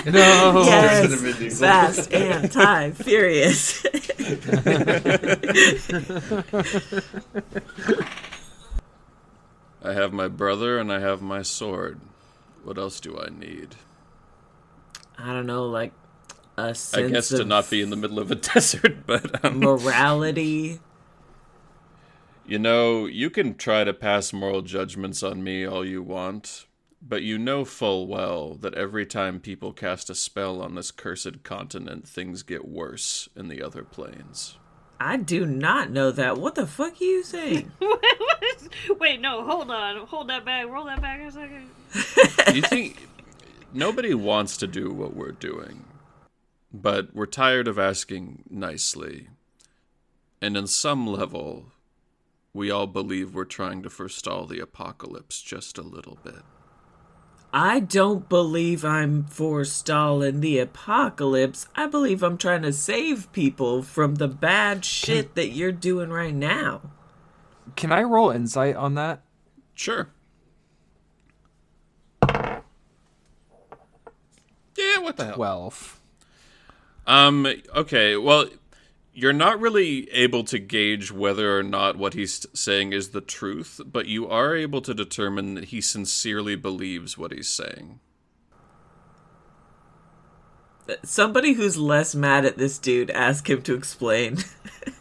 No. 0.05 0.63
yes! 0.65 1.09
to 1.09 1.17
Vin 1.17 1.51
Fast 1.51 2.13
and 2.13 2.49
time, 2.49 2.93
furious. 2.93 3.85
I 9.83 9.91
have 9.91 10.13
my 10.13 10.29
brother 10.29 10.79
and 10.79 10.89
I 10.91 10.99
have 10.99 11.21
my 11.21 11.41
sword. 11.41 11.99
What 12.63 12.77
else 12.77 13.01
do 13.01 13.19
I 13.19 13.27
need? 13.29 13.75
I 15.17 15.33
don't 15.33 15.45
know, 15.45 15.65
like 15.65 15.91
a 16.57 16.61
I 16.61 16.73
sense 16.73 17.11
guess 17.11 17.27
to 17.29 17.45
not 17.45 17.69
be 17.69 17.81
in 17.81 17.89
the 17.89 17.95
middle 17.95 18.19
of 18.19 18.31
a 18.31 18.35
desert, 18.53 19.05
but 19.05 19.43
um, 19.45 19.59
morality. 19.59 20.79
You 22.47 22.59
know, 22.59 23.05
you 23.07 23.29
can 23.29 23.55
try 23.55 23.83
to 23.83 23.93
pass 23.93 24.31
moral 24.31 24.61
judgments 24.61 25.23
on 25.23 25.43
me 25.43 25.65
all 25.65 25.83
you 25.83 26.03
want, 26.03 26.67
but 27.01 27.23
you 27.23 27.37
know 27.37 27.65
full 27.65 28.05
well 28.07 28.55
that 28.55 28.75
every 28.75 29.05
time 29.05 29.39
people 29.39 29.73
cast 29.73 30.09
a 30.09 30.15
spell 30.15 30.61
on 30.61 30.75
this 30.75 30.91
cursed 30.91 31.43
continent, 31.43 32.07
things 32.07 32.43
get 32.43 32.67
worse 32.67 33.29
in 33.35 33.47
the 33.47 33.61
other 33.61 33.83
planes. 33.83 34.57
I 34.99 35.17
do 35.17 35.45
not 35.45 35.89
know 35.89 36.11
that. 36.11 36.37
What 36.37 36.55
the 36.55 36.65
fuck 36.65 37.01
are 37.01 37.03
you 37.03 37.23
saying? 37.23 37.71
Wait, 38.99 39.19
no, 39.19 39.43
hold 39.43 39.69
on. 39.69 40.07
Hold 40.07 40.29
that 40.29 40.45
back. 40.45 40.67
Roll 40.67 40.85
that 40.85 41.01
back 41.01 41.19
a 41.21 41.31
second. 41.31 41.69
you 42.53 42.61
think 42.61 43.07
nobody 43.73 44.13
wants 44.13 44.57
to 44.57 44.67
do 44.67 44.91
what 44.91 45.15
we're 45.15 45.31
doing, 45.31 45.83
but 46.81 47.15
we're 47.15 47.25
tired 47.25 47.67
of 47.67 47.79
asking 47.79 48.43
nicely. 48.49 49.29
And 50.41 50.57
in 50.57 50.67
some 50.67 51.07
level, 51.07 51.71
we 52.53 52.69
all 52.69 52.87
believe 52.87 53.33
we're 53.33 53.45
trying 53.45 53.81
to 53.83 53.89
forestall 53.89 54.45
the 54.45 54.59
apocalypse 54.59 55.41
just 55.41 55.77
a 55.77 55.81
little 55.81 56.17
bit. 56.23 56.41
I 57.53 57.79
don't 57.79 58.27
believe 58.27 58.83
I'm 58.83 59.23
forestalling 59.23 60.41
the 60.41 60.59
apocalypse. 60.59 61.69
I 61.75 61.87
believe 61.87 62.21
I'm 62.21 62.37
trying 62.37 62.63
to 62.63 62.73
save 62.73 63.31
people 63.31 63.81
from 63.81 64.15
the 64.15 64.27
bad 64.27 64.83
shit 64.83 65.35
that 65.35 65.49
you're 65.49 65.71
doing 65.71 66.09
right 66.09 66.35
now. 66.35 66.81
Can 67.77 67.93
I 67.93 68.03
roll 68.03 68.29
insight 68.29 68.75
on 68.75 68.95
that? 68.95 69.21
Sure. 69.73 70.09
Yeah, 74.77 74.99
what 74.99 75.15
the 75.15 75.25
hell? 75.27 75.35
Twelve. 75.35 76.01
Um, 77.07 77.47
okay, 77.75 78.17
well, 78.17 78.47
you're 79.13 79.33
not 79.33 79.59
really 79.59 80.09
able 80.11 80.43
to 80.45 80.59
gauge 80.59 81.11
whether 81.11 81.57
or 81.57 81.63
not 81.63 81.97
what 81.97 82.13
he's 82.13 82.45
saying 82.53 82.93
is 82.93 83.09
the 83.09 83.21
truth, 83.21 83.79
but 83.85 84.07
you 84.07 84.27
are 84.27 84.55
able 84.55 84.81
to 84.81 84.93
determine 84.93 85.53
that 85.55 85.65
he 85.65 85.81
sincerely 85.81 86.55
believes 86.55 87.17
what 87.17 87.31
he's 87.31 87.47
saying. 87.49 87.99
Somebody 91.03 91.53
who's 91.53 91.77
less 91.77 92.13
mad 92.13 92.45
at 92.45 92.57
this 92.57 92.77
dude, 92.77 93.09
ask 93.09 93.49
him 93.49 93.61
to 93.63 93.73
explain. 93.73 94.37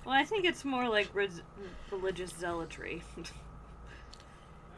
Well, 0.06 0.14
I 0.14 0.24
think 0.24 0.44
it's 0.46 0.64
more 0.66 0.88
like 0.88 1.08
res- 1.14 1.40
religious 1.90 2.30
zealotry. 2.38 3.02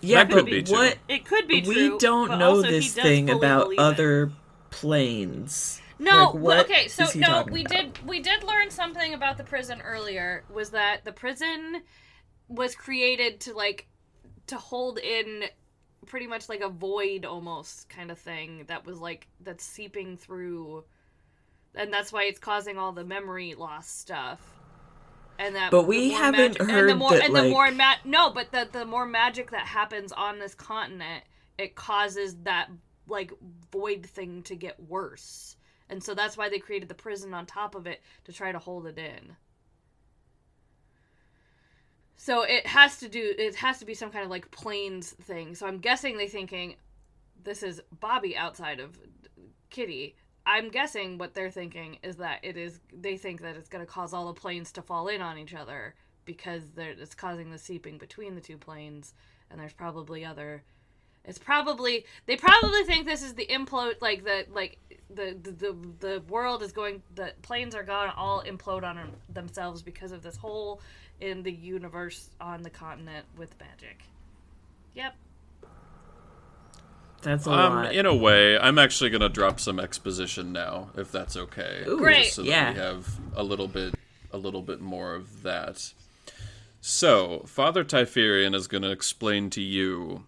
yeah, 0.01 0.25
That 0.25 0.29
but 0.31 0.35
could 0.37 0.47
be 0.47 0.63
too. 0.65 0.73
what? 0.73 0.99
it 1.09 1.25
could 1.25 1.47
be 1.49 1.63
true. 1.63 1.93
We 1.93 1.99
don't 1.99 2.29
but 2.29 2.37
know 2.39 2.57
also 2.57 2.63
this 2.63 2.93
thing 2.95 3.29
about 3.31 3.65
believe 3.65 3.79
it. 3.79 3.83
other 3.83 4.33
planes. 4.71 5.81
No, 5.99 6.33
Like, 6.35 6.67
okay, 6.67 6.89
so 6.89 7.07
no, 7.19 7.45
we 7.51 7.63
about? 7.63 7.73
did 7.73 8.07
we 8.07 8.21
did 8.21 8.43
learn 8.45 8.71
something 8.71 9.15
about 9.15 9.39
the 9.39 9.45
prison 9.45 9.81
earlier 9.83 10.45
was 10.53 10.71
that 10.71 11.05
the 11.05 11.13
prison 11.13 11.83
was 12.49 12.75
created 12.75 13.41
to 13.41 13.55
like 13.55 13.87
to 14.49 14.57
hold 14.57 14.99
in 14.99 15.45
pretty 16.07 16.27
much 16.27 16.49
like 16.49 16.61
a 16.61 16.69
void 16.69 17.25
almost 17.25 17.89
kind 17.89 18.11
of 18.11 18.19
thing 18.19 18.65
that 18.69 18.85
was 18.87 18.99
like 19.01 19.27
that's 19.41 19.65
seeping 19.65 20.17
through 20.17 20.85
and 21.75 21.93
that's 21.93 22.13
why 22.13 22.25
it's 22.25 22.39
causing 22.39 22.79
all 22.79 22.93
the 22.93 23.05
memory 23.05 23.55
loss 23.55 23.89
stuff. 23.89 24.41
And 25.39 25.55
that 25.57 25.71
But 25.71 25.83
we 25.87 26.13
haven't 26.13 26.59
and 26.59 26.69
the 26.69 26.73
heard 26.73 26.97
more 26.97 27.11
that, 27.11 27.25
and 27.25 27.35
the 27.35 27.43
like- 27.43 27.51
more 27.51 27.71
ma- 27.71 27.97
no, 28.05 28.31
but 28.31 28.53
the 28.53 28.69
the 28.71 28.85
more 28.85 29.05
magic 29.07 29.51
that 29.51 29.67
happens 29.67 30.13
on 30.13 30.39
this 30.39 30.55
continent, 30.55 31.25
it 31.59 31.75
causes 31.75 32.37
that 32.45 32.69
like 33.09 33.33
void 33.73 34.07
thing 34.07 34.43
to 34.45 34.55
get 34.57 34.79
worse. 34.81 35.56
And 35.89 36.03
so 36.03 36.15
that's 36.15 36.37
why 36.37 36.49
they 36.49 36.59
created 36.59 36.89
the 36.89 36.95
prison 36.95 37.33
on 37.33 37.47
top 37.47 37.75
of 37.75 37.87
it 37.87 38.03
to 38.25 38.33
try 38.33 38.53
to 38.53 38.59
hold 38.59 38.87
it 38.87 38.99
in. 38.99 39.37
So 42.17 42.43
it 42.43 42.67
has 42.67 42.97
to 42.99 43.09
do 43.09 43.35
it 43.39 43.55
has 43.57 43.79
to 43.79 43.85
be 43.85 43.95
some 43.95 44.11
kind 44.11 44.25
of 44.25 44.31
like 44.31 44.51
planes 44.51 45.13
thing. 45.13 45.55
So 45.55 45.67
I'm 45.67 45.79
guessing 45.79 46.17
they 46.17 46.29
thinking 46.29 46.77
this 47.45 47.63
is 47.63 47.81
Bobbi 48.01 48.35
outside 48.37 48.81
of 48.81 48.99
Kitty. 49.71 50.17
I'm 50.47 50.71
guessing 50.71 51.19
what 51.19 51.35
they're 51.35 51.51
thinking 51.51 51.99
is 52.03 52.17
that 52.17 52.41
it 52.43 52.57
is 52.57 52.81
they 52.93 53.17
think 53.17 53.43
that 53.43 53.57
it's 53.57 53.69
going 53.69 53.85
to 53.85 53.91
cause 53.91 54.13
all 54.15 54.27
the 54.27 54.41
planes 54.41 54.73
to 54.73 54.83
fall 54.83 55.09
in 55.09 55.21
on 55.21 55.39
each 55.39 55.55
other 55.55 55.95
because 56.25 56.63
it's 56.77 57.15
causing 57.15 57.51
the 57.51 57.59
seeping 57.59 57.99
between 57.99 58.35
the 58.35 58.41
two 58.41 58.57
planes 58.57 59.15
and 59.51 59.61
there's 59.61 59.73
probably 59.73 60.25
other 60.25 60.63
it's 61.27 61.39
probably 61.39 62.05
they 62.27 62.37
probably 62.37 62.85
think 62.85 63.07
this 63.07 63.23
is 63.23 63.35
the 63.35 63.47
implode 63.47 63.95
like 64.01 64.25
the 64.25 64.47
like 64.53 64.79
the 65.11 65.37
the 65.43 65.51
the, 65.53 65.77
the 66.01 66.23
world 66.29 66.63
is 66.63 66.73
going 66.73 67.03
the 67.15 67.33
planes 67.43 67.75
are 67.75 67.83
going 67.83 68.09
to 68.11 68.17
all 68.17 68.43
implode 68.43 68.85
on 68.85 68.99
themselves 69.33 69.83
because 69.83 70.13
of 70.13 70.23
this 70.23 70.37
hole 70.37 70.81
in 71.21 71.43
the 71.43 71.53
universe 71.53 72.31
on 72.41 72.63
the 72.63 72.71
continent 72.71 73.25
with 73.37 73.55
magic. 73.59 74.03
Yep. 74.95 75.15
That's 77.23 77.47
a 77.47 77.51
Um, 77.51 77.75
lot. 77.77 77.95
in 77.95 78.07
a 78.07 78.15
way, 78.15 78.59
I'm 78.59 78.79
actually 78.79 79.11
gonna 79.11 79.29
drop 79.29 79.59
some 79.59 79.81
exposition 79.81 80.53
now, 80.53 80.91
if 80.97 81.11
that's 81.11 81.37
okay. 81.37 81.83
Ooh, 81.89 81.99
Great. 81.99 82.27
So 82.33 82.43
that 82.43 82.49
yeah. 82.49 82.73
we 82.73 82.79
have 82.79 83.09
a 83.35 83.43
little 83.43 83.69
bit, 83.69 83.95
a 84.31 84.37
little 84.39 84.63
bit 84.63 84.81
more 84.81 85.15
of 85.15 85.43
that. 85.43 85.93
So, 86.81 87.43
Father 87.47 87.83
Typherian 87.85 88.55
is 88.55 88.69
gonna 88.69 88.91
explain 88.91 89.51
to 89.51 89.63
you 89.63 90.25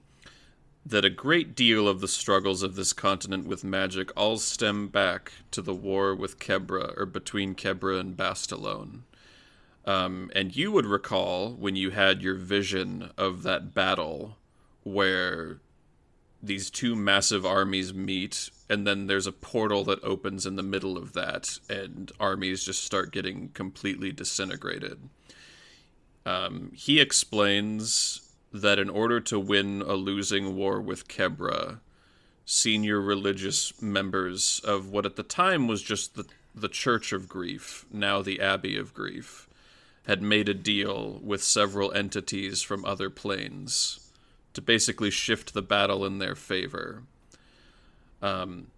that 0.89 1.05
a 1.05 1.11
great 1.11 1.55
deal 1.55 1.87
of 1.87 2.01
the 2.01 2.09
struggles 2.09 2.63
of 2.63 2.75
this 2.75 2.95
continent 2.95 3.47
with 3.47 3.63
magic 3.63 4.11
all 4.17 4.39
stem 4.39 4.89
back 4.89 5.33
to 5.51 5.61
the 5.61 5.75
war 5.75 6.15
with 6.15 6.39
Kebra, 6.39 6.97
or 6.97 7.05
between 7.05 7.55
Kebra 7.55 8.01
and 8.01 8.17
Bastalone. 8.17 9.01
Um, 9.85 10.31
and 10.35 10.57
you 10.57 10.73
would 10.73 10.87
recall 10.87 11.53
when 11.53 11.77
you 11.77 11.91
had 11.91 12.23
your 12.23 12.35
vision 12.35 13.11
of 13.19 13.43
that 13.43 13.75
battle 13.75 14.39
where 14.83 15.61
these 16.43 16.71
two 16.71 16.95
massive 16.95 17.45
armies 17.45 17.93
meet 17.93 18.51
and 18.71 18.87
then 18.87 19.09
there's 19.09 19.27
a 19.27 19.33
portal 19.33 19.85
that 19.85 20.03
opens 20.03 20.47
in 20.47 20.57
the 20.57 20.63
middle 20.63 20.97
of 20.97 21.13
that 21.13 21.59
and 21.69 22.13
armies 22.21 22.65
just 22.65 22.85
start 22.85 23.13
getting 23.13 23.49
completely 23.49 24.13
disintegrated 24.13 25.01
um, 26.25 26.71
he 26.75 27.01
explains 27.01 28.28
that 28.53 28.79
in 28.79 28.89
order 28.89 29.21
to 29.21 29.39
win 29.39 29.83
a 29.83 29.95
losing 29.95 30.57
war 30.57 30.81
with 30.81 31.09
kebra 31.09 31.81
senior 32.45 33.01
religious 33.01 33.81
members 33.83 34.61
of 34.65 34.89
what 34.89 35.05
at 35.05 35.17
the 35.17 35.23
time 35.23 35.67
was 35.67 35.83
just 35.83 36.15
the, 36.15 36.25
the 36.55 36.69
church 36.69 37.13
of 37.13 37.29
grief 37.29 37.85
now 37.91 38.23
the 38.23 38.41
abbey 38.41 38.77
of 38.77 38.95
grief 38.95 39.49
had 40.09 40.23
made 40.23 40.49
a 40.49 40.55
deal 40.55 41.21
with 41.23 41.45
several 41.45 41.93
entities 41.93 42.63
from 42.63 42.83
other 42.87 43.11
planes 43.11 44.09
to 44.55 44.63
basically 44.63 45.11
shift 45.11 45.53
the 45.53 45.63
battle 45.63 46.05
in 46.05 46.19
their 46.19 46.35
favor. 46.35 47.03
Um, 48.23 48.69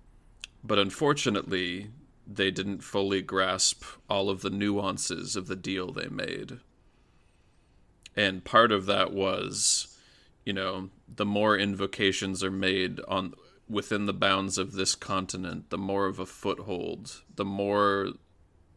but 0.64 0.80
unfortunately, 0.80 1.86
they 2.26 2.50
didn't 2.50 2.82
fully 2.82 3.22
grasp 3.22 3.84
all 4.08 4.28
of 4.28 4.42
the 4.42 4.50
nuances 4.50 5.36
of 5.36 5.46
the 5.46 5.56
deal 5.56 5.92
they 5.92 6.08
made. 6.08 6.58
And 8.20 8.44
part 8.44 8.70
of 8.70 8.84
that 8.84 9.14
was, 9.14 9.96
you 10.44 10.52
know, 10.52 10.90
the 11.08 11.24
more 11.24 11.56
invocations 11.56 12.44
are 12.44 12.50
made 12.50 13.00
on 13.08 13.32
within 13.66 14.04
the 14.04 14.12
bounds 14.12 14.58
of 14.58 14.72
this 14.72 14.94
continent, 14.94 15.70
the 15.70 15.78
more 15.78 16.04
of 16.04 16.18
a 16.18 16.26
foothold, 16.26 17.22
the 17.34 17.46
more 17.46 18.10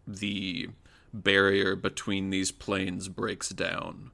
the 0.07 0.69
barrier 1.13 1.75
between 1.75 2.29
these 2.29 2.53
planes 2.53 3.09
breaks 3.09 3.49
down. 3.49 4.11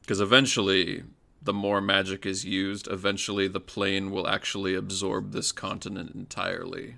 Because 0.00 0.20
eventually, 0.20 1.04
the 1.40 1.52
more 1.52 1.80
magic 1.80 2.26
is 2.26 2.44
used, 2.44 2.88
eventually 2.88 3.46
the 3.46 3.60
plane 3.60 4.10
will 4.10 4.26
actually 4.26 4.74
absorb 4.74 5.30
this 5.30 5.52
continent 5.52 6.16
entirely. 6.16 6.96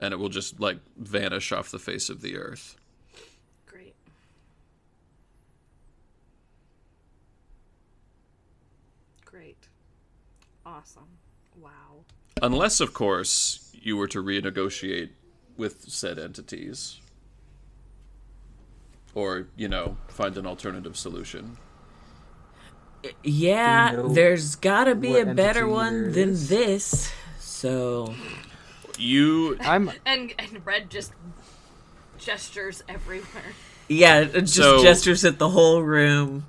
And 0.00 0.14
it 0.14 0.16
will 0.16 0.30
just, 0.30 0.58
like, 0.58 0.78
vanish 0.96 1.52
off 1.52 1.70
the 1.70 1.78
face 1.78 2.08
of 2.08 2.22
the 2.22 2.38
earth. 2.38 2.76
Great. 3.66 3.94
Great. 9.24 9.68
Awesome. 10.66 11.06
Wow. 11.60 12.04
Unless, 12.42 12.80
of 12.80 12.92
course, 12.92 13.70
you 13.72 13.96
were 13.96 14.08
to 14.08 14.20
renegotiate 14.22 15.10
with 15.56 15.82
said 15.88 16.18
entities. 16.18 17.00
Or, 19.14 19.46
you 19.56 19.68
know, 19.68 19.96
find 20.08 20.36
an 20.36 20.44
alternative 20.46 20.96
solution. 20.96 21.56
yeah, 23.22 23.92
you 23.92 23.96
know 23.98 24.08
there's 24.08 24.56
gotta 24.56 24.94
be 24.96 25.16
a 25.18 25.24
better 25.26 25.66
one 25.68 26.12
than 26.12 26.32
this. 26.32 27.12
So 27.38 28.14
You 28.98 29.56
I'm 29.60 29.90
And 30.04 30.34
and 30.38 30.66
Red 30.66 30.90
just 30.90 31.12
gestures 32.18 32.82
everywhere. 32.88 33.54
yeah, 33.88 34.24
just 34.24 34.54
So- 34.56 34.82
gestures 34.82 35.24
at 35.24 35.38
the 35.38 35.50
whole 35.50 35.82
room. 35.82 36.46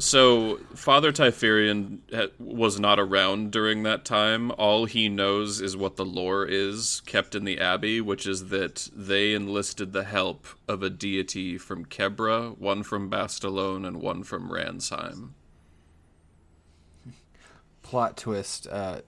So, 0.00 0.58
Father 0.74 1.10
Typherian 1.10 1.98
ha- 2.14 2.28
was 2.38 2.78
not 2.78 3.00
around 3.00 3.50
during 3.50 3.82
that 3.82 4.04
time. 4.04 4.52
All 4.52 4.84
he 4.84 5.08
knows 5.08 5.60
is 5.60 5.76
what 5.76 5.96
the 5.96 6.04
lore 6.04 6.46
is 6.46 7.02
kept 7.04 7.34
in 7.34 7.44
the 7.44 7.58
Abbey, 7.58 8.00
which 8.00 8.24
is 8.24 8.48
that 8.48 8.88
they 8.94 9.34
enlisted 9.34 9.92
the 9.92 10.04
help 10.04 10.46
of 10.68 10.84
a 10.84 10.90
deity 10.90 11.58
from 11.58 11.84
Kebra, 11.84 12.56
one 12.58 12.84
from 12.84 13.10
Bastalone, 13.10 13.84
and 13.84 14.00
one 14.00 14.22
from 14.22 14.50
Ransheim. 14.50 15.30
plot 17.82 18.16
twist. 18.16 18.68
Uh, 18.70 19.00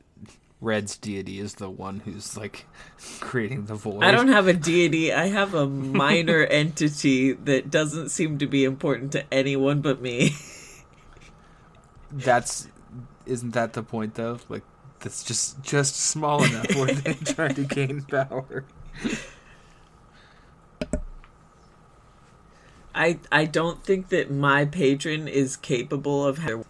Red's 0.61 0.97
deity 0.97 1.39
is 1.39 1.55
the 1.55 1.71
one 1.71 2.01
who's 2.01 2.37
like 2.37 2.67
creating 3.21 3.67
the 3.67 3.77
void. 3.77 4.03
I 4.03 4.11
don't 4.11 4.29
have 4.29 4.49
a 4.49 4.53
deity. 4.53 5.13
I 5.13 5.27
have 5.29 5.55
a 5.55 5.67
minor 5.67 6.43
entity 6.51 7.33
that 7.33 7.71
doesn't 7.71 8.09
seem 8.09 8.39
to 8.39 8.47
be 8.47 8.65
important 8.65 9.13
to 9.13 9.33
anyone 9.33 9.83
but 9.83 10.03
me. 10.03 10.35
That's 12.13 12.69
isn't 13.27 13.53
that 13.53 13.73
the 13.75 13.83
point 13.83 14.15
though? 14.15 14.39
Like 14.49 14.63
that's 15.01 15.23
just 15.23 15.63
just 15.63 15.97
small 15.97 16.43
enough 16.45 16.75
where 16.75 16.93
they 16.93 17.15
try 17.25 17.49
to 17.49 17.65
gain 17.65 18.03
power. 18.03 18.65
I 22.95 23.19
I 23.33 23.45
don't 23.47 23.83
think 23.85 24.09
that 24.11 24.31
my 24.31 24.65
patron 24.65 25.27
is 25.29 25.57
capable 25.57 26.25
of 26.27 26.39
having 26.39 26.65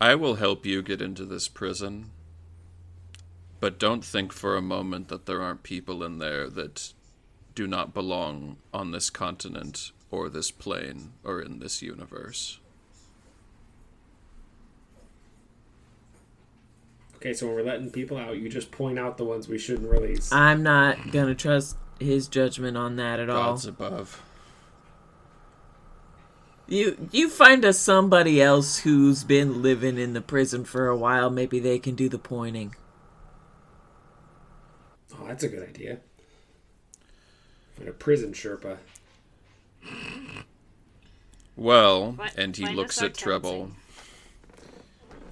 I 0.00 0.14
will 0.14 0.36
help 0.36 0.64
you 0.64 0.80
get 0.82 1.02
into 1.02 1.26
this 1.26 1.48
prison. 1.48 2.10
But 3.66 3.80
don't 3.80 4.04
think 4.04 4.32
for 4.32 4.56
a 4.56 4.62
moment 4.62 5.08
that 5.08 5.26
there 5.26 5.42
aren't 5.42 5.64
people 5.64 6.04
in 6.04 6.20
there 6.20 6.48
that 6.50 6.92
do 7.56 7.66
not 7.66 7.92
belong 7.92 8.58
on 8.72 8.92
this 8.92 9.10
continent 9.10 9.90
or 10.08 10.28
this 10.28 10.52
plane 10.52 11.14
or 11.24 11.40
in 11.40 11.58
this 11.58 11.82
universe. 11.82 12.60
Okay, 17.16 17.32
so 17.32 17.48
when 17.48 17.56
we're 17.56 17.64
letting 17.64 17.90
people 17.90 18.16
out, 18.16 18.36
you 18.36 18.48
just 18.48 18.70
point 18.70 19.00
out 19.00 19.16
the 19.16 19.24
ones 19.24 19.48
we 19.48 19.58
shouldn't 19.58 19.90
release. 19.90 20.30
I'm 20.30 20.62
not 20.62 21.10
gonna 21.10 21.34
trust 21.34 21.76
his 21.98 22.28
judgment 22.28 22.76
on 22.76 22.94
that 22.94 23.18
at 23.18 23.28
all. 23.28 23.54
Gods 23.54 23.66
above. 23.66 24.22
You 26.68 27.08
you 27.10 27.28
find 27.28 27.64
us 27.64 27.80
somebody 27.80 28.40
else 28.40 28.78
who's 28.78 29.24
been 29.24 29.60
living 29.60 29.98
in 29.98 30.12
the 30.12 30.20
prison 30.20 30.64
for 30.64 30.86
a 30.86 30.96
while. 30.96 31.30
Maybe 31.30 31.58
they 31.58 31.80
can 31.80 31.96
do 31.96 32.08
the 32.08 32.20
pointing. 32.20 32.76
Oh, 35.14 35.26
that's 35.26 35.44
a 35.44 35.48
good 35.48 35.68
idea. 35.68 35.98
Find 37.76 37.88
a 37.88 37.92
prison 37.92 38.32
Sherpa. 38.32 38.78
Well, 41.56 42.12
Fi- 42.12 42.30
and 42.36 42.56
he 42.56 42.64
find 42.64 42.76
looks 42.76 43.02
at 43.02 43.14
Treble. 43.14 43.70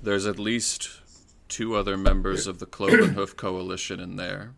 There's 0.03 0.27
at 0.27 0.39
least 0.39 1.01
two 1.49 1.75
other 1.77 1.97
members 1.97 2.47
of 2.47 2.59
the 2.59 2.66
Cloven 2.66 3.11
Hoof 3.14 3.37
Coalition 3.37 4.01
in 4.01 4.16
there. 4.16 4.53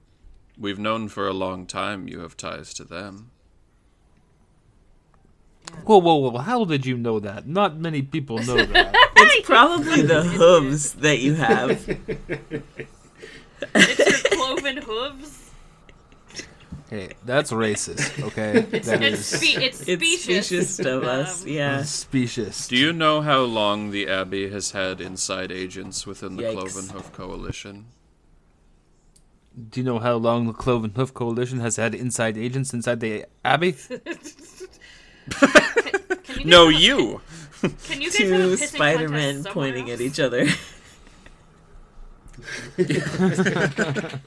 We've 0.58 0.78
known 0.78 1.08
for 1.08 1.28
a 1.28 1.32
long 1.32 1.66
time 1.66 2.08
you 2.08 2.20
have 2.20 2.36
ties 2.36 2.72
to 2.74 2.84
them. 2.84 3.30
Whoa, 5.84 5.98
whoa, 5.98 6.16
whoa! 6.16 6.38
How 6.38 6.64
did 6.64 6.86
you 6.86 6.96
know 6.96 7.18
that? 7.20 7.46
Not 7.46 7.76
many 7.76 8.02
people 8.02 8.38
know 8.38 8.64
that. 8.64 8.94
It's 9.18 9.46
probably 9.46 10.02
the 10.02 10.22
hooves 10.22 10.92
that 10.94 11.18
you 11.18 11.34
have. 11.34 11.88
It's 13.74 14.05
your 14.76 14.84
hooves. 14.84 15.50
hey, 16.90 17.10
that's 17.24 17.50
racist. 17.52 18.22
Okay, 18.22 18.60
that 18.70 19.02
It's 19.02 19.20
is 19.20 19.26
spe- 19.26 19.58
it's 19.60 19.80
It's 19.88 19.92
specious. 19.92 20.44
specious 20.74 20.78
of 20.80 21.04
us. 21.04 21.42
Um, 21.42 21.48
Yeah. 21.48 21.82
specious. 21.82 22.68
Do 22.68 22.76
you 22.76 22.92
know 22.92 23.20
how 23.22 23.40
long 23.42 23.90
the 23.90 24.08
Abbey 24.08 24.50
has 24.50 24.70
had 24.72 25.00
inside 25.00 25.50
agents 25.50 26.06
within 26.06 26.36
the 26.36 26.44
Yikes. 26.44 26.52
Cloven 26.52 26.88
Hoof 26.90 27.12
Coalition? 27.12 27.86
Do 29.70 29.80
you 29.80 29.84
know 29.84 29.98
how 29.98 30.16
long 30.16 30.46
the 30.46 30.52
Cloven 30.52 30.90
Hoof 30.94 31.14
Coalition 31.14 31.60
has 31.60 31.76
had 31.76 31.94
inside 31.94 32.36
agents 32.36 32.74
inside 32.74 33.00
the 33.00 33.24
Abbey? 33.44 33.72
Can 35.30 36.40
you 36.40 36.44
No, 36.44 36.70
guys 36.70 36.74
have 36.74 36.82
a- 36.82 36.84
you! 36.84 37.20
Can 37.84 38.00
you 38.02 38.10
guys 38.10 38.16
Two 38.18 38.56
Spider 38.58 39.08
Men 39.08 39.42
pointing 39.44 39.86
somewhere 39.86 39.94
at 39.94 40.00
each 40.02 40.20
other. 40.20 40.46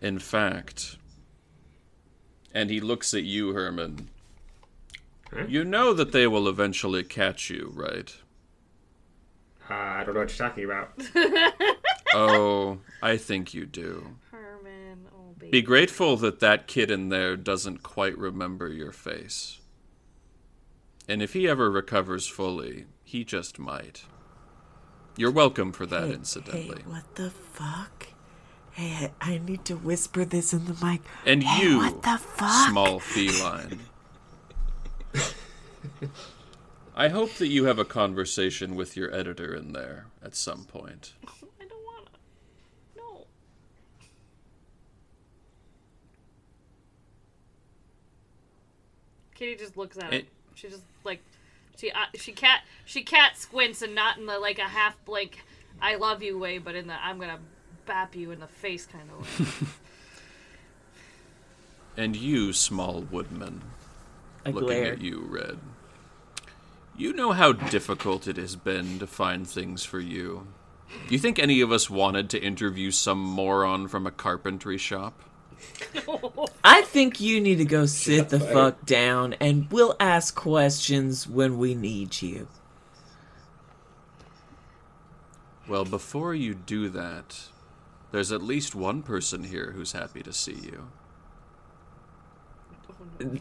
In 0.00 0.18
fact, 0.18 0.96
and 2.52 2.70
he 2.70 2.80
looks 2.80 3.14
at 3.14 3.24
you, 3.24 3.52
Herman. 3.52 4.08
You 5.48 5.64
know 5.64 5.92
that 5.92 6.12
they 6.12 6.26
will 6.26 6.46
eventually 6.48 7.02
catch 7.02 7.50
you, 7.50 7.72
right? 7.74 8.14
Uh, 9.68 9.74
I 9.74 10.04
don't 10.04 10.14
know 10.14 10.20
what 10.20 10.38
you're 10.38 10.48
talking 10.48 10.64
about. 10.64 10.92
Oh, 12.16 12.78
I 13.02 13.16
think 13.16 13.54
you 13.54 13.66
do. 13.66 14.16
Herman, 14.30 15.06
oh 15.12 15.34
baby. 15.36 15.50
Be 15.50 15.62
grateful 15.62 16.16
that 16.18 16.38
that 16.38 16.68
kid 16.68 16.88
in 16.88 17.08
there 17.08 17.36
doesn't 17.36 17.82
quite 17.82 18.16
remember 18.16 18.68
your 18.68 18.92
face. 18.92 19.58
And 21.08 21.20
if 21.20 21.32
he 21.32 21.48
ever 21.48 21.68
recovers 21.68 22.28
fully, 22.28 22.86
he 23.02 23.24
just 23.24 23.58
might. 23.58 24.04
You're 25.16 25.30
welcome 25.30 25.72
for 25.72 25.86
that, 25.86 26.10
incidentally. 26.10 26.78
Hey, 26.82 26.90
what 26.90 27.14
the 27.14 27.30
fuck? 27.30 28.08
Hey, 28.72 29.10
I 29.20 29.34
I 29.34 29.38
need 29.38 29.64
to 29.66 29.76
whisper 29.76 30.24
this 30.24 30.52
in 30.52 30.64
the 30.64 30.74
mic. 30.84 31.00
and 31.24 31.42
Hey, 31.42 31.62
you, 31.68 31.78
what 31.78 32.02
the 32.02 32.18
fuck? 32.18 32.68
small 32.70 32.98
feline. 32.98 33.80
I 36.96 37.08
hope 37.08 37.34
that 37.34 37.48
you 37.48 37.64
have 37.64 37.78
a 37.78 37.84
conversation 37.84 38.74
with 38.76 38.96
your 38.96 39.12
editor 39.14 39.54
in 39.54 39.72
there 39.72 40.06
at 40.22 40.34
some 40.36 40.64
point. 40.64 41.12
I 41.26 41.64
don't 41.66 41.84
wanna. 41.84 42.06
No. 42.96 43.26
Kitty 49.34 49.56
just 49.56 49.76
looks 49.76 49.96
at 49.98 50.12
It- 50.12 50.20
it. 50.24 50.28
She 50.54 50.68
just 50.68 50.82
like 51.02 51.20
she 51.76 51.90
uh, 51.90 52.06
she 52.14 52.32
cat 52.32 52.62
she 52.84 53.02
cat 53.02 53.36
squints 53.36 53.82
and 53.82 53.94
not 53.94 54.18
in 54.18 54.26
the 54.26 54.38
like 54.38 54.58
a 54.58 54.62
half 54.62 55.02
blink 55.04 55.38
I 55.80 55.96
love 55.96 56.22
you 56.22 56.38
way, 56.38 56.58
but 56.58 56.74
in 56.74 56.86
the 56.86 56.94
I'm 56.94 57.18
gonna 57.18 57.40
bap 57.86 58.14
you 58.14 58.30
in 58.30 58.40
the 58.40 58.46
face 58.46 58.86
kind 58.86 59.08
of 59.10 59.40
way. 59.40 59.68
And 61.96 62.16
you, 62.16 62.52
small 62.52 63.02
woodman, 63.02 63.62
I 64.44 64.50
looking 64.50 64.66
glare. 64.66 64.94
at 64.94 65.00
you, 65.00 65.26
Red. 65.28 65.58
You 66.96 67.12
know 67.12 67.30
how 67.30 67.52
difficult 67.52 68.26
it 68.26 68.36
has 68.36 68.56
been 68.56 68.98
to 68.98 69.06
find 69.06 69.46
things 69.46 69.84
for 69.84 70.00
you. 70.00 70.48
Do 71.06 71.14
you 71.14 71.20
think 71.20 71.38
any 71.38 71.60
of 71.60 71.70
us 71.70 71.88
wanted 71.88 72.30
to 72.30 72.42
interview 72.42 72.90
some 72.90 73.20
moron 73.20 73.86
from 73.86 74.08
a 74.08 74.10
carpentry 74.10 74.76
shop? 74.76 75.22
I 76.64 76.82
think 76.82 77.20
you 77.20 77.40
need 77.40 77.56
to 77.56 77.64
go 77.64 77.86
sit 77.86 78.28
the 78.28 78.40
fuck 78.40 78.84
down 78.84 79.34
and 79.34 79.70
we'll 79.70 79.96
ask 80.00 80.34
questions 80.34 81.28
when 81.28 81.58
we 81.58 81.74
need 81.74 82.22
you. 82.22 82.48
Well, 85.68 85.84
before 85.84 86.34
you 86.34 86.54
do 86.54 86.88
that, 86.90 87.48
there's 88.12 88.32
at 88.32 88.42
least 88.42 88.74
one 88.74 89.02
person 89.02 89.44
here 89.44 89.72
who's 89.74 89.92
happy 89.92 90.22
to 90.22 90.32
see 90.32 90.54
you. 90.54 90.88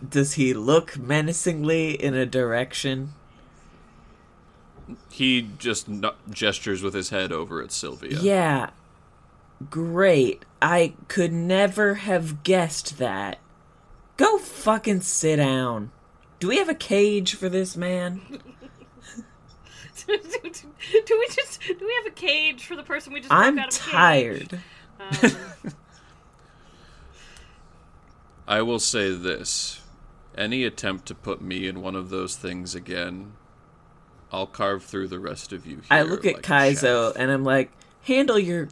Does 0.09 0.33
he 0.33 0.53
look 0.53 0.97
menacingly 0.97 1.91
in 1.91 2.13
a 2.13 2.25
direction? 2.25 3.13
He 5.09 5.49
just 5.57 5.87
no- 5.87 6.15
gestures 6.29 6.81
with 6.81 6.93
his 6.93 7.09
head 7.09 7.31
over 7.31 7.61
at 7.61 7.71
Sylvia. 7.71 8.19
Yeah. 8.19 8.69
Great. 9.69 10.45
I 10.61 10.93
could 11.07 11.33
never 11.33 11.95
have 11.95 12.43
guessed 12.43 12.97
that. 12.97 13.39
Go 14.17 14.37
fucking 14.37 15.01
sit 15.01 15.37
down. 15.37 15.91
Do 16.39 16.47
we 16.47 16.57
have 16.57 16.69
a 16.69 16.75
cage 16.75 17.35
for 17.35 17.49
this 17.49 17.75
man? 17.75 18.21
do, 20.07 20.17
do, 20.17 20.49
do 21.05 21.19
we 21.19 21.27
just 21.29 21.61
do 21.61 21.85
we 21.85 21.93
have 22.03 22.05
a 22.07 22.15
cage 22.15 22.65
for 22.65 22.75
the 22.75 22.83
person 22.83 23.13
we 23.13 23.19
just 23.19 23.31
I'm 23.31 23.59
out 23.59 23.69
of 23.69 23.73
tired. 23.73 24.59
Um, 24.99 25.31
I 28.47 28.61
will 28.61 28.79
say 28.79 29.13
this 29.13 29.81
any 30.37 30.63
attempt 30.63 31.05
to 31.07 31.15
put 31.15 31.41
me 31.41 31.67
in 31.67 31.81
one 31.81 31.95
of 31.95 32.09
those 32.09 32.35
things 32.35 32.75
again, 32.75 33.33
I'll 34.31 34.47
carve 34.47 34.83
through 34.83 35.09
the 35.09 35.19
rest 35.19 35.53
of 35.53 35.65
you 35.65 35.77
here. 35.77 35.85
I 35.91 36.01
look 36.01 36.25
at 36.25 36.35
like 36.35 36.49
a 36.49 36.51
Kaizo 36.51 37.15
and 37.15 37.31
I'm 37.31 37.43
like, 37.43 37.71
handle 38.01 38.39
your 38.39 38.69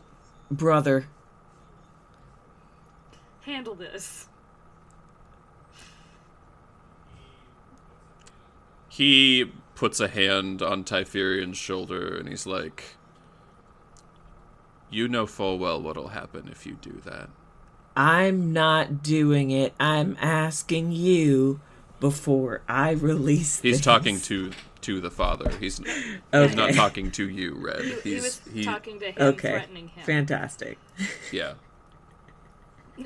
brother. 0.52 1.08
handle 3.42 3.74
this. 3.74 4.28
He 8.90 9.52
puts 9.76 10.00
a 10.00 10.10
hand 10.10 10.62
on 10.62 10.84
Typherian's 10.84 11.58
shoulder 11.58 12.16
and 12.18 12.28
he's 12.28 12.46
like, 12.46 12.96
You 14.90 15.08
know 15.08 15.26
full 15.26 15.58
well 15.58 15.82
what'll 15.82 16.10
happen 16.10 16.50
if 16.52 16.66
you 16.66 16.78
do 16.82 17.02
that. 17.06 17.30
I'm 17.96 18.54
not 18.54 19.02
doing 19.02 19.52
it. 19.52 19.74
I'm 19.80 20.18
asking 20.20 20.92
you 20.92 21.62
before 22.02 22.62
I 22.68 22.92
release 22.92 23.62
He's 23.62 23.78
this. 23.78 23.86
talking 23.86 24.20
to 24.22 24.52
to 24.82 25.00
the 25.00 25.12
father. 25.12 25.52
He's, 25.60 25.78
he's 25.78 26.56
not 26.56 26.74
talking 26.74 27.12
to 27.12 27.30
you, 27.30 27.56
Red. 27.56 27.84
He's 27.84 28.02
he 28.04 28.16
was 28.16 28.42
he, 28.52 28.64
talking 28.64 29.00
to 29.00 29.12
him, 29.12 29.22
Okay. 29.22 29.52
threatening 29.52 29.88
him. 29.90 30.04
Fantastic. 30.04 30.80
yeah. 31.32 31.54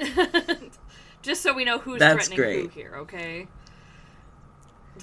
Just 1.21 1.41
so 1.43 1.53
we 1.53 1.65
know 1.65 1.77
who's 1.79 1.99
That's 1.99 2.29
threatening 2.29 2.61
who 2.61 2.67
here, 2.69 2.93
okay? 2.99 3.47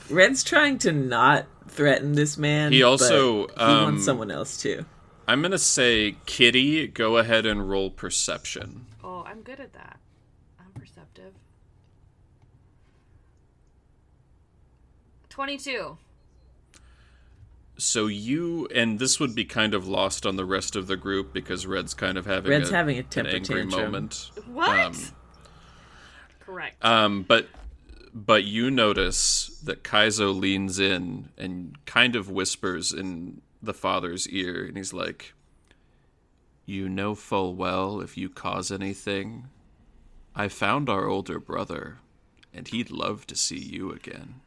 Red's 0.09 0.43
trying 0.43 0.79
to 0.79 0.93
not 0.93 1.47
threaten 1.69 2.13
this 2.13 2.39
man. 2.39 2.73
He 2.73 2.83
also, 2.83 3.49
but 3.49 3.59
he 3.59 3.65
um, 3.65 3.83
wants 3.85 4.05
someone 4.05 4.31
else 4.31 4.61
too. 4.61 4.87
I'm 5.29 5.43
gonna 5.43 5.59
say, 5.59 6.17
Kitty, 6.27 6.87
go 6.89 7.19
ahead 7.19 7.45
and 7.45 7.69
roll 7.69 7.91
perception. 7.91 8.87
Oh, 9.05 9.25
I'm 9.27 9.43
good 9.43 9.61
at 9.61 9.75
that. 9.75 10.01
I'm 10.59 10.71
perceptive. 10.73 11.35
22. 15.33 15.97
So 17.79 18.07
you 18.07 18.69
and 18.75 18.99
this 18.99 19.19
would 19.19 19.35
be 19.35 19.47
kind 19.47 19.73
of 19.73 19.89
lost 19.89 20.27
on 20.27 20.37
the 20.37 20.45
rest 20.45 20.77
of 20.77 20.87
the 20.87 20.97
group 20.97 21.33
because 21.33 21.67
Red's 21.67 21.95
kind 21.95 22.19
of 22.19 22.27
having 22.27 22.51
Red's 22.51 22.71
a, 22.71 22.77
having 22.77 22.97
a 22.97 23.01
an 23.01 23.07
temper 23.07 23.31
angry 23.31 23.63
tantrum. 23.63 23.93
moment. 23.93 24.31
What? 24.47 24.79
Um, 24.79 24.95
Correct. 26.41 26.85
Um, 26.85 27.23
but 27.23 27.49
but 28.13 28.45
you 28.45 28.71
notice 28.71 29.59
that 29.65 29.83
Kaizo 29.83 30.39
leans 30.39 30.79
in 30.79 31.31
and 31.39 31.79
kind 31.87 32.15
of 32.15 32.31
whispers 32.31 32.93
in 32.93 33.41
the 33.63 33.73
father's 33.73 34.29
ear, 34.29 34.67
and 34.67 34.77
he's 34.77 34.93
like, 34.93 35.33
"You 36.67 36.91
know 36.91 37.15
full 37.15 37.55
well 37.55 38.03
if 38.03 38.19
you 38.19 38.29
cause 38.29 38.71
anything, 38.71 39.49
I 40.37 40.49
found 40.49 40.91
our 40.91 41.07
older 41.07 41.41
brother, 41.41 42.01
and 42.53 42.69
he'd 42.69 42.91
love 42.91 43.27
to 43.29 43.35
see 43.35 43.59
you 43.59 43.93
again." 43.93 44.43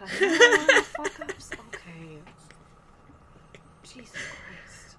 Man, 0.00 0.20
they 0.20 0.38
got 0.38 0.78
a 0.78 0.82
fuck 0.82 1.20
ups. 1.20 1.50
Okay. 1.68 2.18
Jesus 3.82 4.12
Christ. 4.12 4.96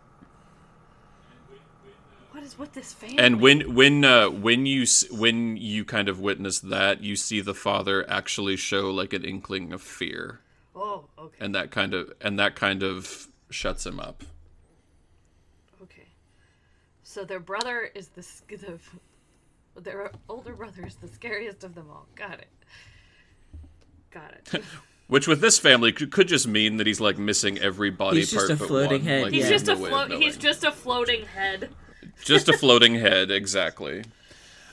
What 2.32 2.44
is 2.44 2.58
with 2.58 2.74
this 2.74 2.94
family? 2.94 3.18
And 3.20 3.42
when 3.42 3.76
when 3.76 4.06
uh, 4.06 4.30
when 4.30 4.66
you 4.66 4.86
when 5.12 5.58
you 5.58 5.84
kind 5.86 6.08
of 6.10 6.20
witness 6.20 6.60
that, 6.60 7.02
you 7.02 7.16
see 7.16 7.42
the 7.42 7.54
father 7.54 8.10
actually 8.10 8.56
show 8.56 8.90
like 8.92 9.14
an 9.14 9.24
inkling 9.26 9.74
of 9.74 9.82
fear, 9.82 10.40
Oh, 10.76 11.06
okay. 11.20 11.38
and 11.40 11.54
that 11.56 11.72
kind 11.72 11.94
of 11.94 12.12
and 12.22 12.40
that 12.40 12.56
kind 12.56 12.84
of 12.84 13.28
shuts 13.50 13.86
him 13.86 14.00
up. 14.00 14.24
Okay. 15.84 16.08
So 17.04 17.26
their 17.26 17.40
brother 17.42 17.90
is 17.94 18.08
the, 18.10 18.26
the 19.76 19.82
their 19.82 20.12
older 20.30 20.54
brother 20.56 20.86
is 20.86 20.96
the 20.96 21.08
scariest 21.10 21.64
of 21.64 21.76
them 21.76 21.88
all. 21.90 22.08
Got 22.16 22.40
it. 22.40 22.48
Got 24.10 24.34
it. 24.54 24.64
Which 25.12 25.28
with 25.28 25.42
this 25.42 25.60
family 25.60 25.92
could, 25.92 26.10
could 26.10 26.30
just 26.30 26.48
mean 26.48 26.78
that 26.78 26.88
he's 26.88 27.02
like 27.02 27.18
missing 27.18 27.58
every 27.60 27.90
body 27.90 28.20
He's 28.20 28.32
just 28.32 28.48
part 28.48 28.52
a 28.52 28.56
but 28.56 28.68
floating 28.70 29.02
one. 29.02 29.08
head, 29.10 29.24
Like, 29.24 29.34
He's 29.34 29.44
Yeah. 29.44 29.50
just 29.50 29.68
a 29.68 29.74
no 29.76 29.82
way 29.82 29.92
of 29.92 30.08
float. 30.08 30.22
He's 30.22 30.38
just 30.38 30.64
a 30.64 30.72
floating 30.72 31.26
head. 31.26 31.70
just 32.24 32.48
a 32.48 32.54
floating 32.58 32.96
head, 32.96 33.30
exactly. 33.30 34.06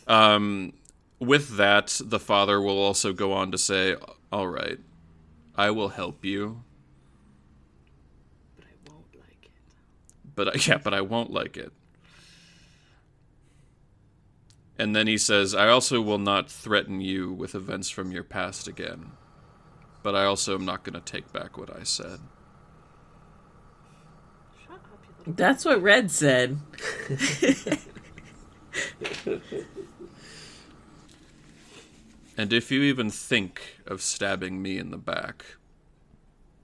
Um, 0.06 0.74
with 1.18 1.56
that, 1.56 2.00
the 2.04 2.20
father 2.20 2.60
will 2.60 2.78
also 2.78 3.12
go 3.12 3.32
on 3.32 3.50
to 3.50 3.58
say, 3.58 3.96
"All 4.30 4.46
right, 4.46 4.78
I 5.56 5.72
will 5.72 5.88
help 5.88 6.24
you, 6.24 6.62
But 8.54 8.64
I 8.66 8.92
won't 8.92 9.12
like 9.16 9.44
it. 9.44 9.50
but 10.36 10.48
I, 10.54 10.60
yeah, 10.72 10.78
but 10.78 10.94
I 10.94 11.00
won't 11.00 11.32
like 11.32 11.56
it." 11.56 11.72
And 14.78 14.94
then 14.94 15.08
he 15.08 15.18
says, 15.18 15.52
"I 15.52 15.66
also 15.68 16.00
will 16.00 16.18
not 16.18 16.48
threaten 16.48 17.00
you 17.00 17.32
with 17.32 17.56
events 17.56 17.90
from 17.90 18.12
your 18.12 18.22
past 18.22 18.68
again, 18.68 19.10
but 20.08 20.16
I 20.16 20.24
also 20.24 20.54
am 20.54 20.64
not 20.64 20.84
going 20.84 20.94
to 20.94 21.02
take 21.02 21.30
back 21.34 21.58
what 21.58 21.68
I 21.68 21.82
said." 21.82 22.20
Shut 24.66 24.76
up, 24.76 25.04
you 25.06 25.12
little. 25.18 25.34
That's 25.34 25.66
what 25.66 25.82
Red 25.82 26.10
said. 26.10 26.58
And 32.38 32.54
if 32.54 32.70
you 32.70 32.82
even 32.82 33.10
think 33.10 33.60
of 33.84 34.00
stabbing 34.00 34.62
me 34.62 34.78
in 34.78 34.90
the 34.92 34.96
back, 34.96 35.44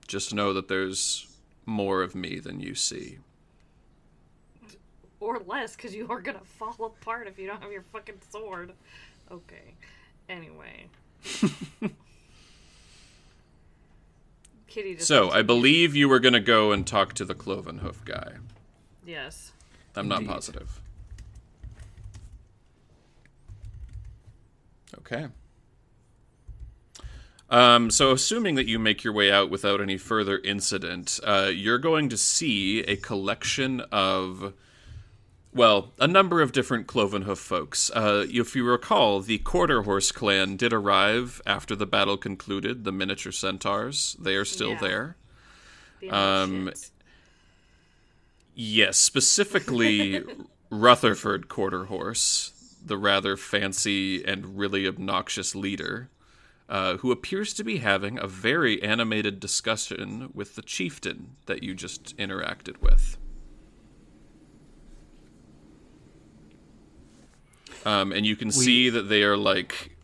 just 0.07 0.33
know 0.33 0.53
that 0.53 0.69
there's 0.69 1.27
more 1.67 2.01
of 2.01 2.15
me 2.15 2.39
than 2.39 2.59
you 2.59 2.73
see. 2.73 3.19
Or 5.19 5.39
less, 5.39 5.75
because 5.75 5.93
you 5.95 6.07
are 6.09 6.19
gonna 6.21 6.41
fall 6.43 6.75
apart 6.79 7.27
if 7.27 7.37
you 7.37 7.47
don't 7.47 7.61
have 7.61 7.71
your 7.71 7.83
fucking 7.91 8.21
sword. 8.31 8.73
Okay. 9.31 9.75
Anyway. 10.29 10.87
Kitty 14.75 14.95
just. 14.95 15.07
So, 15.07 15.29
I 15.31 15.41
believe 15.41 15.95
you 15.95 16.09
were 16.09 16.19
going 16.19 16.33
to 16.33 16.41
go 16.41 16.73
and 16.73 16.85
talk 16.85 17.13
to 17.13 17.23
the 17.23 17.33
cloven 17.33 17.77
hoof 17.77 18.03
guy. 18.03 18.33
Yes. 19.07 19.53
I'm 19.95 20.09
not 20.09 20.25
positive. 20.25 20.81
Okay. 24.97 25.27
Um, 27.49 27.89
so, 27.89 28.11
assuming 28.11 28.55
that 28.55 28.67
you 28.67 28.77
make 28.77 29.05
your 29.05 29.13
way 29.13 29.31
out 29.31 29.49
without 29.49 29.79
any 29.79 29.95
further 29.95 30.39
incident, 30.39 31.21
uh, 31.23 31.49
you're 31.53 31.77
going 31.77 32.09
to 32.09 32.17
see 32.17 32.81
a 32.81 32.97
collection 32.97 33.79
of, 33.93 34.51
well, 35.55 35.93
a 35.99 36.07
number 36.07 36.41
of 36.41 36.51
different 36.51 36.85
cloven 36.85 37.23
hoof 37.23 37.39
folks. 37.39 37.89
Uh, 37.91 38.25
if 38.29 38.55
you 38.55 38.63
recall, 38.69 39.21
the 39.21 39.37
Quarter 39.39 39.83
Horse 39.83 40.11
clan 40.11 40.57
did 40.57 40.73
arrive 40.73 41.41
after 41.47 41.75
the 41.75 41.85
battle 41.87 42.17
concluded. 42.17 42.83
The 42.83 42.91
miniature 42.91 43.31
centaurs, 43.31 44.15
they 44.19 44.35
are 44.35 44.45
still 44.45 44.71
Yeah. 44.71 44.79
there. 44.81 45.17
The 46.01 46.11
Um. 46.11 46.71
Yes, 48.53 48.97
specifically 48.97 50.23
Rutherford 50.69 51.49
Quarter 51.49 51.85
Horse, 51.85 52.51
the 52.83 52.97
rather 52.97 53.35
fancy 53.37 54.23
and 54.23 54.57
really 54.57 54.87
obnoxious 54.87 55.55
leader, 55.55 56.09
uh, 56.69 56.97
who 56.97 57.11
appears 57.11 57.53
to 57.55 57.63
be 57.63 57.77
having 57.77 58.17
a 58.19 58.27
very 58.27 58.81
animated 58.81 59.39
discussion 59.39 60.29
with 60.33 60.55
the 60.55 60.61
chieftain 60.61 61.35
that 61.47 61.63
you 61.63 61.73
just 61.73 62.15
interacted 62.17 62.81
with. 62.81 63.17
Um, 67.85 68.11
and 68.11 68.25
you 68.25 68.35
can 68.35 68.51
see 68.51 68.89
that 68.89 69.03
they 69.09 69.23
are 69.23 69.37
like 69.37 69.95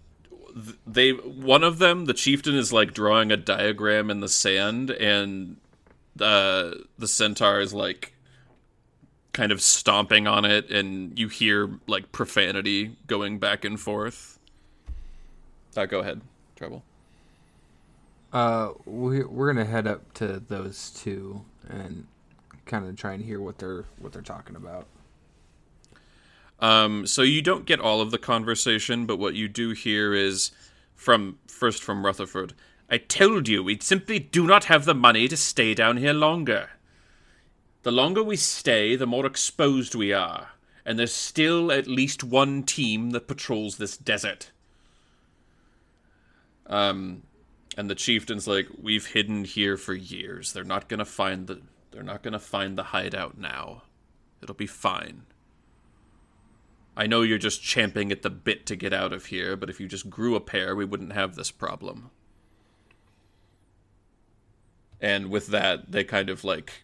they 0.85 1.11
one 1.11 1.63
of 1.63 1.79
them 1.79 2.05
the 2.05 2.13
chieftain 2.13 2.55
is 2.55 2.71
like 2.71 2.93
drawing 2.93 3.31
a 3.31 3.37
diagram 3.37 4.09
in 4.11 4.19
the 4.19 4.29
sand 4.29 4.91
and 4.91 5.57
uh, 6.19 6.71
the 6.99 7.07
centaur 7.07 7.59
is 7.61 7.73
like 7.73 8.13
kind 9.33 9.51
of 9.51 9.61
stomping 9.61 10.27
on 10.27 10.43
it 10.45 10.69
and 10.69 11.17
you 11.17 11.29
hear 11.29 11.79
like 11.87 12.11
profanity 12.11 12.97
going 13.07 13.39
back 13.39 13.63
and 13.63 13.79
forth 13.79 14.37
uh, 15.77 15.85
go 15.85 15.99
ahead 16.01 16.21
Treble 16.57 16.83
Uh, 18.33 18.71
we 18.85 19.23
we're 19.23 19.51
gonna 19.51 19.65
head 19.65 19.87
up 19.87 20.13
to 20.15 20.41
those 20.47 20.91
two 20.91 21.41
and 21.69 22.05
kind 22.65 22.85
of 22.85 22.95
try 22.95 23.13
and 23.13 23.23
hear 23.23 23.39
what 23.41 23.57
they're 23.57 23.85
what 23.99 24.13
they're 24.13 24.21
talking 24.21 24.55
about. 24.55 24.85
Um, 26.61 27.07
so 27.07 27.23
you 27.23 27.41
don't 27.41 27.65
get 27.65 27.79
all 27.79 28.01
of 28.01 28.11
the 28.11 28.19
conversation, 28.19 29.05
but 29.07 29.17
what 29.17 29.33
you 29.33 29.47
do 29.47 29.71
hear 29.71 30.13
is 30.13 30.51
from 30.95 31.39
first 31.47 31.83
from 31.83 32.05
Rutherford. 32.05 32.53
I 32.89 32.97
told 32.97 33.47
you 33.47 33.63
we 33.63 33.79
simply 33.79 34.19
do 34.19 34.45
not 34.45 34.65
have 34.65 34.85
the 34.85 34.93
money 34.93 35.27
to 35.27 35.37
stay 35.37 35.73
down 35.73 35.97
here 35.97 36.13
longer. 36.13 36.71
The 37.83 37.91
longer 37.91 38.21
we 38.21 38.35
stay, 38.35 38.95
the 38.95 39.07
more 39.07 39.25
exposed 39.25 39.95
we 39.95 40.13
are, 40.13 40.49
and 40.85 40.99
there's 40.99 41.13
still 41.13 41.71
at 41.71 41.87
least 41.87 42.23
one 42.23 42.61
team 42.61 43.09
that 43.09 43.27
patrols 43.27 43.77
this 43.77 43.97
desert. 43.97 44.51
Um, 46.67 47.23
and 47.75 47.89
the 47.89 47.95
chieftain's 47.95 48.47
like, 48.47 48.67
"We've 48.79 49.07
hidden 49.07 49.45
here 49.45 49.77
for 49.77 49.95
years. 49.95 50.53
They're 50.53 50.63
not 50.63 50.89
gonna 50.89 51.05
find 51.05 51.47
the. 51.47 51.61
They're 51.89 52.03
not 52.03 52.21
gonna 52.21 52.39
find 52.39 52.77
the 52.77 52.83
hideout 52.83 53.37
now. 53.37 53.83
It'll 54.43 54.53
be 54.53 54.67
fine." 54.67 55.23
I 56.95 57.07
know 57.07 57.21
you're 57.21 57.37
just 57.37 57.63
champing 57.63 58.11
at 58.11 58.21
the 58.21 58.29
bit 58.29 58.65
to 58.65 58.75
get 58.75 58.93
out 58.93 59.13
of 59.13 59.27
here, 59.27 59.55
but 59.55 59.69
if 59.69 59.79
you 59.79 59.87
just 59.87 60.09
grew 60.09 60.35
a 60.35 60.41
pair, 60.41 60.75
we 60.75 60.85
wouldn't 60.85 61.13
have 61.13 61.35
this 61.35 61.51
problem. 61.51 62.11
And 64.99 65.29
with 65.29 65.47
that, 65.47 65.91
they 65.91 66.03
kind 66.03 66.29
of 66.29 66.43
like 66.43 66.83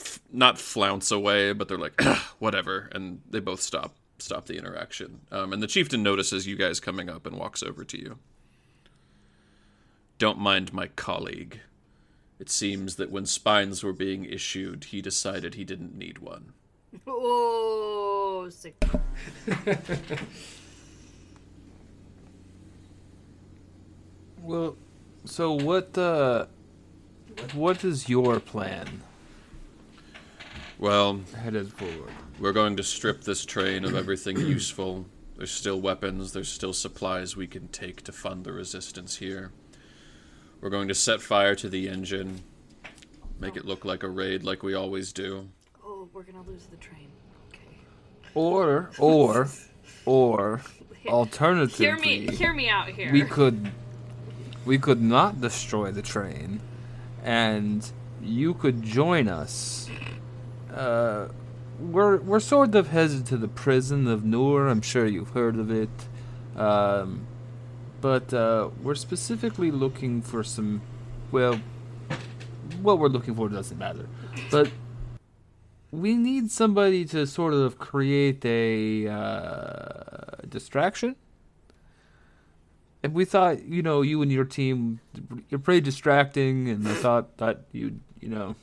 f- 0.00 0.20
not 0.32 0.58
flounce 0.58 1.10
away, 1.10 1.52
but 1.52 1.68
they're 1.68 1.78
like, 1.78 2.00
whatever, 2.38 2.88
and 2.92 3.20
they 3.28 3.40
both 3.40 3.60
stop 3.60 3.94
stop 4.20 4.46
the 4.46 4.56
interaction. 4.56 5.20
Um, 5.30 5.52
and 5.52 5.62
the 5.62 5.68
chieftain 5.68 6.02
notices 6.02 6.46
you 6.46 6.56
guys 6.56 6.80
coming 6.80 7.08
up 7.08 7.24
and 7.24 7.36
walks 7.36 7.62
over 7.62 7.84
to 7.84 7.98
you. 7.98 8.18
Don't 10.18 10.40
mind 10.40 10.72
my 10.72 10.88
colleague. 10.88 11.60
It 12.40 12.50
seems 12.50 12.96
that 12.96 13.12
when 13.12 13.26
spines 13.26 13.84
were 13.84 13.92
being 13.92 14.24
issued, 14.24 14.84
he 14.84 15.00
decided 15.00 15.54
he 15.54 15.64
didn't 15.64 15.96
need 15.96 16.18
one. 16.18 16.52
Oh, 17.06 18.48
sick. 18.50 18.74
Well, 24.42 24.76
so 25.24 25.52
what 25.52 25.96
uh 25.98 26.46
what 27.52 27.84
is 27.84 28.08
your 28.08 28.40
plan 28.40 29.02
Well, 30.78 31.20
headed 31.36 31.72
forward? 31.72 32.10
We're 32.40 32.52
going 32.52 32.76
to 32.76 32.82
strip 32.82 33.22
this 33.22 33.44
train 33.44 33.84
of 33.84 33.94
everything 33.94 34.38
useful 34.56 35.06
There's 35.36 35.50
still 35.50 35.80
weapons, 35.80 36.32
there's 36.32 36.48
still 36.50 36.72
supplies 36.72 37.36
we 37.36 37.46
can 37.46 37.68
take 37.68 38.02
to 38.04 38.12
fund 38.12 38.44
the 38.44 38.52
resistance 38.52 39.16
here. 39.16 39.52
We're 40.60 40.70
going 40.70 40.88
to 40.88 40.94
set 40.94 41.20
fire 41.20 41.54
to 41.56 41.68
the 41.68 41.88
engine, 41.88 42.42
make 43.38 43.56
it 43.56 43.64
look 43.64 43.84
like 43.84 44.02
a 44.02 44.08
raid 44.08 44.42
like 44.42 44.62
we 44.62 44.74
always 44.74 45.12
do. 45.12 45.48
We're 46.18 46.24
gonna 46.24 46.42
lose 46.48 46.66
the 46.66 46.76
train. 46.78 47.06
Okay. 47.48 47.60
Or, 48.34 48.90
or, 48.98 49.48
or, 50.04 50.62
alternatively, 51.06 51.86
Hear 51.86 51.96
me, 51.96 52.26
hear 52.34 52.52
me 52.52 52.68
out 52.68 52.88
here. 52.88 53.12
we 53.12 53.22
could, 53.22 53.70
we 54.64 54.78
could 54.78 55.00
not 55.00 55.40
destroy 55.40 55.92
the 55.92 56.02
train, 56.02 56.58
and 57.22 57.88
you 58.20 58.54
could 58.54 58.82
join 58.82 59.28
us. 59.28 59.88
Uh, 60.74 61.28
we're 61.78 62.16
we're 62.16 62.40
sort 62.40 62.74
of 62.74 62.88
headed 62.88 63.24
to 63.26 63.36
the 63.36 63.46
prison 63.46 64.08
of 64.08 64.24
Noor. 64.24 64.66
I'm 64.66 64.82
sure 64.82 65.06
you've 65.06 65.30
heard 65.30 65.54
of 65.54 65.70
it. 65.70 66.08
Um, 66.56 67.28
but 68.00 68.34
uh, 68.34 68.70
we're 68.82 68.96
specifically 68.96 69.70
looking 69.70 70.22
for 70.22 70.42
some. 70.42 70.82
Well, 71.30 71.60
what 72.82 72.98
we're 72.98 73.06
looking 73.06 73.36
for 73.36 73.48
doesn't 73.48 73.78
matter, 73.78 74.08
but 74.50 74.68
we 75.90 76.16
need 76.16 76.50
somebody 76.50 77.04
to 77.06 77.26
sort 77.26 77.54
of 77.54 77.78
create 77.78 78.44
a 78.44 79.08
uh, 79.08 80.46
distraction. 80.48 81.16
And 83.02 83.14
we 83.14 83.24
thought, 83.24 83.62
you 83.64 83.80
know, 83.80 84.02
you 84.02 84.22
and 84.22 84.30
your 84.30 84.44
team, 84.44 85.00
you're 85.48 85.60
pretty 85.60 85.80
distracting, 85.80 86.68
and 86.68 86.86
I 86.86 86.94
thought 86.94 87.38
that 87.38 87.62
you, 87.72 88.00
you 88.20 88.28
know, 88.28 88.56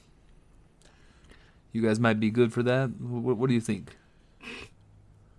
you 1.72 1.82
guys 1.82 2.00
might 2.00 2.20
be 2.20 2.30
good 2.30 2.52
for 2.52 2.62
that. 2.64 2.90
What, 3.00 3.38
what 3.38 3.48
do 3.48 3.54
you 3.54 3.62
think? 3.62 3.96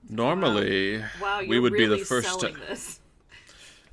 Normally, 0.09 1.03
wow, 1.21 1.41
you're 1.41 1.49
we 1.49 1.59
would 1.59 1.73
really 1.73 1.97
be 1.97 1.99
the 1.99 2.05
first 2.05 2.41
to, 2.41 2.47
selling 2.47 2.57
this. 2.69 3.01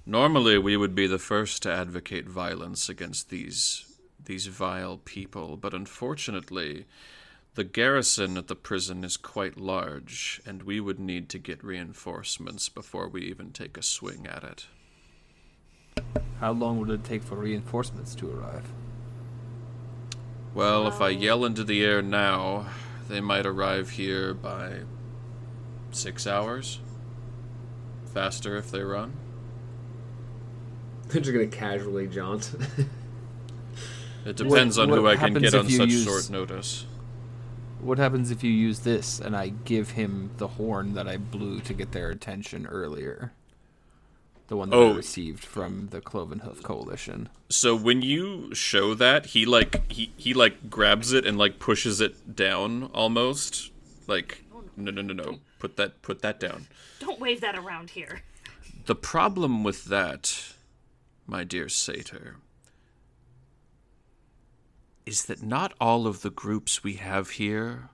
Normally, 0.05 0.57
we 0.57 0.77
would 0.77 0.95
be 0.95 1.07
the 1.07 1.19
first 1.19 1.63
to 1.63 1.71
advocate 1.71 2.27
violence 2.27 2.87
against 2.87 3.29
these 3.29 3.85
these 4.23 4.47
vile 4.47 4.99
people, 5.03 5.57
but 5.57 5.73
unfortunately, 5.73 6.85
the 7.55 7.63
garrison 7.63 8.37
at 8.37 8.47
the 8.47 8.55
prison 8.55 9.03
is 9.03 9.17
quite 9.17 9.57
large, 9.57 10.41
and 10.45 10.63
we 10.63 10.79
would 10.79 10.99
need 10.99 11.29
to 11.29 11.37
get 11.39 11.63
reinforcements 11.63 12.67
before 12.69 13.07
we 13.07 13.21
even 13.21 13.51
take 13.51 13.77
a 13.77 13.83
swing 13.83 14.27
at 14.27 14.43
it. 14.43 14.65
How 16.39 16.51
long 16.51 16.79
would 16.79 16.89
it 16.89 17.03
take 17.03 17.21
for 17.23 17.35
reinforcements 17.35 18.15
to 18.15 18.29
arrive? 18.31 18.67
Well, 20.53 20.87
if 20.87 20.99
I 21.01 21.09
yell 21.09 21.45
into 21.45 21.63
the 21.63 21.83
air 21.83 22.01
now, 22.01 22.67
they 23.07 23.21
might 23.21 23.45
arrive 23.45 23.91
here 23.91 24.33
by 24.33 24.81
six 25.91 26.25
hours. 26.27 26.79
Faster 28.13 28.55
if 28.57 28.69
they 28.71 28.81
run. 28.83 29.13
They're 31.07 31.21
just 31.21 31.33
gonna 31.33 31.47
casually 31.47 32.07
jaunt. 32.07 32.53
It 34.25 34.37
depends 34.37 34.77
on 34.77 34.89
what 34.89 34.99
who 34.99 35.07
I 35.07 35.17
can 35.17 35.33
get 35.33 35.53
on 35.53 35.67
such 35.69 35.89
use- 35.89 36.03
short 36.05 36.29
notice. 36.29 36.85
What 37.83 37.97
happens 37.97 38.31
if 38.31 38.43
you 38.43 38.51
use 38.51 38.79
this 38.79 39.19
and 39.19 39.35
I 39.35 39.49
give 39.49 39.91
him 39.91 40.31
the 40.37 40.47
horn 40.47 40.93
that 40.93 41.05
I 41.07 41.17
blew 41.17 41.59
to 41.61 41.73
get 41.73 41.91
their 41.91 42.09
attention 42.09 42.65
earlier? 42.65 43.33
The 44.47 44.55
one 44.55 44.69
that 44.69 44.75
Oh. 44.77 44.93
I 44.93 44.95
received 44.95 45.43
from 45.43 45.89
the 45.91 45.99
Cloven 45.99 46.39
Hoof 46.39 46.63
Coalition. 46.63 47.27
So 47.49 47.75
when 47.75 48.01
you 48.01 48.55
show 48.55 48.93
that, 48.95 49.27
he 49.27 49.45
like 49.45 49.91
he 49.91 50.13
he 50.15 50.33
like 50.33 50.69
grabs 50.69 51.11
it 51.11 51.25
and 51.25 51.37
like 51.37 51.59
pushes 51.59 51.99
it 51.99 52.35
down 52.35 52.85
almost. 52.93 53.71
Like 54.07 54.43
no 54.77 54.91
no 54.91 55.01
no 55.01 55.13
no. 55.13 55.39
Put 55.59 55.75
that 55.75 56.01
put 56.01 56.21
that 56.21 56.39
down. 56.39 56.67
Don't 56.99 57.19
wave 57.19 57.41
that 57.41 57.57
around 57.57 57.91
here. 57.91 58.21
The 58.85 58.95
problem 58.95 59.63
with 59.63 59.85
that, 59.85 60.53
my 61.27 61.43
dear 61.43 61.67
satyr, 61.69 62.37
is 65.05 65.25
that 65.25 65.43
not 65.43 65.73
all 65.79 66.07
of 66.07 66.21
the 66.21 66.29
groups 66.29 66.83
we 66.83 66.93
have 66.93 67.31
here 67.31 67.89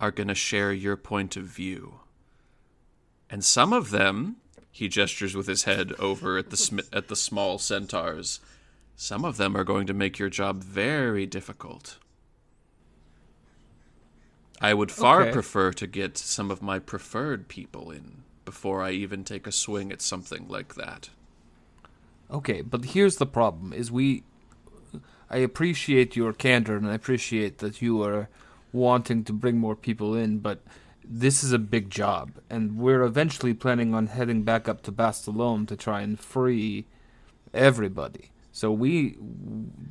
are 0.00 0.10
going 0.10 0.28
to 0.28 0.34
share 0.34 0.72
your 0.72 0.96
point 0.96 1.36
of 1.36 1.44
view. 1.44 2.00
And 3.28 3.44
some 3.44 3.72
of 3.72 3.90
them, 3.90 4.36
he 4.70 4.88
gestures 4.88 5.34
with 5.34 5.46
his 5.46 5.64
head 5.64 5.92
over 5.98 6.38
at 6.38 6.50
the 6.50 6.56
sm- 6.56 6.80
at 6.92 7.08
the 7.08 7.16
small 7.16 7.58
centaurs. 7.58 8.40
Some 8.96 9.24
of 9.24 9.36
them 9.36 9.56
are 9.56 9.64
going 9.64 9.86
to 9.86 9.94
make 9.94 10.18
your 10.18 10.28
job 10.28 10.62
very 10.62 11.26
difficult. 11.26 11.98
I 14.60 14.74
would 14.74 14.92
far 14.92 15.22
Okay. 15.22 15.32
prefer 15.32 15.72
to 15.72 15.86
get 15.86 16.18
some 16.18 16.50
of 16.50 16.60
my 16.60 16.78
preferred 16.78 17.48
people 17.48 17.90
in 17.90 18.24
before 18.44 18.82
I 18.82 18.90
even 18.90 19.24
take 19.24 19.46
a 19.46 19.52
swing 19.52 19.90
at 19.90 20.02
something 20.02 20.48
like 20.48 20.74
that. 20.74 21.08
Okay, 22.30 22.60
but 22.60 22.84
here's 22.86 23.16
the 23.16 23.26
problem: 23.26 23.72
is 23.72 23.90
we, 23.90 24.22
I 25.30 25.38
appreciate 25.38 26.16
your 26.16 26.32
candor 26.32 26.76
and 26.76 26.88
I 26.88 26.94
appreciate 26.94 27.58
that 27.58 27.80
you 27.80 28.02
are 28.02 28.28
wanting 28.72 29.24
to 29.24 29.32
bring 29.32 29.58
more 29.58 29.76
people 29.76 30.14
in, 30.14 30.38
but 30.38 30.60
this 31.04 31.42
is 31.42 31.52
a 31.52 31.58
big 31.58 31.90
job, 31.90 32.32
and 32.48 32.76
we're 32.76 33.02
eventually 33.02 33.52
planning 33.52 33.94
on 33.94 34.06
heading 34.06 34.44
back 34.44 34.68
up 34.68 34.82
to 34.82 34.92
Bastalone 34.92 35.66
to 35.66 35.76
try 35.76 36.02
and 36.02 36.18
free 36.20 36.86
everybody. 37.52 38.30
So 38.52 38.70
we 38.70 39.16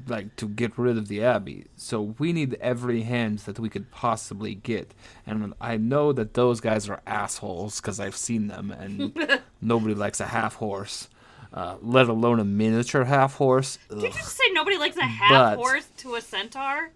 like 0.07 0.35
to 0.37 0.47
get 0.47 0.77
rid 0.77 0.97
of 0.97 1.07
the 1.07 1.23
abbey. 1.23 1.65
So 1.75 2.13
we 2.19 2.33
need 2.33 2.55
every 2.61 3.03
hand 3.03 3.39
that 3.39 3.59
we 3.59 3.69
could 3.69 3.89
possibly 3.89 4.53
get. 4.53 4.93
And 5.25 5.53
I 5.61 5.77
know 5.77 6.11
that 6.13 6.33
those 6.33 6.59
guys 6.59 6.89
are 6.89 7.01
assholes 7.07 7.79
because 7.79 7.99
I've 7.99 8.17
seen 8.17 8.47
them, 8.47 8.71
and 8.71 9.41
nobody 9.61 9.95
likes 9.95 10.19
a 10.19 10.27
half 10.27 10.55
horse, 10.55 11.09
uh, 11.53 11.75
let 11.81 12.07
alone 12.09 12.39
a 12.39 12.43
miniature 12.45 13.05
half 13.05 13.35
horse. 13.35 13.77
Did 13.89 14.01
you 14.03 14.09
just 14.09 14.35
say 14.37 14.43
nobody 14.51 14.77
likes 14.77 14.97
a 14.97 15.03
half 15.03 15.29
But- 15.31 15.57
horse 15.57 15.87
to 15.97 16.15
a 16.15 16.21
centaur? 16.21 16.91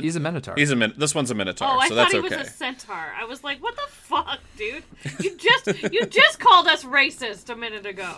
He's 0.00 0.14
a 0.14 0.20
minotaur. 0.20 0.54
He's 0.56 0.70
a 0.70 0.76
min- 0.76 0.94
this 0.96 1.12
one's 1.12 1.32
a 1.32 1.34
minotaur, 1.34 1.66
Oh, 1.68 1.78
I 1.78 1.88
so 1.88 1.96
thought 1.96 2.02
that's 2.02 2.12
he 2.12 2.18
okay. 2.20 2.36
was 2.38 2.46
a 2.46 2.50
centaur. 2.52 3.12
I 3.20 3.24
was 3.24 3.42
like, 3.42 3.60
what 3.60 3.74
the 3.74 3.82
fuck, 3.90 4.38
dude? 4.56 4.84
You 5.18 5.36
just 5.36 5.92
you 5.92 6.06
just 6.06 6.38
called 6.38 6.68
us 6.68 6.84
racist 6.84 7.50
a 7.50 7.56
minute 7.56 7.84
ago. 7.84 8.14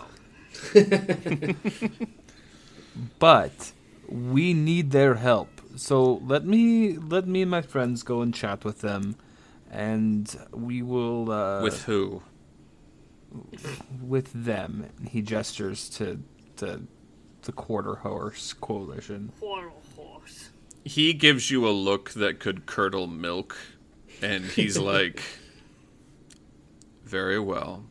but 3.19 3.73
we 4.09 4.53
need 4.55 4.91
their 4.91 5.15
help. 5.15 5.49
So 5.77 6.21
let 6.27 6.45
me 6.45 6.99
let 6.99 7.27
me 7.27 7.43
and 7.43 7.51
my 7.51 7.63
friends 7.63 8.03
go 8.03 8.21
and 8.21 8.35
chat 8.35 8.65
with 8.65 8.81
them, 8.81 9.17
and 9.71 10.35
we 10.53 10.83
will 10.83 11.31
uh, 11.31 11.63
With 11.63 11.85
who? 11.85 12.23
With 14.01 14.31
them. 14.33 14.89
He 15.09 15.23
gestures 15.23 15.89
to 15.91 16.21
the 16.57 16.83
the 17.43 17.53
quarter 17.53 17.97
horse 17.97 18.53
coalition. 18.53 19.33
Quarrel 19.41 19.81
horse. 19.97 20.51
He 20.85 21.13
gives 21.15 21.51
you 21.51 21.67
a 21.67 21.71
look 21.71 22.11
that 22.11 22.39
could 22.41 22.67
curdle 22.67 23.07
milk, 23.07 23.57
and 24.23 24.45
he's 24.45 24.77
like, 24.93 25.23
"Very 27.05 27.39
well. 27.39 27.85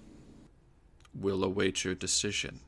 We'll 1.13 1.43
await 1.43 1.83
your 1.83 1.95
decision." 1.95 2.59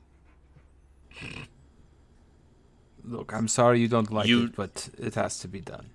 Look, 3.04 3.32
I'm 3.32 3.48
sorry 3.48 3.80
you 3.80 3.88
don't 3.88 4.12
like 4.12 4.28
You- 4.28 4.44
it, 4.46 4.56
but 4.56 4.88
it 4.98 5.14
has 5.14 5.38
to 5.40 5.48
be 5.48 5.60
done. 5.60 5.90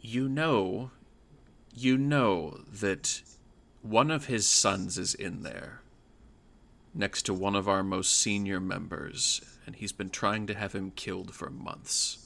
You 0.00 0.28
know, 0.28 0.90
you 1.74 1.96
know 1.96 2.60
that 2.72 3.22
one 3.82 4.10
of 4.10 4.26
his 4.26 4.46
sons 4.48 4.98
is 4.98 5.14
in 5.14 5.42
there, 5.42 5.80
next 6.94 7.22
to 7.22 7.34
one 7.34 7.54
of 7.56 7.68
our 7.68 7.82
most 7.82 8.14
senior 8.16 8.60
members, 8.60 9.40
and 9.66 9.76
he's 9.76 9.92
been 9.92 10.10
trying 10.10 10.46
to 10.46 10.54
have 10.54 10.74
him 10.74 10.92
killed 10.92 11.34
for 11.34 11.50
months. 11.50 12.18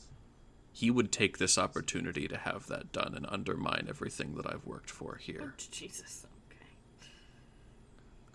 He 0.72 0.90
would 0.90 1.10
take 1.10 1.38
this 1.38 1.58
opportunity 1.58 2.28
to 2.28 2.36
have 2.36 2.66
that 2.68 2.92
done 2.92 3.14
and 3.16 3.26
undermine 3.28 3.86
everything 3.88 4.34
that 4.36 4.46
I've 4.46 4.64
worked 4.66 4.90
for 4.90 5.16
here. 5.16 5.40
Oh, 5.42 5.50
Jesus. 5.70 6.26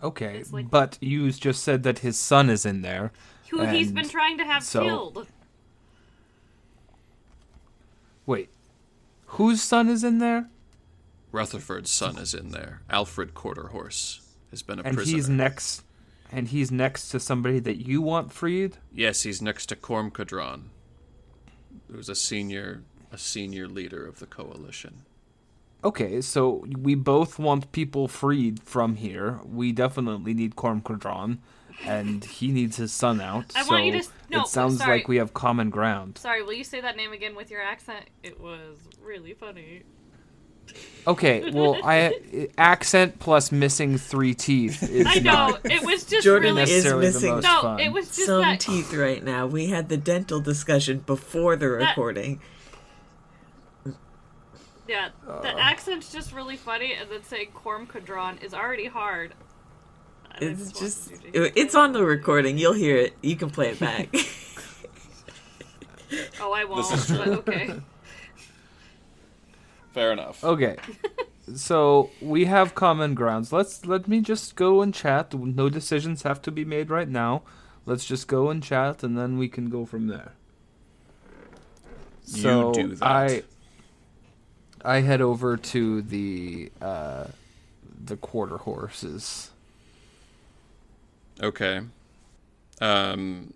Okay. 0.02 0.32
Okay, 0.32 0.44
like- 0.50 0.70
but 0.70 0.98
you 1.00 1.30
just 1.32 1.62
said 1.62 1.82
that 1.84 2.00
his 2.00 2.18
son 2.18 2.50
is 2.50 2.66
in 2.66 2.82
there. 2.82 3.12
Who 3.50 3.64
he's 3.66 3.92
been 3.92 4.08
trying 4.08 4.36
to 4.38 4.44
have 4.44 4.64
so- 4.64 4.82
killed. 4.82 5.26
Wait, 8.26 8.48
whose 9.26 9.62
son 9.62 9.88
is 9.88 10.02
in 10.02 10.18
there? 10.18 10.48
Rutherford's 11.30 11.90
son 11.90 12.16
is 12.18 12.32
in 12.34 12.50
there. 12.50 12.80
Alfred 12.88 13.34
Quarterhorse 13.34 14.20
has 14.50 14.62
been 14.62 14.78
a 14.78 14.82
And 14.82 14.96
prisoner. 14.96 15.16
he's 15.16 15.28
next, 15.28 15.82
and 16.34 16.48
he's 16.48 16.70
next 16.70 17.08
to 17.10 17.20
somebody 17.20 17.58
that 17.60 17.76
you 17.86 18.02
want 18.02 18.32
freed. 18.32 18.76
yes, 18.92 19.22
he's 19.22 19.40
next 19.40 19.66
to 19.66 19.76
Cormcadron, 19.76 20.64
who's 21.90 22.08
a 22.08 22.14
senior 22.14 22.82
a 23.12 23.18
senior 23.18 23.68
leader 23.68 24.04
of 24.06 24.18
the 24.18 24.26
coalition. 24.26 25.02
Okay, 25.84 26.20
so 26.20 26.64
we 26.78 26.94
both 26.94 27.38
want 27.38 27.70
people 27.70 28.08
freed 28.08 28.60
from 28.62 28.96
here. 28.96 29.38
We 29.44 29.70
definitely 29.70 30.34
need 30.34 30.56
Cormcadron, 30.56 31.38
and 31.84 32.24
he 32.24 32.50
needs 32.50 32.76
his 32.78 32.90
son 32.92 33.20
out. 33.20 33.44
I 33.54 33.62
so 33.62 33.70
want 33.72 33.84
you 33.84 33.92
to 33.92 33.98
s- 33.98 34.10
no, 34.30 34.40
it 34.40 34.48
sounds 34.48 34.78
sorry. 34.78 34.98
like 34.98 35.08
we 35.08 35.16
have 35.18 35.34
common 35.34 35.70
ground. 35.70 36.18
Sorry, 36.18 36.42
will 36.42 36.54
you 36.54 36.64
say 36.64 36.80
that 36.80 36.96
name 36.96 37.12
again 37.12 37.36
with 37.36 37.50
your 37.50 37.60
accent? 37.62 38.06
It 38.22 38.40
was 38.40 38.78
really 39.00 39.34
funny. 39.34 39.82
Okay, 41.06 41.50
well, 41.50 41.76
I 41.84 42.48
accent 42.56 43.18
plus 43.18 43.52
missing 43.52 43.98
three 43.98 44.32
teeth 44.32 44.82
is 44.82 45.06
I 45.06 45.16
know 45.16 45.32
not 45.32 45.60
it 45.70 45.84
was 45.84 46.04
just 46.04 46.24
Jordan 46.24 46.56
really 46.56 46.70
is 46.72 46.92
missing 46.94 47.40
no. 47.40 47.60
fun. 47.60 47.80
It 47.80 47.92
was 47.92 48.06
just 48.06 48.26
some 48.26 48.40
that 48.40 48.60
teeth 48.60 48.94
right 48.94 49.22
now. 49.22 49.46
We 49.46 49.66
had 49.66 49.90
the 49.90 49.98
dental 49.98 50.40
discussion 50.40 51.00
before 51.00 51.56
the 51.56 51.68
That- 51.68 51.90
recording. 51.90 52.40
yeah. 54.88 55.10
The 55.26 55.54
uh. 55.54 55.58
accent's 55.58 56.10
just 56.10 56.32
really 56.32 56.56
funny, 56.56 56.94
and 56.94 57.10
then 57.10 57.22
saying 57.22 57.48
Corm 57.54 57.86
Cadron 57.86 58.38
is 58.38 58.54
already 58.54 58.86
hard. 58.86 59.34
I 60.30 60.38
It's 60.40 60.60
wanted 60.60 60.78
just 60.78 61.10
you 61.10 61.16
to 61.18 61.30
hear 61.32 61.52
it's 61.54 61.74
on 61.74 61.92
the 61.92 62.02
recording. 62.04 62.56
You'll 62.56 62.72
hear 62.72 62.96
it. 62.96 63.14
You 63.22 63.36
can 63.36 63.50
play 63.50 63.68
it 63.70 63.78
back. 63.78 64.08
Oh, 66.40 66.52
I 66.52 66.64
won't. 66.64 66.86
But 67.08 67.28
okay. 67.28 67.74
Fair 69.94 70.12
enough. 70.12 70.44
Okay. 70.44 70.76
So 71.54 72.08
we 72.22 72.46
have 72.46 72.74
common 72.74 73.14
grounds. 73.14 73.52
Let's 73.52 73.84
let 73.84 74.08
me 74.08 74.22
just 74.22 74.56
go 74.56 74.80
and 74.80 74.94
chat. 74.94 75.34
No 75.34 75.68
decisions 75.68 76.22
have 76.22 76.40
to 76.40 76.50
be 76.50 76.64
made 76.64 76.88
right 76.88 77.08
now. 77.08 77.42
Let's 77.84 78.06
just 78.06 78.28
go 78.28 78.48
and 78.48 78.62
chat, 78.62 79.02
and 79.02 79.18
then 79.18 79.36
we 79.36 79.48
can 79.48 79.68
go 79.68 79.84
from 79.84 80.06
there. 80.06 80.32
You 82.26 82.40
So 82.42 82.72
do 82.72 82.88
that. 82.94 83.02
I 83.06 83.42
I 84.82 85.00
head 85.00 85.20
over 85.20 85.58
to 85.58 86.00
the 86.00 86.72
uh, 86.80 87.26
the 88.02 88.16
quarter 88.16 88.56
horses. 88.56 89.50
Okay. 91.42 91.82
Um, 92.80 93.52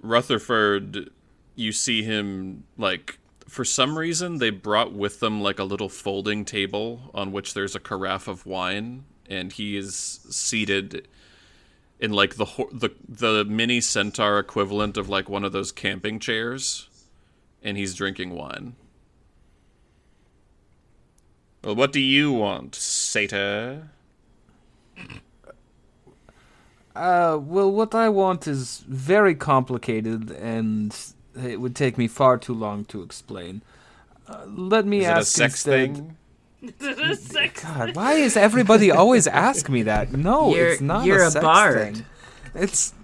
Rutherford, 0.00 1.10
you 1.54 1.72
see 1.72 2.02
him 2.02 2.64
like 2.78 3.18
for 3.48 3.64
some 3.64 3.98
reason 3.98 4.38
they 4.38 4.50
brought 4.50 4.92
with 4.92 5.20
them 5.20 5.40
like 5.40 5.58
a 5.58 5.64
little 5.64 5.88
folding 5.88 6.44
table 6.44 7.10
on 7.14 7.32
which 7.32 7.54
there's 7.54 7.74
a 7.74 7.80
carafe 7.80 8.28
of 8.28 8.46
wine, 8.46 9.04
and 9.28 9.52
he 9.52 9.76
is 9.76 9.94
seated 10.30 11.08
in 12.00 12.12
like 12.12 12.36
the 12.36 12.46
the 12.72 12.90
the 13.08 13.44
mini 13.44 13.80
centaur 13.80 14.38
equivalent 14.38 14.96
of 14.96 15.08
like 15.08 15.28
one 15.28 15.44
of 15.44 15.52
those 15.52 15.72
camping 15.72 16.18
chairs, 16.18 16.88
and 17.62 17.76
he's 17.76 17.94
drinking 17.94 18.34
wine. 18.34 18.74
Well, 21.62 21.76
what 21.76 21.92
do 21.92 22.00
you 22.00 22.32
want, 22.32 22.74
satyr? 22.74 23.88
Uh, 26.94 27.38
well, 27.40 27.72
what 27.72 27.94
I 27.94 28.08
want 28.08 28.46
is 28.46 28.84
very 28.86 29.34
complicated, 29.34 30.30
and 30.30 30.94
it 31.36 31.60
would 31.60 31.74
take 31.76 31.96
me 31.98 32.08
far 32.08 32.38
too 32.38 32.54
long 32.54 32.84
to 32.86 33.02
explain. 33.02 33.62
Uh, 34.26 34.44
let 34.46 34.86
me 34.86 34.98
Is 35.00 35.04
it 35.04 35.08
a 35.08 35.12
ask 35.12 35.28
sex 35.36 35.54
instead. 35.66 35.96
thing? 35.96 36.16
God, 37.62 37.94
why 37.96 38.14
is 38.14 38.36
everybody 38.36 38.90
always 38.90 39.26
ask 39.26 39.68
me 39.68 39.82
that? 39.82 40.12
No, 40.12 40.50
You're- 40.54 40.72
it's 40.72 40.80
not 40.80 41.04
you're 41.04 41.22
a, 41.22 41.26
a 41.28 41.30
sex 41.30 41.42
bard. 41.44 41.94
thing. 41.96 42.04
It's 42.54 42.94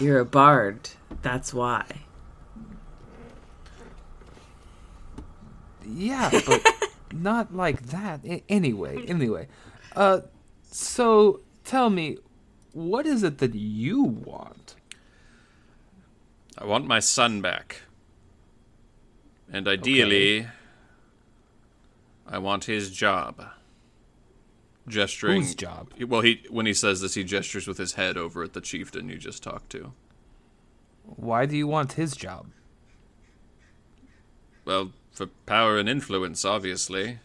You're 0.00 0.20
a 0.20 0.24
bard. 0.24 0.88
That's 1.22 1.52
why. 1.54 1.84
yeah, 5.86 6.30
but 6.46 6.66
not 7.12 7.54
like 7.54 7.82
that. 7.88 8.24
A- 8.24 8.42
anyway, 8.48 9.04
anyway, 9.06 9.46
uh, 9.94 10.20
so 10.70 11.40
tell 11.64 11.90
me, 11.90 12.16
what 12.72 13.06
is 13.06 13.22
it 13.22 13.38
that 13.38 13.54
you 13.54 14.02
want? 14.02 14.74
I 16.56 16.64
want 16.64 16.86
my 16.86 17.00
son 17.00 17.40
back. 17.40 17.82
And 19.52 19.68
ideally, 19.68 20.46
I 22.26 22.38
want 22.38 22.64
his 22.64 22.90
job. 22.90 23.44
Gesturing. 24.86 25.42
Whose 25.42 25.54
job? 25.54 25.90
Well, 26.06 26.20
he 26.20 26.42
when 26.50 26.66
he 26.66 26.74
says 26.74 27.00
this, 27.00 27.14
he 27.14 27.24
gestures 27.24 27.66
with 27.66 27.78
his 27.78 27.94
head 27.94 28.16
over 28.16 28.42
at 28.42 28.52
the 28.52 28.60
chieftain 28.60 29.08
you 29.08 29.16
just 29.16 29.42
talked 29.42 29.70
to. 29.70 29.92
Why 31.04 31.46
do 31.46 31.56
you 31.56 31.66
want 31.66 31.94
his 31.94 32.16
job? 32.16 32.46
Well, 34.64 34.92
for 35.12 35.26
power 35.46 35.78
and 35.78 35.88
influence, 35.88 36.44
obviously. 36.44 37.18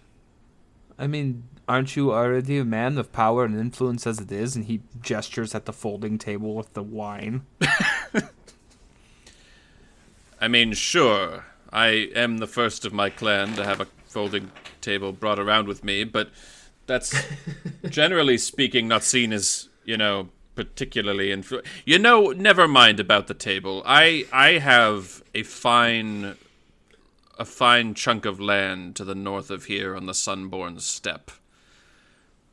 I 0.97 1.07
mean, 1.07 1.43
aren't 1.67 1.95
you 1.95 2.11
already 2.11 2.57
a 2.57 2.65
man 2.65 2.97
of 2.97 3.11
power 3.13 3.45
and 3.45 3.57
influence 3.57 4.05
as 4.05 4.19
it 4.19 4.31
is? 4.31 4.55
And 4.55 4.65
he 4.65 4.81
gestures 5.01 5.55
at 5.55 5.65
the 5.65 5.71
folding 5.73 6.17
table 6.17 6.55
with 6.55 6.73
the 6.73 6.83
wine. 6.83 7.43
I 10.41 10.47
mean, 10.47 10.73
sure, 10.73 11.45
I 11.71 12.09
am 12.15 12.37
the 12.37 12.47
first 12.47 12.85
of 12.85 12.93
my 12.93 13.09
clan 13.09 13.55
to 13.55 13.65
have 13.65 13.81
a 13.81 13.87
folding 14.05 14.51
table 14.81 15.11
brought 15.11 15.39
around 15.39 15.67
with 15.67 15.83
me, 15.83 16.03
but 16.03 16.29
that's 16.87 17.15
generally 17.89 18.37
speaking 18.37 18.87
not 18.87 19.03
seen 19.03 19.33
as, 19.33 19.69
you 19.85 19.97
know, 19.97 20.29
particularly 20.55 21.29
influ- 21.29 21.65
You 21.85 21.99
know, 21.99 22.31
never 22.31 22.67
mind 22.67 22.99
about 22.99 23.27
the 23.27 23.33
table. 23.33 23.81
I 23.85 24.25
I 24.33 24.57
have 24.59 25.23
a 25.33 25.43
fine 25.43 26.35
a 27.37 27.45
fine 27.45 27.93
chunk 27.93 28.25
of 28.25 28.41
land 28.41 28.97
to 28.97 29.05
the 29.05 29.15
north 29.15 29.49
of 29.49 29.65
here 29.65 29.95
on 29.95 30.05
the 30.05 30.13
Sunborn 30.13 30.81
steppe. 30.81 31.31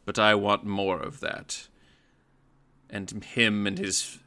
But 0.05 0.19
I 0.19 0.37
want 0.37 0.65
more 0.65 1.01
of 1.01 1.19
that. 1.19 1.67
And 2.89 3.11
him 3.25 3.67
and 3.67 3.79
his 3.79 4.19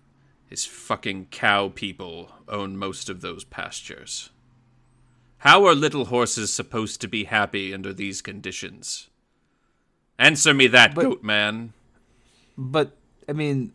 his 0.49 0.65
fucking 0.65 1.27
cow 1.31 1.69
people 1.69 2.31
own 2.47 2.75
most 2.77 3.09
of 3.09 3.21
those 3.21 3.43
pastures. 3.43 4.29
How 5.39 5.65
are 5.65 5.75
little 5.75 6.05
horses 6.05 6.51
supposed 6.51 6.99
to 7.01 7.07
be 7.07 7.25
happy 7.25 7.73
under 7.73 7.93
these 7.93 8.21
conditions? 8.21 9.07
Answer 10.17 10.53
me 10.53 10.67
that, 10.67 10.95
But- 10.95 11.03
goat 11.03 11.23
man. 11.23 11.73
But 12.57 12.97
I 13.27 13.31
mean, 13.33 13.71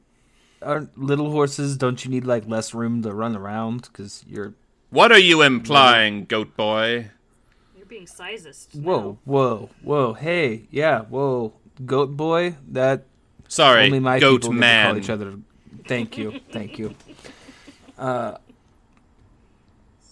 aren't 0.60 0.98
little 0.98 1.30
horses? 1.30 1.76
Don't 1.78 2.04
you 2.04 2.10
need 2.10 2.24
like 2.26 2.46
less 2.46 2.74
room 2.74 3.02
to 3.02 3.14
run 3.14 3.34
around? 3.36 3.82
Because 3.90 4.24
you're 4.28 4.52
What 4.90 5.10
are 5.10 5.18
you 5.18 5.40
implying, 5.42 6.24
goat 6.26 6.54
boy? 6.56 7.10
You're 7.76 7.86
being 7.86 8.04
sizist. 8.06 8.74
whoa, 8.74 9.18
whoa, 9.24 9.70
whoa. 9.82 10.12
Hey, 10.14 10.66
yeah, 10.70 11.02
whoa, 11.02 11.54
goat 11.86 12.14
boy. 12.16 12.56
That 12.68 13.06
Sorry, 13.48 13.84
only 13.86 14.00
my 14.00 14.18
goat 14.20 14.42
people 14.42 14.52
man. 14.54 14.86
call 14.90 14.98
each 14.98 15.08
other. 15.10 15.34
Thank 15.86 16.16
you, 16.16 16.40
thank 16.50 16.78
you. 16.78 16.94
Uh, 17.98 18.38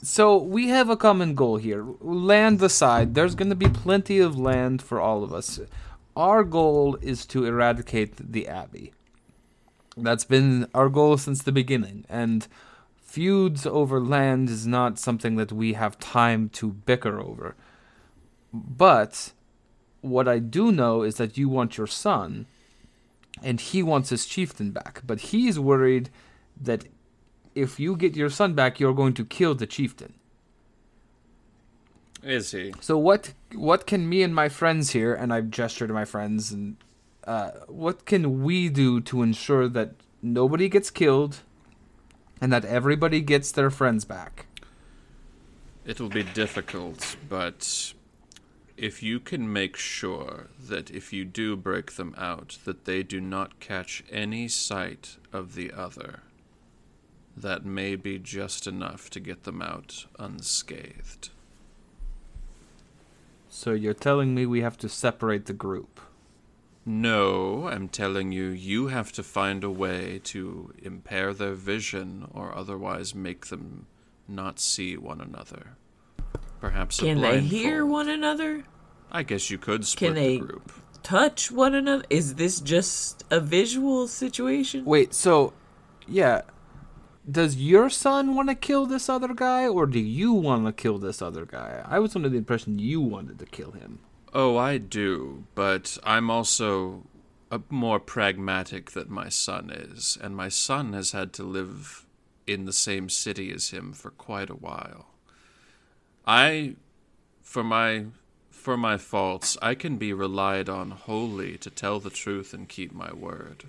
so 0.02 0.36
we 0.36 0.68
have 0.68 0.90
a 0.90 0.96
common 0.96 1.34
goal 1.34 1.56
here. 1.56 1.84
Land 2.00 2.60
aside, 2.62 3.14
there's 3.14 3.34
going 3.34 3.50
to 3.50 3.56
be 3.56 3.68
plenty 3.68 4.18
of 4.18 4.38
land 4.38 4.82
for 4.82 5.00
all 5.00 5.22
of 5.22 5.32
us. 5.32 5.60
Our 6.16 6.44
goal 6.44 6.98
is 7.00 7.24
to 7.26 7.46
eradicate 7.46 8.32
the 8.32 8.48
abbey. 8.48 8.92
That's 9.96 10.24
been 10.24 10.66
our 10.74 10.88
goal 10.88 11.18
since 11.18 11.42
the 11.42 11.52
beginning, 11.52 12.04
and 12.08 12.46
feuds 12.96 13.66
over 13.66 14.00
land 14.00 14.48
is 14.48 14.66
not 14.66 14.98
something 14.98 15.36
that 15.36 15.52
we 15.52 15.74
have 15.74 15.98
time 15.98 16.48
to 16.50 16.72
bicker 16.72 17.20
over. 17.20 17.54
But 18.52 19.32
what 20.00 20.26
I 20.26 20.38
do 20.38 20.72
know 20.72 21.02
is 21.02 21.16
that 21.16 21.38
you 21.38 21.48
want 21.48 21.78
your 21.78 21.86
son, 21.86 22.46
and 23.42 23.60
he 23.60 23.82
wants 23.82 24.10
his 24.10 24.26
chieftain 24.26 24.70
back. 24.70 25.02
But 25.06 25.20
he's 25.20 25.58
worried 25.58 26.10
that 26.60 26.84
if 27.54 27.78
you 27.78 27.96
get 27.96 28.16
your 28.16 28.30
son 28.30 28.54
back, 28.54 28.80
you're 28.80 28.94
going 28.94 29.14
to 29.14 29.24
kill 29.24 29.54
the 29.54 29.66
chieftain. 29.66 30.14
Is 32.22 32.52
he? 32.52 32.72
So 32.80 32.96
what 32.96 33.34
what 33.54 33.86
can 33.86 34.08
me 34.08 34.22
and 34.22 34.34
my 34.34 34.48
friends 34.48 34.90
here, 34.90 35.12
and 35.12 35.32
I 35.32 35.40
gesture 35.40 35.86
to 35.86 35.92
my 35.92 36.04
friends, 36.04 36.52
and 36.52 36.76
uh, 37.24 37.50
what 37.66 38.06
can 38.06 38.42
we 38.42 38.68
do 38.68 39.00
to 39.00 39.22
ensure 39.22 39.68
that 39.68 39.94
nobody 40.22 40.68
gets 40.68 40.90
killed, 40.90 41.40
and 42.40 42.52
that 42.52 42.64
everybody 42.64 43.20
gets 43.20 43.50
their 43.50 43.70
friends 43.70 44.04
back? 44.04 44.46
It 45.84 46.00
will 46.00 46.08
be 46.08 46.22
difficult, 46.22 47.16
but 47.28 47.92
if 48.82 49.00
you 49.00 49.20
can 49.20 49.52
make 49.52 49.76
sure 49.76 50.48
that 50.58 50.90
if 50.90 51.12
you 51.12 51.24
do 51.24 51.54
break 51.54 51.92
them 51.92 52.12
out, 52.18 52.58
that 52.64 52.84
they 52.84 53.00
do 53.04 53.20
not 53.20 53.60
catch 53.60 54.02
any 54.10 54.48
sight 54.48 55.18
of 55.32 55.54
the 55.54 55.70
other, 55.70 56.18
that 57.36 57.64
may 57.64 57.94
be 57.94 58.18
just 58.18 58.66
enough 58.66 59.08
to 59.08 59.20
get 59.20 59.44
them 59.44 59.62
out 59.62 60.06
unscathed. 60.18 61.30
So 63.48 63.70
you're 63.70 63.94
telling 63.94 64.34
me 64.34 64.46
we 64.46 64.62
have 64.62 64.78
to 64.78 64.88
separate 64.88 65.46
the 65.46 65.52
group? 65.52 66.00
No, 66.84 67.68
I'm 67.68 67.86
telling 67.86 68.32
you, 68.32 68.48
you 68.48 68.88
have 68.88 69.12
to 69.12 69.22
find 69.22 69.62
a 69.62 69.70
way 69.70 70.20
to 70.24 70.74
impair 70.82 71.32
their 71.32 71.54
vision 71.54 72.28
or 72.34 72.52
otherwise 72.52 73.14
make 73.14 73.46
them 73.46 73.86
not 74.26 74.58
see 74.58 74.96
one 74.96 75.20
another. 75.20 75.76
Perhaps 76.60 76.98
a 76.98 77.02
Can 77.04 77.20
they 77.20 77.40
hear 77.40 77.86
one 77.86 78.08
another? 78.08 78.64
I 79.12 79.22
guess 79.22 79.50
you 79.50 79.58
could 79.58 79.86
split 79.86 80.14
they- 80.14 80.38
the 80.38 80.44
group. 80.46 80.72
Touch 81.02 81.50
one 81.50 81.74
another? 81.74 82.04
Is 82.10 82.36
this 82.36 82.60
just 82.60 83.24
a 83.30 83.40
visual 83.40 84.06
situation? 84.06 84.84
Wait, 84.84 85.12
so 85.12 85.52
yeah, 86.06 86.42
does 87.28 87.56
your 87.56 87.90
son 87.90 88.34
want 88.34 88.48
to 88.48 88.54
kill 88.54 88.86
this 88.86 89.08
other 89.08 89.34
guy, 89.34 89.66
or 89.66 89.86
do 89.86 89.98
you 89.98 90.32
want 90.32 90.64
to 90.66 90.72
kill 90.72 90.98
this 90.98 91.20
other 91.20 91.44
guy? 91.44 91.84
I 91.84 91.98
was 91.98 92.14
under 92.14 92.28
the 92.28 92.38
impression 92.38 92.78
you 92.78 93.00
wanted 93.00 93.38
to 93.40 93.46
kill 93.46 93.72
him. 93.72 93.98
Oh, 94.32 94.56
I 94.56 94.78
do, 94.78 95.44
but 95.54 95.98
I'm 96.04 96.30
also 96.30 97.04
a 97.50 97.60
more 97.68 98.00
pragmatic 98.00 98.92
than 98.92 99.12
my 99.12 99.28
son 99.28 99.70
is, 99.70 100.16
and 100.22 100.34
my 100.36 100.48
son 100.48 100.92
has 100.94 101.10
had 101.10 101.32
to 101.34 101.42
live 101.42 102.06
in 102.46 102.64
the 102.64 102.72
same 102.72 103.08
city 103.08 103.52
as 103.52 103.70
him 103.70 103.92
for 103.92 104.10
quite 104.10 104.50
a 104.50 104.54
while. 104.54 105.06
I 106.26 106.76
for 107.42 107.62
my 107.62 108.06
for 108.62 108.76
my 108.76 108.96
faults, 108.96 109.58
I 109.60 109.74
can 109.74 109.96
be 109.96 110.12
relied 110.12 110.68
on 110.68 110.92
wholly 110.92 111.58
to 111.58 111.68
tell 111.68 111.98
the 111.98 112.10
truth 112.10 112.54
and 112.54 112.68
keep 112.68 112.92
my 112.92 113.12
word. 113.12 113.64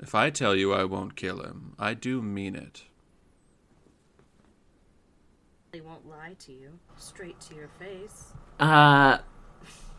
If 0.00 0.14
I 0.14 0.30
tell 0.30 0.54
you 0.54 0.72
I 0.72 0.84
won't 0.84 1.16
kill 1.16 1.42
him, 1.42 1.74
I 1.78 1.94
do 1.94 2.20
mean 2.20 2.56
it. 2.56 2.82
They 5.70 5.80
won't 5.80 6.08
lie 6.08 6.34
to 6.40 6.52
you 6.52 6.78
straight 6.96 7.40
to 7.42 7.54
your 7.54 7.68
face. 7.78 8.32
Uh, 8.58 9.18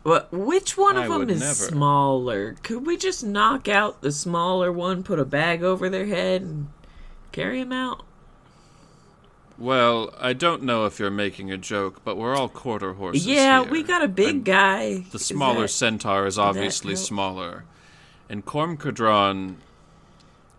what? 0.03 0.31
Which 0.31 0.77
one 0.77 0.97
of 0.97 1.09
I 1.11 1.17
them 1.17 1.29
is 1.29 1.39
never. 1.39 1.53
smaller? 1.53 2.55
Could 2.63 2.85
we 2.85 2.97
just 2.97 3.23
knock 3.23 3.67
out 3.67 4.01
the 4.01 4.11
smaller 4.11 4.71
one, 4.71 5.03
put 5.03 5.19
a 5.19 5.25
bag 5.25 5.63
over 5.63 5.89
their 5.89 6.05
head, 6.07 6.41
and 6.41 6.69
carry 7.31 7.61
him 7.61 7.71
out? 7.71 8.03
Well, 9.59 10.13
I 10.17 10.31
don't 10.31 10.63
know 10.63 10.85
if 10.85 10.99
you're 10.99 11.09
making 11.11 11.51
a 11.51 11.57
joke, 11.57 12.01
but 12.05 12.15
we're 12.15 12.33
all 12.33 12.47
quarter 12.47 12.93
horses. 12.93 13.25
yeah, 13.27 13.61
here. 13.61 13.69
we 13.71 13.83
got 13.83 14.01
a 14.01 14.07
big 14.07 14.35
And 14.35 14.45
guy. 14.45 14.99
The 15.11 15.17
Is 15.17 15.25
smaller 15.25 15.63
that- 15.63 15.67
centaur 15.67 16.25
is 16.25 16.39
obviously 16.39 16.93
help? 16.93 17.05
smaller. 17.05 17.65
And 18.29 18.45
Cormcadron 18.45 19.55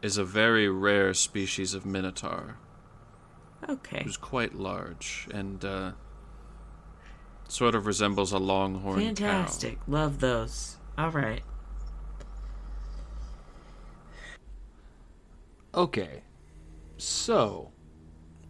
is 0.03 0.19
a 0.19 0.25
very 0.25 0.69
rare 0.69 1.15
species 1.15 1.73
of 1.73 1.87
minotaur 1.87 2.57
Okay. 3.69 4.03
who's 4.05 4.17
quite 4.19 4.55
large 4.55 5.29
and 5.33 5.65
uh, 5.65 5.93
sort 7.49 7.75
of 7.75 7.87
resembles 7.87 8.33
a 8.33 8.39
longhorn 8.39 8.99
Fantastic. 9.01 9.79
Love 9.87 10.21
those. 10.21 10.77
All 10.99 11.11
right. 11.11 11.43
Okay. 15.75 16.23
So, 16.99 17.71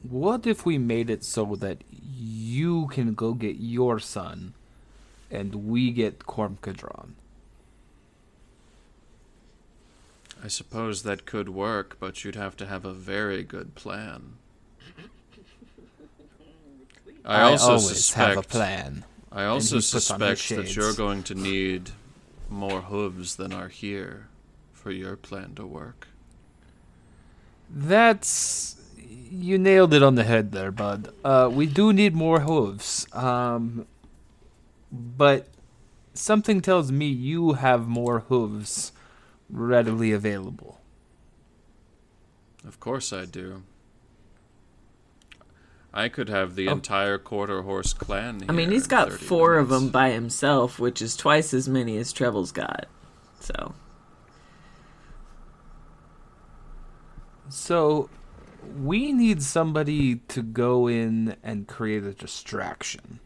what 0.02 0.46
if 0.46 0.64
we 0.64 0.78
made 0.78 1.10
it 1.10 1.24
so 1.24 1.56
that 1.56 1.82
you 1.90 2.86
can 2.88 3.14
go 3.14 3.34
get 3.34 3.56
your 3.56 3.98
son 3.98 4.54
and 5.30 5.68
we 5.68 5.90
get 5.90 6.20
Cormcadron? 6.20 7.14
cow. 10.40 10.44
I 10.44 10.48
suppose 10.48 11.02
that 11.02 11.26
could 11.26 11.50
work, 11.50 11.96
but 12.00 12.24
you'd 12.24 12.34
have 12.34 12.56
to 12.58 12.66
have 12.66 12.84
a 12.84 12.92
very 12.92 13.42
good 13.42 13.74
plan. 13.74 14.34
I, 17.24 17.42
also 17.42 17.66
always 17.66 17.88
suspect 17.88 18.28
have 18.28 18.38
a 18.38 18.42
plan. 18.42 19.04
I 19.30 19.44
also 19.44 19.76
he 19.76 19.80
puts 19.80 20.10
on 20.10 20.20
his 20.20 20.46
suspect 20.46 20.56
that 20.56 20.76
you're 20.76 20.94
going 20.94 21.22
to 21.24 21.34
need 21.34 21.90
more 22.48 22.82
hooves 22.82 23.36
than 23.36 23.52
are 23.52 23.68
here 23.68 24.28
for 24.72 24.90
your 24.90 25.16
plan 25.16 25.54
to 25.56 25.66
work. 25.66 26.08
That's 27.68 28.79
you 29.08 29.58
nailed 29.58 29.94
it 29.94 30.02
on 30.02 30.14
the 30.16 30.24
head 30.24 30.52
there, 30.52 30.70
bud. 30.70 31.12
Uh, 31.24 31.48
we 31.52 31.66
do 31.66 31.92
need 31.92 32.14
more 32.14 32.40
hooves. 32.40 33.06
Um, 33.12 33.86
but 34.92 35.48
something 36.14 36.60
tells 36.60 36.90
me 36.92 37.06
you 37.06 37.52
have 37.54 37.86
more 37.86 38.20
hooves 38.20 38.92
readily 39.48 40.12
available. 40.12 40.80
Of 42.66 42.78
course 42.80 43.12
I 43.12 43.24
do. 43.24 43.62
I 45.92 46.08
could 46.08 46.28
have 46.28 46.54
the 46.54 46.68
Oh. 46.68 46.72
entire 46.72 47.18
quarter 47.18 47.62
horse 47.62 47.92
clan. 47.92 48.44
I 48.48 48.52
mean, 48.52 48.70
he's 48.70 48.86
got 48.86 49.10
30 49.10 49.24
four 49.24 49.56
of 49.58 49.68
them 49.70 49.88
by 49.88 50.10
himself, 50.10 50.78
which 50.78 51.02
is 51.02 51.16
twice 51.16 51.52
as 51.52 51.68
many 51.68 51.96
as 51.96 52.12
Treble's 52.12 52.52
got. 52.52 52.86
So, 53.40 53.74
So 57.48 58.08
we 58.78 59.12
need 59.12 59.42
somebody 59.42 60.16
to 60.28 60.42
go 60.42 60.86
in 60.88 61.36
and 61.42 61.66
create 61.66 62.04
a 62.04 62.12
distraction. 62.12 63.20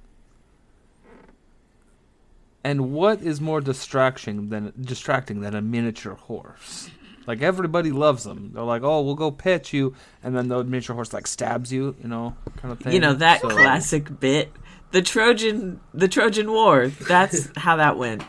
And 2.62 2.92
what 2.92 3.20
is 3.20 3.40
more 3.40 3.60
distraction 3.60 4.48
than 4.48 4.72
distracting 4.80 5.40
than 5.40 5.54
a 5.54 5.60
miniature 5.60 6.14
horse? 6.14 6.88
Like 7.26 7.42
everybody 7.42 7.90
loves 7.90 8.24
them. 8.24 8.52
They're 8.54 8.62
like, 8.62 8.82
"Oh, 8.82 9.02
we'll 9.02 9.14
go 9.14 9.30
pet 9.30 9.72
you," 9.72 9.94
and 10.22 10.36
then 10.36 10.48
the 10.48 10.62
miniature 10.64 10.94
horse 10.94 11.12
like 11.12 11.26
stabs 11.26 11.72
you, 11.72 11.94
you 12.02 12.08
know, 12.08 12.36
kind 12.56 12.72
of 12.72 12.80
thing. 12.80 12.92
you 12.92 13.00
know 13.00 13.14
that 13.14 13.40
So- 13.40 13.48
classic 13.50 14.18
bit, 14.20 14.52
the 14.92 15.02
Trojan, 15.02 15.80
the 15.92 16.08
Trojan 16.08 16.50
War. 16.50 16.88
That's 16.88 17.50
how 17.56 17.76
that 17.76 17.96
went. 17.98 18.22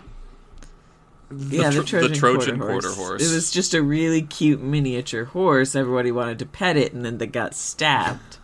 Yeah, 1.32 1.70
the 1.70 1.84
Tro- 1.84 2.08
the 2.08 2.16
Trojan, 2.16 2.16
Trojan 2.16 2.60
quarter, 2.60 2.74
quarter 2.74 2.88
horse. 2.90 2.98
horse. 2.98 3.32
It 3.32 3.34
was 3.34 3.52
just 3.52 3.74
a 3.74 3.82
really 3.82 4.22
cute 4.22 4.62
miniature 4.62 5.26
horse. 5.26 5.76
Everybody 5.76 6.12
wanted 6.12 6.40
to 6.40 6.46
pet 6.46 6.78
it, 6.78 6.94
and 6.94 7.04
then 7.04 7.18
they 7.18 7.28
got 7.28 7.54
stabbed. 7.56 8.38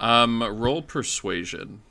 Um, 0.00 0.42
roll 0.42 0.82
persuasion. 0.82 1.82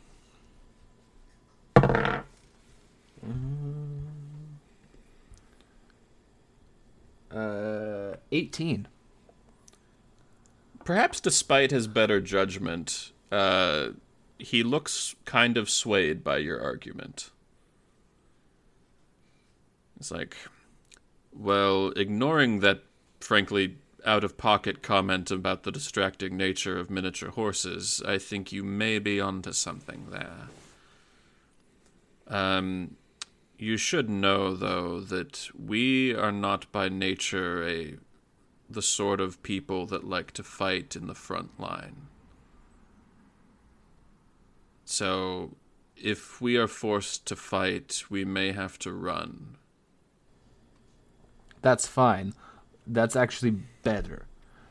Uh, 7.31 8.15
eighteen. 8.31 8.87
Perhaps 10.83 11.19
despite 11.21 11.71
his 11.71 11.87
better 11.87 12.19
judgment, 12.19 13.11
uh, 13.31 13.89
he 14.37 14.63
looks 14.63 15.15
kind 15.25 15.57
of 15.57 15.69
swayed 15.69 16.23
by 16.23 16.37
your 16.37 16.61
argument. 16.61 17.29
It's 20.01 20.09
like, 20.09 20.35
well, 21.31 21.89
ignoring 21.95 22.61
that, 22.61 22.81
frankly, 23.19 23.77
out 24.03 24.23
of 24.23 24.35
pocket 24.35 24.81
comment 24.81 25.29
about 25.29 25.61
the 25.61 25.71
distracting 25.71 26.35
nature 26.35 26.79
of 26.79 26.89
miniature 26.89 27.29
horses, 27.29 28.01
I 28.03 28.17
think 28.17 28.51
you 28.51 28.63
may 28.63 28.97
be 28.97 29.21
onto 29.21 29.53
something 29.53 30.07
there. 30.09 30.47
Um, 32.27 32.95
you 33.59 33.77
should 33.77 34.09
know, 34.09 34.55
though, 34.55 35.01
that 35.01 35.49
we 35.55 36.15
are 36.15 36.31
not 36.31 36.71
by 36.71 36.89
nature 36.89 37.63
a 37.63 37.97
the 38.67 38.81
sort 38.81 39.21
of 39.21 39.43
people 39.43 39.85
that 39.85 40.03
like 40.03 40.31
to 40.31 40.41
fight 40.41 40.95
in 40.95 41.05
the 41.05 41.13
front 41.13 41.59
line. 41.59 42.07
So, 44.83 45.57
if 45.95 46.41
we 46.41 46.57
are 46.57 46.67
forced 46.67 47.27
to 47.27 47.35
fight, 47.35 48.05
we 48.09 48.25
may 48.25 48.51
have 48.51 48.79
to 48.79 48.91
run. 48.91 49.57
That's 51.61 51.87
fine. 51.87 52.33
That's 52.87 53.15
actually 53.15 53.57
better. 53.83 54.25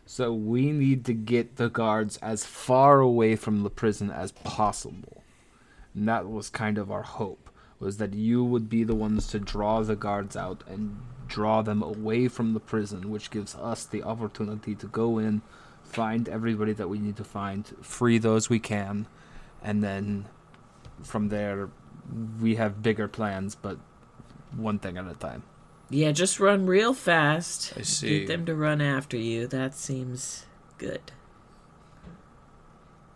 So 0.06 0.32
we 0.32 0.72
need 0.72 1.04
to 1.04 1.12
get 1.12 1.56
the 1.56 1.68
guards 1.68 2.16
as 2.16 2.44
far 2.44 3.00
away 3.00 3.36
from 3.36 3.62
the 3.62 3.70
prison 3.70 4.10
as 4.10 4.32
possible. 4.32 5.22
And 5.94 6.08
that 6.08 6.28
was 6.28 6.50
kind 6.50 6.78
of 6.78 6.90
our 6.90 7.02
hope, 7.02 7.48
was 7.78 7.98
that 7.98 8.14
you 8.14 8.42
would 8.44 8.68
be 8.68 8.82
the 8.82 8.94
ones 8.94 9.28
to 9.28 9.38
draw 9.38 9.82
the 9.82 9.96
guards 9.96 10.36
out 10.36 10.64
and 10.66 11.00
draw 11.28 11.62
them 11.62 11.80
away 11.82 12.26
from 12.26 12.54
the 12.54 12.60
prison, 12.60 13.10
which 13.10 13.30
gives 13.30 13.54
us 13.54 13.84
the 13.84 14.02
opportunity 14.02 14.74
to 14.74 14.86
go 14.88 15.18
in, 15.18 15.42
find 15.84 16.28
everybody 16.28 16.72
that 16.72 16.88
we 16.88 16.98
need 16.98 17.16
to 17.16 17.24
find, 17.24 17.72
free 17.80 18.18
those 18.18 18.50
we 18.50 18.58
can, 18.58 19.06
and 19.62 19.82
then 19.82 20.26
from 21.04 21.28
there 21.28 21.68
we 22.40 22.56
have 22.56 22.82
bigger 22.82 23.06
plans, 23.06 23.54
but 23.54 23.78
one 24.56 24.80
thing 24.80 24.98
at 24.98 25.06
a 25.06 25.14
time. 25.14 25.44
Yeah, 25.90 26.12
just 26.12 26.38
run 26.38 26.66
real 26.66 26.94
fast. 26.94 27.72
I 27.76 27.82
see. 27.82 28.20
Get 28.20 28.28
them 28.28 28.46
to 28.46 28.54
run 28.54 28.80
after 28.80 29.16
you. 29.16 29.48
That 29.48 29.74
seems 29.74 30.46
good. 30.78 31.10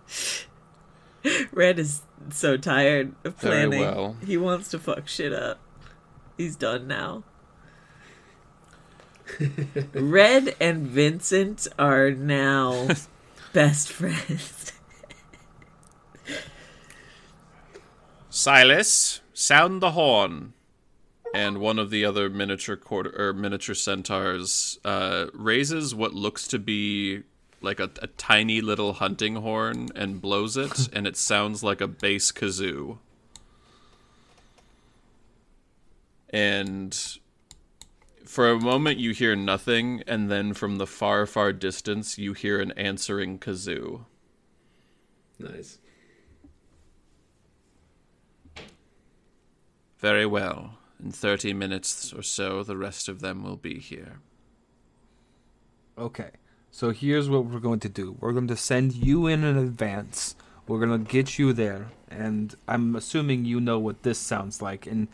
Red 1.52 1.78
is 1.78 2.02
so 2.30 2.56
tired 2.56 3.14
of 3.24 3.36
Very 3.36 3.68
planning. 3.68 3.80
well. 3.80 4.16
He 4.26 4.36
wants 4.36 4.68
to 4.70 4.78
fuck 4.80 5.06
shit 5.08 5.32
up. 5.32 5.58
He's 6.36 6.56
done 6.56 6.88
now. 6.88 7.22
Red 9.94 10.54
and 10.60 10.86
Vincent 10.86 11.66
are 11.78 12.10
now 12.10 12.88
best 13.52 13.90
friends. 13.90 14.72
Silas, 18.28 19.20
sound 19.32 19.80
the 19.80 19.92
horn. 19.92 20.54
And 21.34 21.58
one 21.58 21.80
of 21.80 21.90
the 21.90 22.04
other 22.04 22.30
miniature 22.30 22.76
quarter 22.76 23.12
or 23.16 23.32
miniature 23.32 23.74
centaurs 23.74 24.78
uh, 24.84 25.26
raises 25.34 25.94
what 25.94 26.14
looks 26.14 26.46
to 26.48 26.60
be 26.60 27.24
like 27.60 27.80
a, 27.80 27.90
a 28.00 28.06
tiny 28.06 28.60
little 28.60 28.94
hunting 28.94 29.36
horn 29.36 29.88
and 29.96 30.20
blows 30.20 30.56
it, 30.56 30.88
and 30.92 31.06
it 31.06 31.16
sounds 31.16 31.64
like 31.64 31.80
a 31.80 31.88
bass 31.88 32.30
kazoo. 32.30 32.98
And 36.30 36.96
for 38.24 38.50
a 38.50 38.60
moment, 38.60 38.98
you 38.98 39.12
hear 39.12 39.34
nothing, 39.34 40.02
and 40.06 40.30
then 40.30 40.54
from 40.54 40.76
the 40.76 40.86
far, 40.86 41.26
far 41.26 41.52
distance, 41.52 42.18
you 42.18 42.32
hear 42.32 42.60
an 42.60 42.72
answering 42.72 43.38
kazoo. 43.38 44.04
Nice. 45.38 45.78
Very 49.98 50.26
well. 50.26 50.78
In 51.04 51.10
30 51.10 51.52
minutes 51.52 52.14
or 52.14 52.22
so, 52.22 52.62
the 52.62 52.78
rest 52.78 53.10
of 53.10 53.20
them 53.20 53.42
will 53.42 53.58
be 53.58 53.78
here. 53.78 54.20
Okay. 55.98 56.30
So 56.70 56.90
here's 56.92 57.28
what 57.28 57.44
we're 57.44 57.60
going 57.60 57.80
to 57.80 57.90
do. 57.90 58.16
We're 58.20 58.32
going 58.32 58.48
to 58.48 58.56
send 58.56 58.94
you 58.94 59.26
in 59.26 59.44
in 59.44 59.58
advance. 59.58 60.34
We're 60.66 60.84
going 60.84 61.04
to 61.04 61.12
get 61.12 61.38
you 61.38 61.52
there. 61.52 61.88
And 62.10 62.54
I'm 62.66 62.96
assuming 62.96 63.44
you 63.44 63.60
know 63.60 63.78
what 63.78 64.02
this 64.02 64.18
sounds 64.18 64.62
like. 64.62 64.86
And 64.86 65.08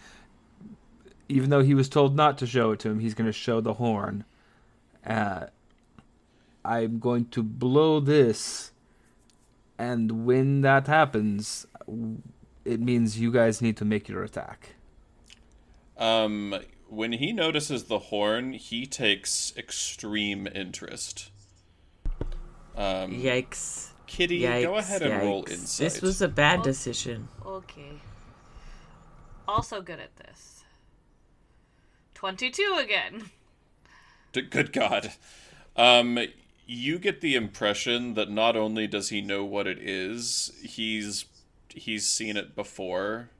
even 1.28 1.50
though 1.50 1.62
he 1.62 1.74
was 1.74 1.88
told 1.88 2.14
not 2.14 2.38
to 2.38 2.46
show 2.46 2.70
it 2.70 2.78
to 2.80 2.90
him, 2.90 3.00
he's 3.00 3.14
going 3.14 3.26
to 3.26 3.32
show 3.32 3.60
the 3.60 3.74
horn. 3.74 4.24
Uh, 5.04 5.46
I'm 6.64 7.00
going 7.00 7.26
to 7.30 7.42
blow 7.42 7.98
this. 7.98 8.70
And 9.76 10.24
when 10.24 10.60
that 10.60 10.86
happens, 10.86 11.66
it 12.64 12.80
means 12.80 13.18
you 13.18 13.32
guys 13.32 13.60
need 13.60 13.76
to 13.78 13.84
make 13.84 14.08
your 14.08 14.22
attack. 14.22 14.76
Um, 16.00 16.56
when 16.88 17.12
he 17.12 17.32
notices 17.32 17.84
the 17.84 17.98
horn, 17.98 18.54
he 18.54 18.86
takes 18.86 19.52
extreme 19.56 20.48
interest. 20.52 21.30
Um, 22.76 23.12
Yikes. 23.12 23.90
Kitty, 24.06 24.40
Yikes. 24.40 24.62
go 24.62 24.76
ahead 24.76 25.02
and 25.02 25.22
roll 25.22 25.44
yikes. 25.44 25.50
insight. 25.52 25.84
This 25.84 26.02
was 26.02 26.20
a 26.22 26.26
bad 26.28 26.62
decision. 26.62 27.28
Okay. 27.46 28.00
Also 29.46 29.80
good 29.82 30.00
at 30.00 30.16
this. 30.16 30.64
22 32.14 32.78
again. 32.82 33.30
D- 34.32 34.42
Good 34.42 34.72
God. 34.72 35.12
Um, 35.76 36.18
you 36.66 36.98
get 36.98 37.20
the 37.20 37.34
impression 37.34 38.14
that 38.14 38.30
not 38.30 38.56
only 38.56 38.86
does 38.86 39.08
he 39.10 39.20
know 39.20 39.44
what 39.44 39.66
it 39.66 39.78
is, 39.78 40.52
he's 40.62 41.24
he's 41.68 42.06
seen 42.06 42.36
it 42.36 42.54
before. 42.54 43.30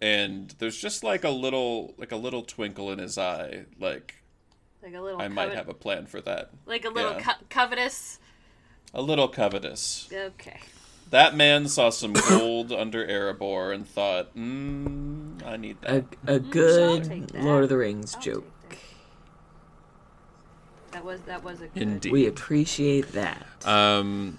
And 0.00 0.54
there's 0.58 0.76
just 0.80 1.02
like 1.02 1.24
a 1.24 1.30
little 1.30 1.94
like 1.98 2.12
a 2.12 2.16
little 2.16 2.42
twinkle 2.42 2.90
in 2.92 2.98
his 2.98 3.18
eye, 3.18 3.64
like 3.80 4.14
Like 4.82 4.94
a 4.94 5.00
little 5.00 5.20
I 5.20 5.28
might 5.28 5.52
have 5.54 5.68
a 5.68 5.74
plan 5.74 6.06
for 6.06 6.20
that. 6.20 6.50
like 6.66 6.84
a 6.84 6.90
little 6.90 7.12
yeah. 7.14 7.20
co- 7.22 7.44
covetous. 7.50 8.18
A 8.94 9.02
little 9.02 9.28
covetous. 9.28 10.08
Okay. 10.12 10.60
That 11.10 11.34
man 11.34 11.68
saw 11.68 11.90
some 11.90 12.12
gold 12.12 12.70
under 12.84 13.04
Erebor 13.06 13.74
and 13.74 13.88
thought, 13.88 14.36
mm, 14.36 15.44
I 15.44 15.56
need 15.56 15.78
A, 15.82 16.02
that. 16.02 16.04
a 16.26 16.38
take 16.40 16.50
good 16.50 17.04
that. 17.04 17.42
Lord 17.42 17.64
of 17.64 17.68
the 17.70 17.76
Rings 17.78 18.14
I'll 18.14 18.20
joke. 18.22 18.44
take 18.70 18.78
That 20.92 21.04
was 21.04 21.20
that 21.22 21.42
was 21.44 21.60
a 21.60 21.66
good. 21.66 21.82
Indeed. 21.82 22.12
We 22.12 22.26
appreciate 22.26 23.12
that. 23.12 23.46
Um, 23.66 24.38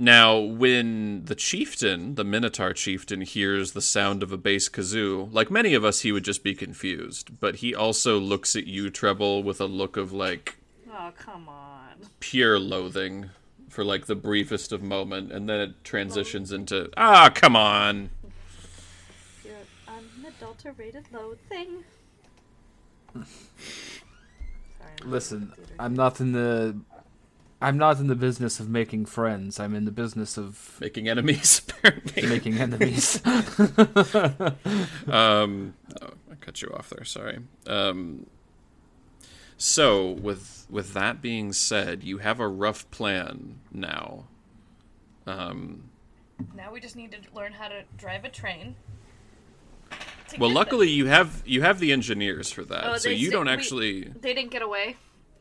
now, 0.00 0.38
when 0.38 1.26
the 1.26 1.34
chieftain, 1.34 2.14
the 2.14 2.24
Minotaur 2.24 2.72
chieftain, 2.72 3.20
hears 3.20 3.72
the 3.72 3.82
sound 3.82 4.22
of 4.22 4.32
a 4.32 4.38
bass 4.38 4.66
kazoo, 4.66 5.28
like 5.30 5.50
many 5.50 5.74
of 5.74 5.84
us, 5.84 6.00
he 6.00 6.10
would 6.10 6.24
just 6.24 6.42
be 6.42 6.54
confused. 6.54 7.38
But 7.38 7.56
he 7.56 7.74
also 7.74 8.18
looks 8.18 8.56
at 8.56 8.66
you, 8.66 8.88
Treble, 8.88 9.42
with 9.42 9.60
a 9.60 9.66
look 9.66 9.98
of 9.98 10.10
like 10.10 10.56
Oh 10.90 11.12
come 11.18 11.50
on. 11.50 11.88
pure 12.18 12.58
loathing 12.58 13.28
for 13.68 13.84
like 13.84 14.06
the 14.06 14.14
briefest 14.14 14.72
of 14.72 14.82
moment, 14.82 15.32
and 15.32 15.46
then 15.46 15.60
it 15.60 15.84
transitions 15.84 16.50
into 16.50 16.88
ah, 16.96 17.30
come 17.34 17.54
on. 17.54 18.08
You're 19.44 19.52
unadulterated 19.86 21.04
loathing. 21.12 21.84
Sorry, 23.14 23.24
I'm 25.02 25.10
Listen, 25.10 25.52
I'm 25.78 25.94
not 25.94 26.20
in 26.20 26.32
the 26.32 26.80
I'm 27.62 27.76
not 27.76 27.98
in 27.98 28.06
the 28.06 28.14
business 28.14 28.58
of 28.58 28.70
making 28.70 29.04
friends. 29.06 29.60
I'm 29.60 29.74
in 29.74 29.84
the 29.84 29.90
business 29.90 30.38
of 30.38 30.78
Making 30.80 31.08
enemies, 31.08 31.60
apparently. 31.68 32.26
making 32.26 32.58
enemies. 32.58 33.20
Um, 35.08 35.74
oh, 36.00 36.10
I 36.30 36.34
cut 36.40 36.62
you 36.62 36.68
off 36.72 36.90
there. 36.90 37.04
Sorry. 37.04 37.38
Um, 37.66 38.26
so 39.56 40.12
with 40.12 40.66
with 40.70 40.94
that 40.94 41.20
being 41.20 41.52
said, 41.52 42.02
you 42.04 42.18
have 42.18 42.40
a 42.40 42.48
rough 42.48 42.90
plan 42.90 43.56
now. 43.72 44.24
Um, 45.26 45.90
Now 46.56 46.72
we 46.72 46.80
just 46.80 46.96
need 46.96 47.12
to 47.12 47.18
learn 47.34 47.52
how 47.52 47.68
to 47.68 47.82
drive 47.98 48.24
a 48.24 48.28
train. 48.30 48.76
well, 50.38 50.48
get 50.50 50.54
luckily 50.56 50.88
you 50.88 51.06
have 51.06 51.42
you 51.44 51.60
have 51.62 51.78
the 51.78 51.92
engineers 51.92 52.50
for 52.50 52.64
that, 52.64 52.84
Oh, 52.86 52.96
so 52.96 53.10
you 53.10 53.26
sta- 53.28 53.36
don't 53.36 53.46
we- 53.46 53.52
actually. 53.52 54.02
there. 54.04 54.14
They 54.20 54.34
didn't 54.34 54.50
get 54.50 54.62
away. 54.62 54.96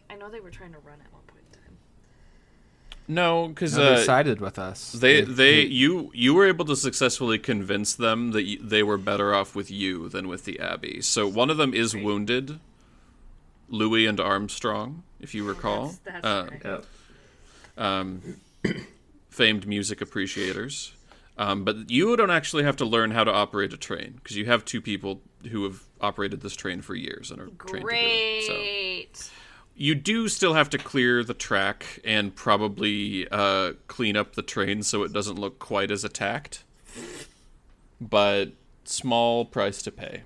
I 0.09 0.15
know 0.15 0.29
they 0.29 0.39
were 0.41 0.49
trying 0.51 0.73
to 0.73 0.79
run 0.79 0.99
at 1.05 1.13
one 1.13 1.21
point 1.27 1.43
in 1.53 1.59
time. 1.59 1.77
No, 3.11 3.47
because 3.47 3.75
No, 3.75 3.83
they 3.95 4.01
uh, 4.01 4.05
sided 4.05 4.39
with 4.39 4.59
us. 4.59 4.91
they 4.91 5.21
they 5.21 5.61
you 5.61 6.11
you 6.13 6.35
were 6.35 6.47
able 6.47 6.63
to 6.65 6.75
successfully 6.75 7.39
convince 7.39 7.95
them 7.95 8.31
that 8.33 8.43
you, 8.43 8.59
they 8.61 8.83
were 8.83 8.99
better 8.99 9.33
off 9.33 9.55
with 9.55 9.71
you 9.71 10.09
than 10.09 10.27
with 10.27 10.45
the 10.45 10.59
Abbey. 10.59 11.01
So 11.01 11.27
one 11.27 11.49
of 11.49 11.57
them 11.57 11.73
is 11.73 11.95
wounded, 11.95 12.59
Louis 13.67 14.05
and 14.05 14.19
Armstrong, 14.19 15.01
if 15.19 15.33
you 15.33 15.43
recall. 15.43 15.95
That's, 16.05 16.21
that's 16.21 16.25
Uh, 16.25 16.47
right. 16.63 17.89
Um, 17.99 18.21
famed 19.29 19.67
music 19.67 20.01
appreciators. 20.01 20.93
Um, 21.35 21.63
but 21.63 21.89
you 21.89 22.15
don't 22.17 22.31
actually 22.31 22.63
have 22.63 22.75
to 22.77 22.85
learn 22.85 23.11
how 23.11 23.23
to 23.23 23.31
operate 23.31 23.71
a 23.73 23.77
train 23.77 24.19
because 24.21 24.35
you 24.35 24.45
have 24.45 24.65
two 24.65 24.81
people 24.81 25.21
who 25.49 25.63
have 25.63 25.81
operated 26.01 26.41
this 26.41 26.53
train 26.55 26.81
for 26.81 26.93
years 26.95 27.31
and 27.31 27.39
are 27.41 27.47
trained 27.65 27.65
to 27.65 27.79
do 27.79 27.87
it. 27.87 28.43
So 28.45 28.53
Great. 28.53 29.31
You 29.79 29.95
do 29.95 30.27
still 30.27 30.55
have 30.55 30.69
to 30.71 30.77
clear 30.77 31.23
the 31.23 31.33
track 31.33 32.01
and 32.03 32.35
probably 32.35 33.25
uh, 33.29 33.73
clean 33.87 34.17
up 34.17 34.35
the 34.35 34.41
train 34.41 34.83
so 34.83 35.03
it 35.03 35.13
doesn't 35.13 35.39
look 35.39 35.57
quite 35.57 35.89
as 35.89 36.03
attacked. 36.03 36.65
But 38.01 38.51
small 38.83 39.45
price 39.45 39.81
to 39.83 39.91
pay. 39.91 40.23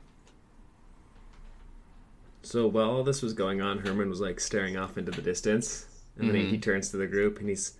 So 2.41 2.67
while 2.67 2.89
all 2.89 3.03
this 3.03 3.21
was 3.21 3.33
going 3.33 3.61
on, 3.61 3.79
Herman 3.79 4.09
was 4.09 4.19
like 4.19 4.39
staring 4.39 4.75
off 4.75 4.97
into 4.97 5.11
the 5.11 5.21
distance, 5.21 5.85
and 6.17 6.27
then 6.27 6.35
he, 6.35 6.45
he 6.47 6.57
turns 6.57 6.89
to 6.89 6.97
the 6.97 7.07
group 7.07 7.39
and 7.39 7.47
he's 7.47 7.77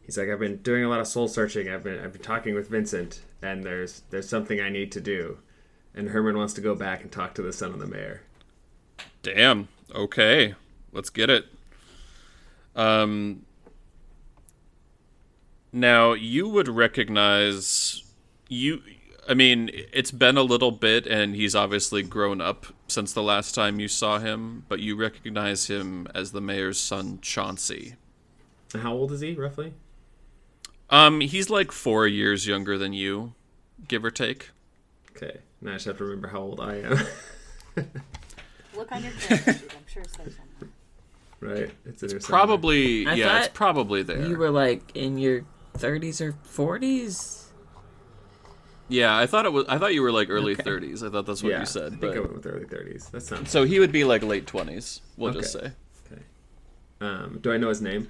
he's 0.00 0.16
like, 0.16 0.30
"I've 0.30 0.40
been 0.40 0.56
doing 0.56 0.82
a 0.82 0.88
lot 0.88 1.00
of 1.00 1.06
soul 1.06 1.28
searching. 1.28 1.68
I've 1.68 1.84
been 1.84 2.02
I've 2.02 2.12
been 2.14 2.22
talking 2.22 2.54
with 2.54 2.68
Vincent, 2.68 3.20
and 3.42 3.64
there's 3.64 4.02
there's 4.10 4.28
something 4.28 4.60
I 4.60 4.70
need 4.70 4.90
to 4.92 5.00
do." 5.00 5.38
And 5.94 6.08
Herman 6.08 6.38
wants 6.38 6.54
to 6.54 6.62
go 6.62 6.74
back 6.74 7.02
and 7.02 7.12
talk 7.12 7.34
to 7.34 7.42
the 7.42 7.52
son 7.52 7.72
of 7.72 7.78
the 7.78 7.86
mayor. 7.86 8.22
Damn. 9.22 9.68
Okay. 9.94 10.54
Let's 10.92 11.10
get 11.10 11.30
it. 11.30 11.46
Um 12.74 13.44
now 15.72 16.12
you 16.12 16.48
would 16.48 16.68
recognize 16.68 18.04
you 18.48 18.82
I 19.28 19.34
mean, 19.34 19.70
it's 19.72 20.10
been 20.10 20.36
a 20.36 20.42
little 20.42 20.72
bit 20.72 21.06
and 21.06 21.36
he's 21.36 21.54
obviously 21.54 22.02
grown 22.02 22.40
up 22.40 22.66
since 22.88 23.12
the 23.12 23.22
last 23.22 23.54
time 23.54 23.78
you 23.78 23.86
saw 23.86 24.18
him, 24.18 24.64
but 24.68 24.80
you 24.80 24.96
recognize 24.96 25.68
him 25.68 26.08
as 26.12 26.32
the 26.32 26.40
mayor's 26.40 26.80
son 26.80 27.20
Chauncey. 27.22 27.94
How 28.74 28.92
old 28.92 29.12
is 29.12 29.20
he 29.20 29.34
roughly? 29.34 29.74
Um 30.90 31.20
he's 31.20 31.48
like 31.50 31.72
4 31.72 32.06
years 32.06 32.46
younger 32.46 32.76
than 32.76 32.92
you, 32.92 33.34
give 33.88 34.04
or 34.04 34.10
take. 34.10 34.50
Okay, 35.16 35.38
now 35.60 35.72
I 35.72 35.74
just 35.74 35.86
have 35.86 35.98
to 35.98 36.04
remember 36.04 36.28
how 36.28 36.40
old 36.40 36.60
I 36.60 36.76
am. 36.76 36.98
Look 38.76 38.90
on 38.90 39.02
your 39.04 39.12
character 39.12 39.52
sheet. 39.52 39.74
I'm 39.76 39.86
sure 39.86 40.02
it 40.02 40.10
says 40.10 40.16
something. 40.36 40.51
Right? 41.42 41.70
It's 41.84 42.02
in 42.02 42.08
there. 42.08 42.20
Probably 42.20 43.06
I 43.06 43.14
yeah, 43.14 43.38
it's 43.40 43.48
probably 43.48 44.02
there. 44.02 44.22
You 44.22 44.36
were 44.36 44.50
like 44.50 44.94
in 44.94 45.18
your 45.18 45.44
30s 45.74 46.20
or 46.20 46.32
40s? 46.32 47.46
yeah, 48.88 49.16
I 49.16 49.26
thought 49.26 49.46
it 49.46 49.52
was 49.52 49.64
I 49.68 49.78
thought 49.78 49.94
you 49.94 50.02
were 50.02 50.12
like 50.12 50.28
early 50.30 50.52
Okay. 50.52 50.62
30s. 50.62 51.06
I 51.06 51.10
thought 51.10 51.26
that's 51.26 51.42
what 51.42 51.50
yeah, 51.50 51.60
you 51.60 51.66
said, 51.66 51.86
I 51.86 51.88
think 51.90 52.00
but 52.00 52.16
I 52.16 52.20
went 52.20 52.34
with 52.34 52.46
early 52.46 52.66
thirties. 52.66 53.08
That 53.10 53.22
sounds. 53.22 53.50
So 53.50 53.64
he 53.64 53.78
would 53.80 53.92
be 53.92 54.04
like 54.04 54.22
late 54.22 54.46
twenties. 54.46 55.00
We'll 55.16 55.32
just 55.32 55.52
say. 55.52 55.72
Okay. 56.06 56.22
Um, 57.00 57.38
do 57.42 57.52
I 57.52 57.56
know 57.56 57.68
his 57.68 57.82
name? 57.82 58.08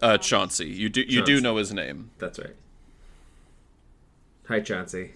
Uh, 0.00 0.18
Chauncey. 0.18 0.66
You 0.66 0.88
do 0.88 1.02
you 1.02 1.24
do 1.24 1.40
know 1.40 1.56
his 1.56 1.72
name? 1.72 2.10
That's 2.18 2.38
right. 2.38 2.54
Hi, 4.48 4.60
Chauncey. 4.60 5.10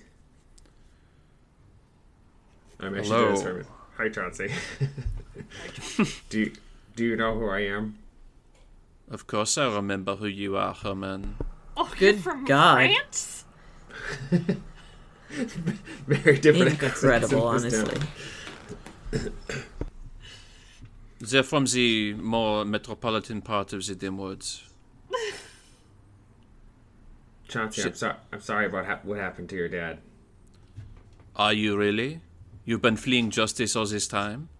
I 2.80 2.88
mean, 2.88 3.00
I 3.00 3.02
should 3.02 3.10
do 3.10 3.30
this 3.30 3.42
Hello. 3.42 3.62
Hi, 3.98 4.08
Chauncey. 4.08 4.50
do 6.30 6.40
you, 6.40 6.52
do 7.00 7.06
you 7.06 7.16
know 7.16 7.32
who 7.34 7.48
I 7.48 7.60
am? 7.60 7.96
Of 9.10 9.26
course, 9.26 9.56
I 9.56 9.74
remember 9.74 10.16
who 10.16 10.26
you 10.26 10.58
are, 10.58 10.74
Herman. 10.74 11.36
Oh, 11.74 11.90
you're 11.98 12.12
Good 12.12 12.22
from 12.22 12.44
God. 12.44 12.74
France? 12.76 13.44
Very 16.06 16.38
different. 16.38 16.82
Incredible, 16.82 17.52
in 17.52 17.62
this 17.62 17.82
town. 17.82 18.06
honestly. 19.12 19.32
They're 21.20 21.42
from 21.42 21.64
the 21.64 22.12
more 22.20 22.66
metropolitan 22.66 23.40
part 23.40 23.72
of 23.72 23.86
the 23.86 23.94
dim 23.94 24.18
woods. 24.18 24.62
Chauncey, 27.48 27.80
I'm 27.80 27.88
Shit. 27.88 27.96
sorry. 27.96 28.16
I'm 28.30 28.40
sorry 28.42 28.66
about 28.66 28.84
ha- 28.84 29.00
what 29.04 29.16
happened 29.16 29.48
to 29.48 29.56
your 29.56 29.68
dad. 29.68 30.00
Are 31.34 31.54
you 31.54 31.78
really? 31.78 32.20
You've 32.66 32.82
been 32.82 32.96
fleeing 32.98 33.30
justice 33.30 33.74
all 33.74 33.86
this 33.86 34.06
time? 34.06 34.50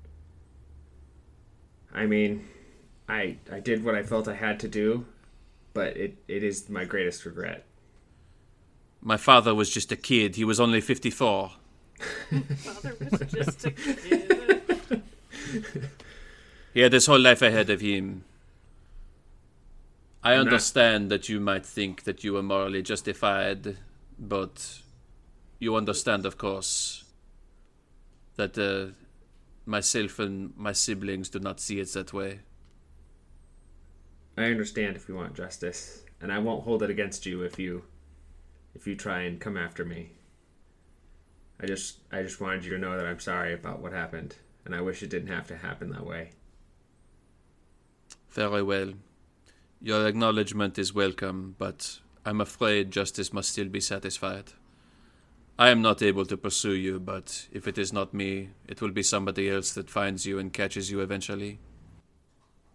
I 1.92 2.06
mean, 2.06 2.48
I 3.08 3.36
I 3.50 3.60
did 3.60 3.84
what 3.84 3.94
I 3.94 4.02
felt 4.02 4.28
I 4.28 4.34
had 4.34 4.60
to 4.60 4.68
do, 4.68 5.06
but 5.74 5.96
it, 5.96 6.16
it 6.28 6.42
is 6.42 6.68
my 6.68 6.84
greatest 6.84 7.24
regret. 7.24 7.64
My 9.00 9.16
father 9.16 9.54
was 9.54 9.70
just 9.70 9.90
a 9.92 9.96
kid. 9.96 10.36
He 10.36 10.44
was 10.44 10.60
only 10.60 10.80
54. 10.80 11.52
Father 11.98 12.96
was 13.00 13.32
just 13.32 13.64
a 13.66 13.70
kid. 13.70 15.02
He 16.72 16.80
had 16.80 16.92
his 16.92 17.06
whole 17.06 17.18
life 17.18 17.42
ahead 17.42 17.70
of 17.70 17.80
him. 17.80 18.24
I 20.22 20.34
understand 20.34 21.10
that 21.10 21.28
you 21.28 21.40
might 21.40 21.64
think 21.64 22.04
that 22.04 22.22
you 22.22 22.34
were 22.34 22.42
morally 22.42 22.82
justified, 22.82 23.78
but 24.18 24.80
you 25.58 25.74
understand, 25.74 26.26
of 26.26 26.36
course, 26.36 27.04
that 28.36 28.56
uh, 28.58 28.92
myself 29.70 30.18
and 30.18 30.54
my 30.56 30.72
siblings 30.72 31.30
do 31.30 31.38
not 31.38 31.60
see 31.60 31.78
it 31.80 31.92
that 31.92 32.12
way. 32.12 32.40
I 34.36 34.44
understand 34.44 34.96
if 34.96 35.08
you 35.08 35.14
want 35.14 35.34
justice, 35.34 36.02
and 36.20 36.32
I 36.32 36.38
won't 36.38 36.64
hold 36.64 36.82
it 36.82 36.90
against 36.90 37.24
you 37.24 37.42
if 37.42 37.58
you 37.58 37.84
if 38.74 38.86
you 38.86 38.94
try 38.94 39.22
and 39.22 39.40
come 39.40 39.56
after 39.56 39.84
me. 39.84 40.12
I 41.60 41.66
just 41.66 41.98
I 42.12 42.22
just 42.22 42.40
wanted 42.40 42.64
you 42.64 42.72
to 42.72 42.78
know 42.78 42.96
that 42.96 43.06
I'm 43.06 43.20
sorry 43.20 43.52
about 43.54 43.80
what 43.80 43.92
happened, 43.92 44.36
and 44.64 44.74
I 44.74 44.80
wish 44.80 45.02
it 45.02 45.10
didn't 45.10 45.34
have 45.34 45.46
to 45.48 45.56
happen 45.56 45.90
that 45.90 46.06
way. 46.06 46.30
Very 48.30 48.62
well. 48.62 48.94
Your 49.80 50.06
acknowledgement 50.06 50.78
is 50.78 50.94
welcome, 50.94 51.54
but 51.58 52.00
I'm 52.24 52.40
afraid 52.40 52.90
justice 52.90 53.32
must 53.32 53.50
still 53.50 53.68
be 53.68 53.80
satisfied. 53.80 54.52
I 55.60 55.68
am 55.68 55.82
not 55.82 56.00
able 56.00 56.24
to 56.24 56.38
pursue 56.38 56.72
you, 56.72 56.98
but 56.98 57.46
if 57.52 57.68
it 57.68 57.76
is 57.76 57.92
not 57.92 58.14
me, 58.14 58.48
it 58.66 58.80
will 58.80 58.92
be 58.92 59.02
somebody 59.02 59.50
else 59.50 59.74
that 59.74 59.90
finds 59.90 60.24
you 60.24 60.38
and 60.38 60.50
catches 60.50 60.90
you 60.90 61.00
eventually. 61.00 61.58